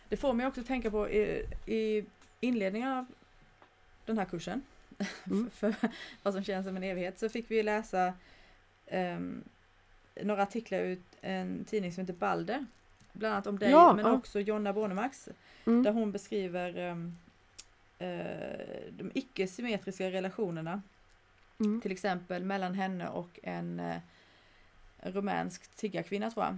[0.09, 2.05] Det får mig också att tänka på i, i
[2.39, 3.05] inledningen av
[4.05, 4.61] den här kursen,
[5.25, 5.49] Mm.
[5.49, 5.75] för
[6.23, 8.13] vad som känns som en evighet, så fick vi läsa
[8.87, 9.43] ehm,
[10.21, 12.65] några artiklar ut en tidning som heter Balder.
[13.13, 14.11] Bland annat om dig, Ja, men ja.
[14.11, 15.29] också Jonna Bornemax,
[15.65, 15.83] Mm.
[15.83, 17.17] där hon beskriver ehm,
[17.99, 20.81] eh, de icke-symmetriska relationerna
[21.59, 21.81] Mm.
[21.81, 23.97] till exempel mellan henne och en eh,
[25.01, 26.57] rumänsk tiggarkvinna tror jag.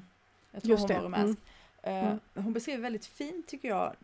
[0.51, 1.39] Jag tror Just hon det, var rumänsk.
[1.81, 2.19] Mm.
[2.33, 3.95] Hon beskriver väldigt fint tycker jag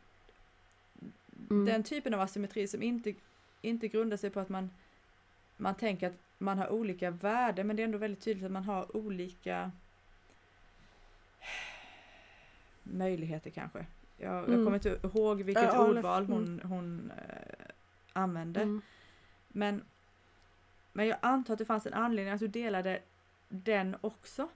[1.49, 1.65] Mm.
[1.65, 3.13] den typen av asymmetri som inte,
[3.61, 4.69] inte grundar sig på att man,
[5.57, 8.63] man tänker att man har olika värden men det är ändå väldigt tydligt att man
[8.63, 9.71] har olika
[12.83, 13.85] möjligheter kanske.
[14.17, 14.65] Jag, jag Mm.
[14.65, 16.33] kommer inte ihåg vilket Ja, ordval mm.
[16.33, 17.65] hon, hon eh,
[18.13, 18.61] använde.
[18.61, 18.81] Mm.
[19.47, 19.81] Men,
[20.93, 22.99] men jag antar att det fanns en anledning att du delade
[23.49, 24.47] den också.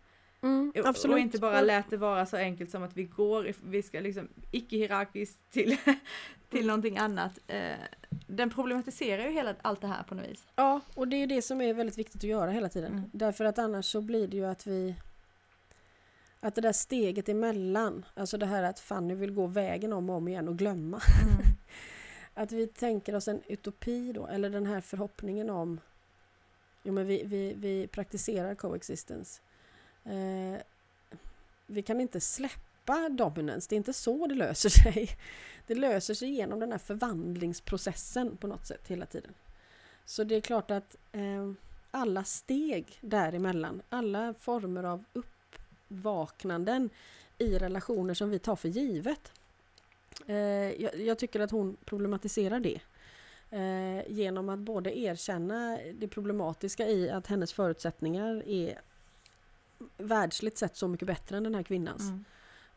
[0.41, 1.13] Mm, Och- absolut.
[1.13, 4.27] Och inte bara lät det vara så enkelt som att vi går, vi ska liksom
[4.51, 5.77] icke-hierarkiskt till,
[6.49, 6.67] till Mm.
[6.67, 7.39] någonting annat.
[7.47, 7.75] Eh,
[8.27, 10.45] den problematiserar ju hela allt det här på något vis.
[10.55, 12.91] Ja, och det är det som är väldigt viktigt att göra hela tiden.
[12.91, 13.09] Mm.
[13.13, 14.95] Därför att annars så blir det ju att vi...
[16.39, 20.15] Att det där steget emellan, alltså det här att Fanny vill gå vägen om och
[20.15, 21.01] om igen och glömma.
[22.33, 25.79] Att vi tänker oss en utopi då, eller den här förhoppningen om...
[26.87, 29.41] Jo men vi, vi, vi praktiserar coexistence.
[30.03, 30.61] Eh,
[31.65, 35.09] vi kan inte släppa dominance, det är inte så det löser sig.
[35.67, 39.33] Det löser sig genom den här förvandlingsprocessen på något sätt hela tiden.
[40.05, 41.51] Så det är klart att eh,
[41.91, 46.89] alla steg däremellan, alla former av uppvaknanden
[47.37, 49.31] i relationer som vi tar för givet.
[50.27, 50.35] Eh,
[50.81, 52.79] jag, jag, tycker att hon problematiserar det.
[53.51, 58.81] Eh, genom att både erkänna det problematiska i att hennes förutsättningar är
[59.97, 62.01] världsligt sett så mycket bättre än den här kvinnans.
[62.01, 62.25] Mm.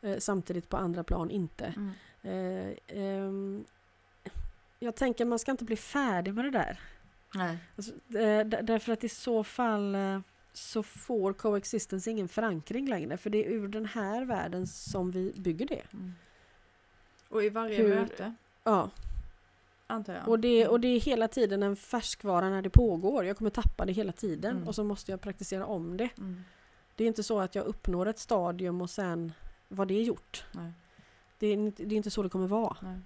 [0.01, 1.73] Eh, samtidigt på andra plan inte.
[1.75, 1.91] Mm.
[2.21, 3.65] Eh, ehm,
[4.79, 6.79] jag tänker man ska inte bli färdig med det där.
[7.35, 7.57] Nej.
[7.75, 10.19] Alltså, eh, därför att i så fall eh,
[10.53, 13.17] så får coexistence ingen förankring längre.
[13.17, 15.93] För det är ur den här världen som vi bygger det.
[15.93, 16.13] Mm.
[17.29, 18.33] Och i varje Hur, möte?
[18.63, 18.89] Ja.
[19.91, 20.27] Antar jag.
[20.27, 23.25] Och det, och det är hela tiden en färskvara när det pågår.
[23.25, 24.67] Jag kommer tappa det hela tiden mm.
[24.67, 26.09] och så måste jag praktisera om det.
[26.17, 26.43] Mm.
[26.95, 29.33] Det är inte så att jag uppnår ett stadium och sen
[29.67, 30.45] var det gjort.
[31.39, 32.77] Det, är, det är inte så det kommer vara.
[32.79, 32.99] Nej.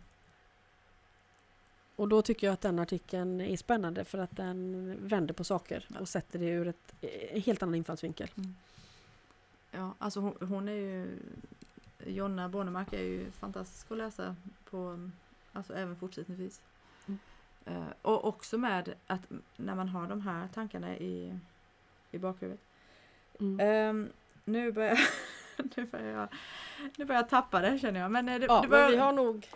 [1.96, 5.88] Och då tycker jag att den artikeln är spännande för att den vänder på saker
[6.00, 6.96] och sätter det ur ett,
[7.32, 8.30] en helt annan infallsvinkel.
[8.38, 8.56] Mm.
[9.72, 11.20] Ja, alltså hon, hon, är ju
[12.06, 14.36] Jonna Bornemark är ju fantastisk att läsa
[14.70, 15.10] på,
[15.54, 16.62] alltså även fortsättningsvis.
[17.66, 17.82] Mm.
[17.82, 19.22] Uh, och också med att
[19.56, 21.40] när man har de här tankarna i,
[22.12, 22.60] i bakhuvudet.
[23.40, 23.90] Mm.
[23.90, 24.10] Um,
[24.46, 25.00] nu börjar
[25.76, 26.28] nu börjar jag,
[26.98, 28.12] nu börjar jag tappa det känner jag.
[28.12, 28.84] Men, eh, det, ja, det börjar...
[28.84, 29.48] men vi har nog,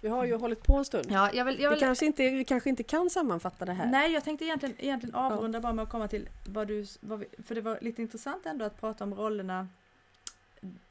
[0.00, 1.06] vi har ju hållit på en stund.
[1.10, 1.78] Ja, jag vill, jag vill...
[1.78, 3.86] Vi, kanske inte, vi kanske inte kan sammanfatta det här.
[3.86, 5.62] Nej, jag tänkte egentligen, egentligen avrunda ja.
[5.62, 8.64] bara med att komma till vad du, vad vi, för det var lite intressant ändå
[8.64, 9.68] att prata om rollerna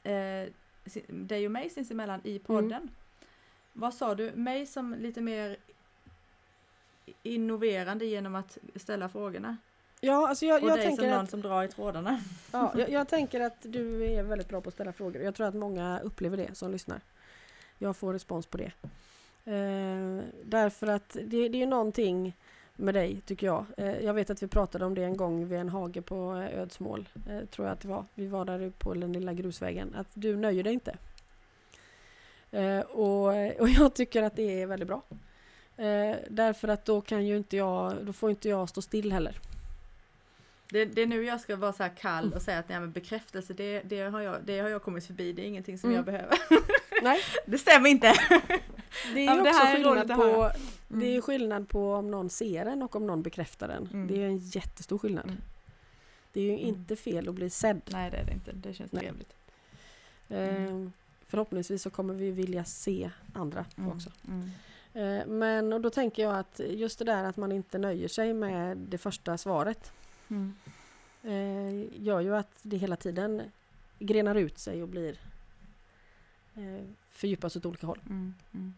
[0.04, 0.50] eh,
[1.08, 2.72] dig och mig sinsemellan i podden.
[2.72, 2.90] Mm.
[3.74, 4.32] Vad sa du?
[4.36, 5.58] Mig som lite mer
[7.24, 9.58] innoverande genom att ställa frågorna?
[10.02, 12.22] Ja, alltså jag, och jag dig tänker som någon att, som drar i trådarna.
[12.52, 15.22] Ja, jag, jag, tänker att du är väldigt bra på att ställa frågor.
[15.22, 17.02] Jag tror att många upplever det som lyssnar.
[17.78, 18.72] Jag får respons på det.
[19.46, 22.34] Eh, därför att det, det är någonting
[22.76, 23.66] med dig, tycker jag.
[23.78, 26.60] Eh, jag vet att vi pratade om det en gång vid en hage på eh,
[26.60, 27.10] Ödsmål.
[27.30, 28.06] Eh, tror jag att det var.
[28.14, 29.96] Vi var där på den lilla grusvägen.
[29.96, 30.98] Att du nöjer dig inte.
[32.52, 33.28] Eh, och,
[33.60, 35.02] och jag tycker att det är väldigt bra.
[35.78, 39.40] Eh, därför att då kan ju inte jag, då får inte jag stå still heller.
[40.70, 42.92] Det, det, är nu jag ska vara så här kall och säga att nej, men
[42.92, 45.96] bekräftelse det, det, har jag, det har jag kommit förbi, det är ingenting som mm.
[45.96, 46.38] jag behöver.
[47.04, 47.20] Nej.
[47.46, 48.14] Det stämmer inte.
[49.14, 50.56] Det är ja, också är skillnad på, mm.
[50.88, 53.90] det är skillnad på om någon ser en och om någon bekräftar den.
[53.94, 54.08] Mm.
[54.08, 55.26] Det är en jättestor skillnad.
[55.26, 55.38] Mm.
[56.34, 56.66] Det är ju mm.
[56.66, 57.82] inte fel att bli sedd.
[57.92, 59.02] Nej det är det inte, det känns nej.
[59.02, 59.34] trevligt.
[60.30, 60.90] Eh,
[61.28, 63.92] förhoppningsvis så kommer vi vilja se andra mm.
[63.92, 64.12] också.
[64.98, 68.34] Eh, men och då tänker jag att just det där att man inte nöjer sig
[68.34, 69.92] med det första svaret.
[70.28, 70.56] Mm.
[71.24, 73.42] Eh, gör ju att det hela tiden
[74.00, 75.20] grenar ut sig och blir
[76.56, 78.00] eh, fördjupas åt olika håll.
[78.06, 78.34] Mm.
[78.54, 78.74] Mm.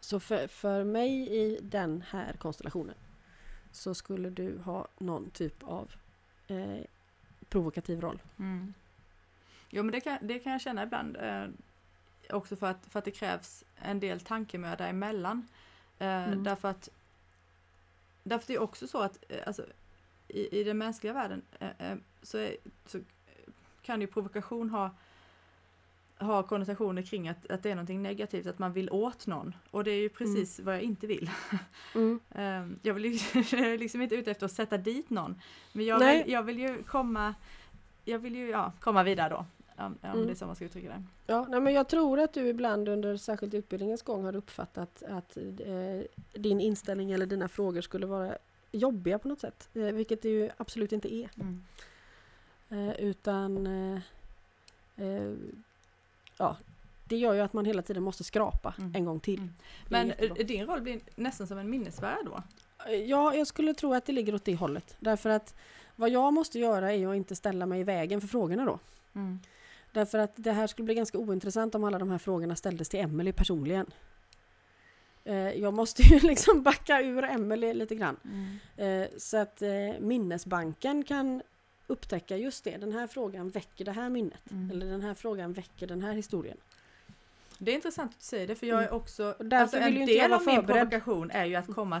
[0.00, 2.94] Så för, för mig i den här konstellationen
[3.72, 5.92] så skulle du ha någon typ av
[6.46, 6.84] eh,
[7.48, 8.22] provokativ roll.
[8.38, 8.74] Mm.
[9.70, 11.16] Jo men det kan, det kan jag känna ibland.
[12.30, 15.48] Också för att, för att det krävs en del tankemöda emellan.
[15.98, 16.44] Eh, mm.
[16.44, 16.88] Därför att
[18.24, 19.66] Därför det är också så att eh, alltså,
[20.28, 22.56] i, i den mänskliga världen eh, eh, så, är,
[22.86, 22.98] så
[23.82, 24.90] kan ju provokation ha,
[26.18, 29.54] ha konnotationer kring att, att det är någonting negativt, att man vill åt någon.
[29.70, 30.14] Och det är ju mm.
[30.16, 30.66] precis mm.
[30.66, 31.30] vad jag inte vill.
[31.94, 32.20] Mm.
[32.28, 35.40] um, jag, vill jag är liksom inte ute efter att sätta dit någon.
[35.72, 37.34] Men jag, vill, jag vill ju komma
[38.04, 39.46] jag vill ju ja, komma vidare då.
[39.76, 40.26] Om, om mm.
[40.26, 41.02] det är så man ska uttrycka det.
[41.26, 45.36] Ja, nej, men jag tror att du ibland under särskilt utbildningens gång har uppfattat att
[45.36, 46.00] eh,
[46.32, 48.38] din inställning eller dina frågor skulle vara
[48.72, 49.68] jobbiga på något sätt.
[49.74, 51.30] Eh, vilket det ju absolut inte är.
[51.40, 51.64] Mm.
[52.68, 54.00] Eh, utan eh,
[54.96, 55.34] eh,
[56.36, 56.56] ja,
[57.04, 58.94] det gör ju att man hela tiden måste skrapa mm.
[58.94, 59.38] en gång till.
[59.38, 59.54] Mm.
[59.88, 60.12] Men
[60.46, 62.42] din roll blir nästan som en minnesvärd då?
[62.86, 64.96] Eh, ja, jag skulle tro att det ligger åt det hållet.
[64.98, 65.54] Därför att
[65.96, 68.78] vad jag måste göra är att inte ställa mig i vägen för frågorna då.
[69.14, 69.38] Mm.
[69.94, 73.00] Därför att det här skulle bli ganska ointressant om alla de här frågorna ställdes till
[73.00, 73.86] Emelie personligen.
[75.24, 78.16] Eh, jag måste ju liksom backa ur Emelie lite grann.
[78.24, 79.02] Mm.
[79.02, 81.42] Eh, så att eh, minnesbanken kan
[81.86, 84.50] upptäcka just det, den här frågan väcker det här minnet.
[84.50, 84.70] Mm.
[84.70, 86.56] Eller den här frågan väcker den här historien.
[87.58, 88.96] Det är intressant att du säger det för jag är mm.
[88.96, 92.00] också, därför alltså en vill del av min provokation är ju att komma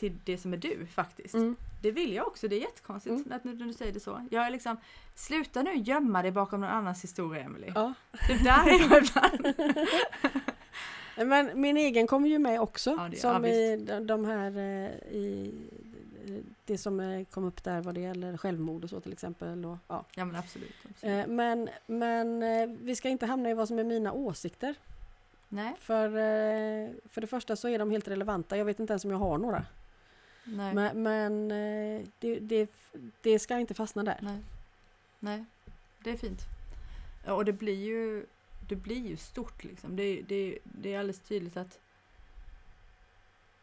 [0.00, 1.34] till det som är du faktiskt.
[1.34, 1.56] Mm.
[1.82, 3.32] Det vill jag också, det är jättekonstigt mm.
[3.32, 4.26] att när du säger det så.
[4.30, 4.76] Jag är liksom,
[5.14, 7.72] sluta nu gömma dig bakom någon annans historia Emelie.
[7.74, 7.94] Ja.
[8.28, 9.54] Det där är jag ibland.
[11.28, 12.90] Men min egen kommer ju med också.
[12.90, 15.54] Ja, det, som ja, i de, de här eh, i
[16.64, 19.64] det som kom upp där vad det gäller självmord och så till exempel.
[19.64, 20.04] Och, ja.
[20.14, 20.74] ja men absolut.
[20.90, 21.26] absolut.
[21.26, 24.74] Eh, men, men eh, vi ska inte hamna i vad som är mina åsikter.
[25.48, 25.74] Nej.
[25.78, 26.08] För,
[27.08, 28.56] för det första så är de helt relevanta.
[28.56, 29.64] Jag vet inte ens om jag har några.
[30.44, 30.74] Nej.
[30.74, 32.70] Men, men eh, det, det,
[33.22, 34.18] det ska inte fastna där.
[34.22, 34.38] Nej.
[35.18, 35.44] Nej,
[36.04, 36.40] det är fint.
[37.26, 38.26] Och det blir ju,
[38.68, 39.96] det blir ju stort liksom.
[39.96, 41.78] Det, det, det är alldeles tydligt att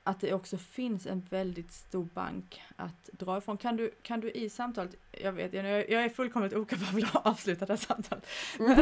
[0.08, 3.58] att det också finns en väldigt stor bank att dra ifrån.
[3.58, 7.66] Kan du, kan du i samtalet, jag vet, jag, jag är fullkomligt okapabel att avsluta
[7.66, 8.28] det här samtalet.
[8.60, 8.80] Men,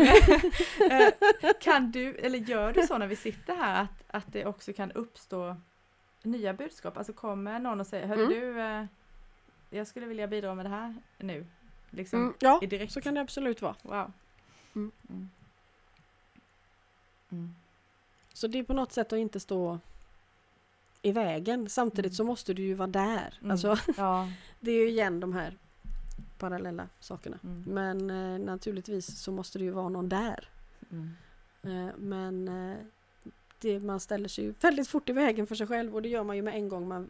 [0.91, 1.13] eh,
[1.61, 4.91] kan du, eller gör du så när vi sitter här att, att det också kan
[4.91, 5.55] uppstå
[6.25, 6.97] nya budskap?
[6.97, 8.33] Alltså kommer någon och säger, hörru Mm.
[8.33, 8.85] du, eh,
[9.69, 11.45] jag skulle vilja bidra med det här nu.
[11.89, 12.93] Liksom, Mm, ja, direkt.
[12.93, 13.75] så kan det absolut vara.
[13.81, 14.11] Wow.
[14.75, 14.91] Mm.
[15.09, 15.29] Mm.
[17.31, 17.55] Mm.
[18.33, 19.79] Så det är på något sätt att inte stå
[21.01, 21.69] i vägen.
[21.69, 23.33] Samtidigt så måste du ju vara där.
[23.39, 23.51] Mm.
[23.51, 24.31] Alltså, Ja.
[24.59, 25.57] det är ju igen de här
[26.37, 27.39] parallella sakerna.
[27.43, 27.63] Mm.
[27.67, 30.49] Men eh, naturligtvis så måste det ju vara någon där.
[30.91, 31.09] Mm.
[31.63, 32.77] Eh, men eh,
[33.65, 36.23] det, man ställer sig ju väldigt fort i vägen för sig själv och det gör
[36.23, 37.09] man ju med en gång man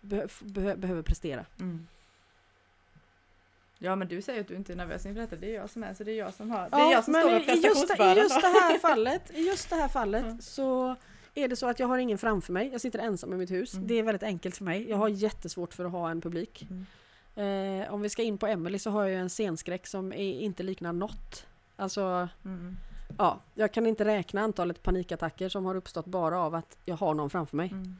[0.00, 1.44] be, be, behöver prestera.
[1.60, 1.86] Mm.
[3.78, 5.82] Ja men du säger att du inte är nervös inför detta, det är jag som
[5.84, 7.42] är så det är jag som har, det Ja, är jag som står i- det-
[7.42, 8.16] I prestationsbördan.
[8.16, 10.40] just det här fallet, i just det här fallet Mm.
[10.40, 10.96] så
[11.34, 12.68] är det så att jag har ingen framför mig.
[12.72, 13.74] Jag sitter ensam i mitt hus.
[13.74, 13.86] Mm.
[13.86, 14.88] Det är väldigt enkelt för mig.
[14.90, 16.66] Jag har jättesvårt för att ha en publik.
[16.70, 17.82] Mm.
[17.84, 20.16] Eh, om vi ska in på Emily så har jag ju en scenskräck som är,
[20.40, 21.46] inte liknar något.
[21.76, 22.76] Alltså, Mm.
[23.18, 27.14] Ja, jag kan inte räkna antalet panikattacker som har uppstått bara av att jag har
[27.14, 27.72] någon framför mig.
[27.72, 27.96] Mm.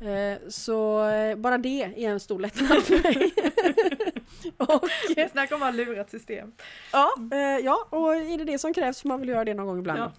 [0.00, 3.32] Eh, så eh, bara det är en stor lättnad för mig.
[4.56, 4.88] och,
[5.30, 6.52] Snacka om att ha lurat system.
[6.92, 9.66] ja, eh, ja, och är det det som krävs får man väl göra det någon
[9.66, 10.00] gång ibland.
[10.00, 10.12] Ja.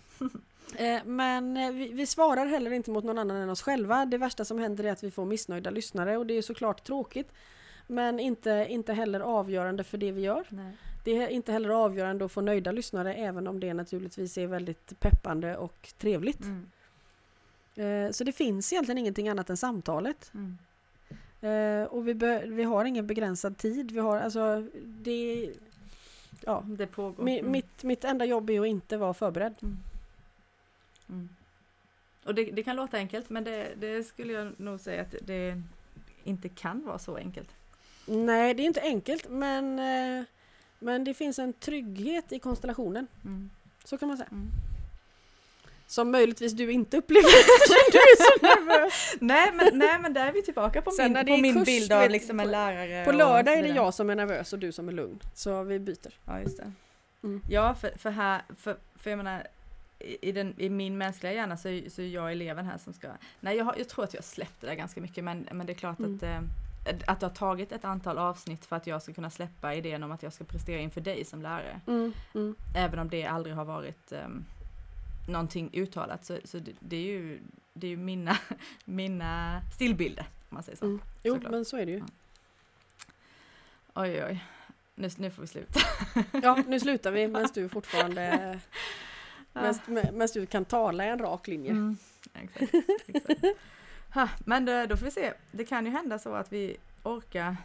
[1.05, 4.05] Men vi, vi svarar heller inte mot någon annan än oss själva.
[4.05, 7.31] Det värsta som händer är att vi får missnöjda lyssnare och det är såklart tråkigt.
[7.87, 10.45] Men inte, inte heller avgörande för det vi gör.
[10.49, 10.77] Nej.
[11.07, 14.99] Det är inte heller avgörande att få nöjda lyssnare även om det naturligtvis är väldigt
[14.99, 16.41] peppande och trevligt.
[16.41, 16.67] Mm.
[17.75, 20.31] Eh, Så det finns egentligen ingenting annat än samtalet.
[20.34, 20.57] Mm.
[21.41, 22.13] Eh, Och vi,
[22.45, 23.91] vi har ingen begränsad tid.
[23.91, 25.53] Vi har alltså det...
[26.45, 27.29] Ja, Det pågår.
[27.29, 27.51] Mm.
[27.51, 29.55] mitt, mitt enda jobb är att inte vara förberedd.
[29.61, 29.77] Mm.
[31.09, 31.29] Mm.
[32.23, 35.61] Och det, det kan låta enkelt men det, det skulle jag nog säga att det
[36.23, 37.49] inte kan vara så enkelt.
[38.05, 40.23] Nej, det är inte enkelt men, eh,
[40.79, 43.07] men det finns en trygghet i konstellationen.
[43.25, 43.49] Mm.
[43.83, 44.29] Så kan man säga.
[44.31, 44.49] Mm.
[45.87, 47.23] Som möjligtvis du inte upplever
[47.91, 49.15] du är så nervös.
[49.19, 51.91] Nej, men, nej men där är vi tillbaka på Sen min, på min kurs, bild
[51.91, 53.05] av liksom en lärare.
[53.05, 55.19] På lördag är det jag som är nervös och du som är lugn.
[55.33, 56.13] Så vi byter.
[56.25, 56.71] Ja, just det.
[57.23, 57.41] Mm.
[57.49, 59.47] Ja, för, för här, för, för jag menar,
[59.99, 63.07] i, den, i min mänskliga hjärna så är, så är jag eleven här som ska,
[63.39, 65.77] nej jag, har, jag tror att jag släppte det ganska mycket men, men det är
[65.77, 66.15] klart Mm.
[66.15, 66.41] att, eh,
[67.07, 70.11] att det har tagit ett antal avsnitt för att jag ska kunna släppa idén om
[70.11, 71.81] att jag ska prestera inför dig som lärare.
[71.88, 72.55] Mm, mm.
[72.76, 74.45] Även om det aldrig har varit um,
[75.27, 77.39] någonting uttalat så, så det, det är ju,
[77.73, 78.38] det är ju mina,
[78.85, 80.85] mina stillbilder om man säger så.
[80.85, 81.01] Mm.
[81.23, 81.51] Jo, Såklart.
[81.51, 81.97] men så är det ju.
[81.97, 82.05] Ja.
[83.93, 84.45] Oj, oj.
[84.95, 85.80] Nu, nu får vi sluta.
[86.43, 88.59] Ja, nu slutar vi medan du fortfarande
[90.14, 91.72] medan du kan tala i en rak linje.
[91.72, 91.97] Mm,
[92.34, 92.73] exakt,
[93.07, 93.43] exakt.
[94.13, 95.34] Ha, men det, då får vi se.
[95.51, 97.55] Det kan ju hända så att vi orkar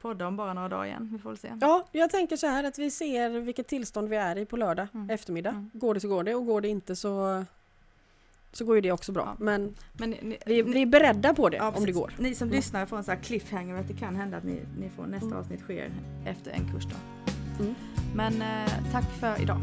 [0.00, 1.08] podda om bara några dagar igen.
[1.12, 1.52] Vi får väl se.
[1.60, 4.88] Ja, jag tänker så här att vi ser vilket tillstånd vi är i på lördag
[4.94, 5.10] Mm.
[5.10, 5.50] eftermiddag.
[5.50, 5.70] Mm.
[5.74, 7.44] Går det så går det och går det inte så
[8.52, 9.24] så går ju det också bra.
[9.38, 9.44] Ja.
[9.44, 11.96] Men Men ni, ni, vi, vi är beredda på det ja, om det precis.
[11.96, 12.12] går.
[12.18, 12.56] Ni som Mm.
[12.56, 15.26] lyssnar får en sån här cliffhanger att det kan hända att ni, ni får nästa
[15.26, 15.38] Mm.
[15.38, 15.90] avsnitt sker
[16.26, 16.96] efter en kursdag.
[17.60, 17.74] Mm.
[18.14, 19.60] Men eh, tack för idag.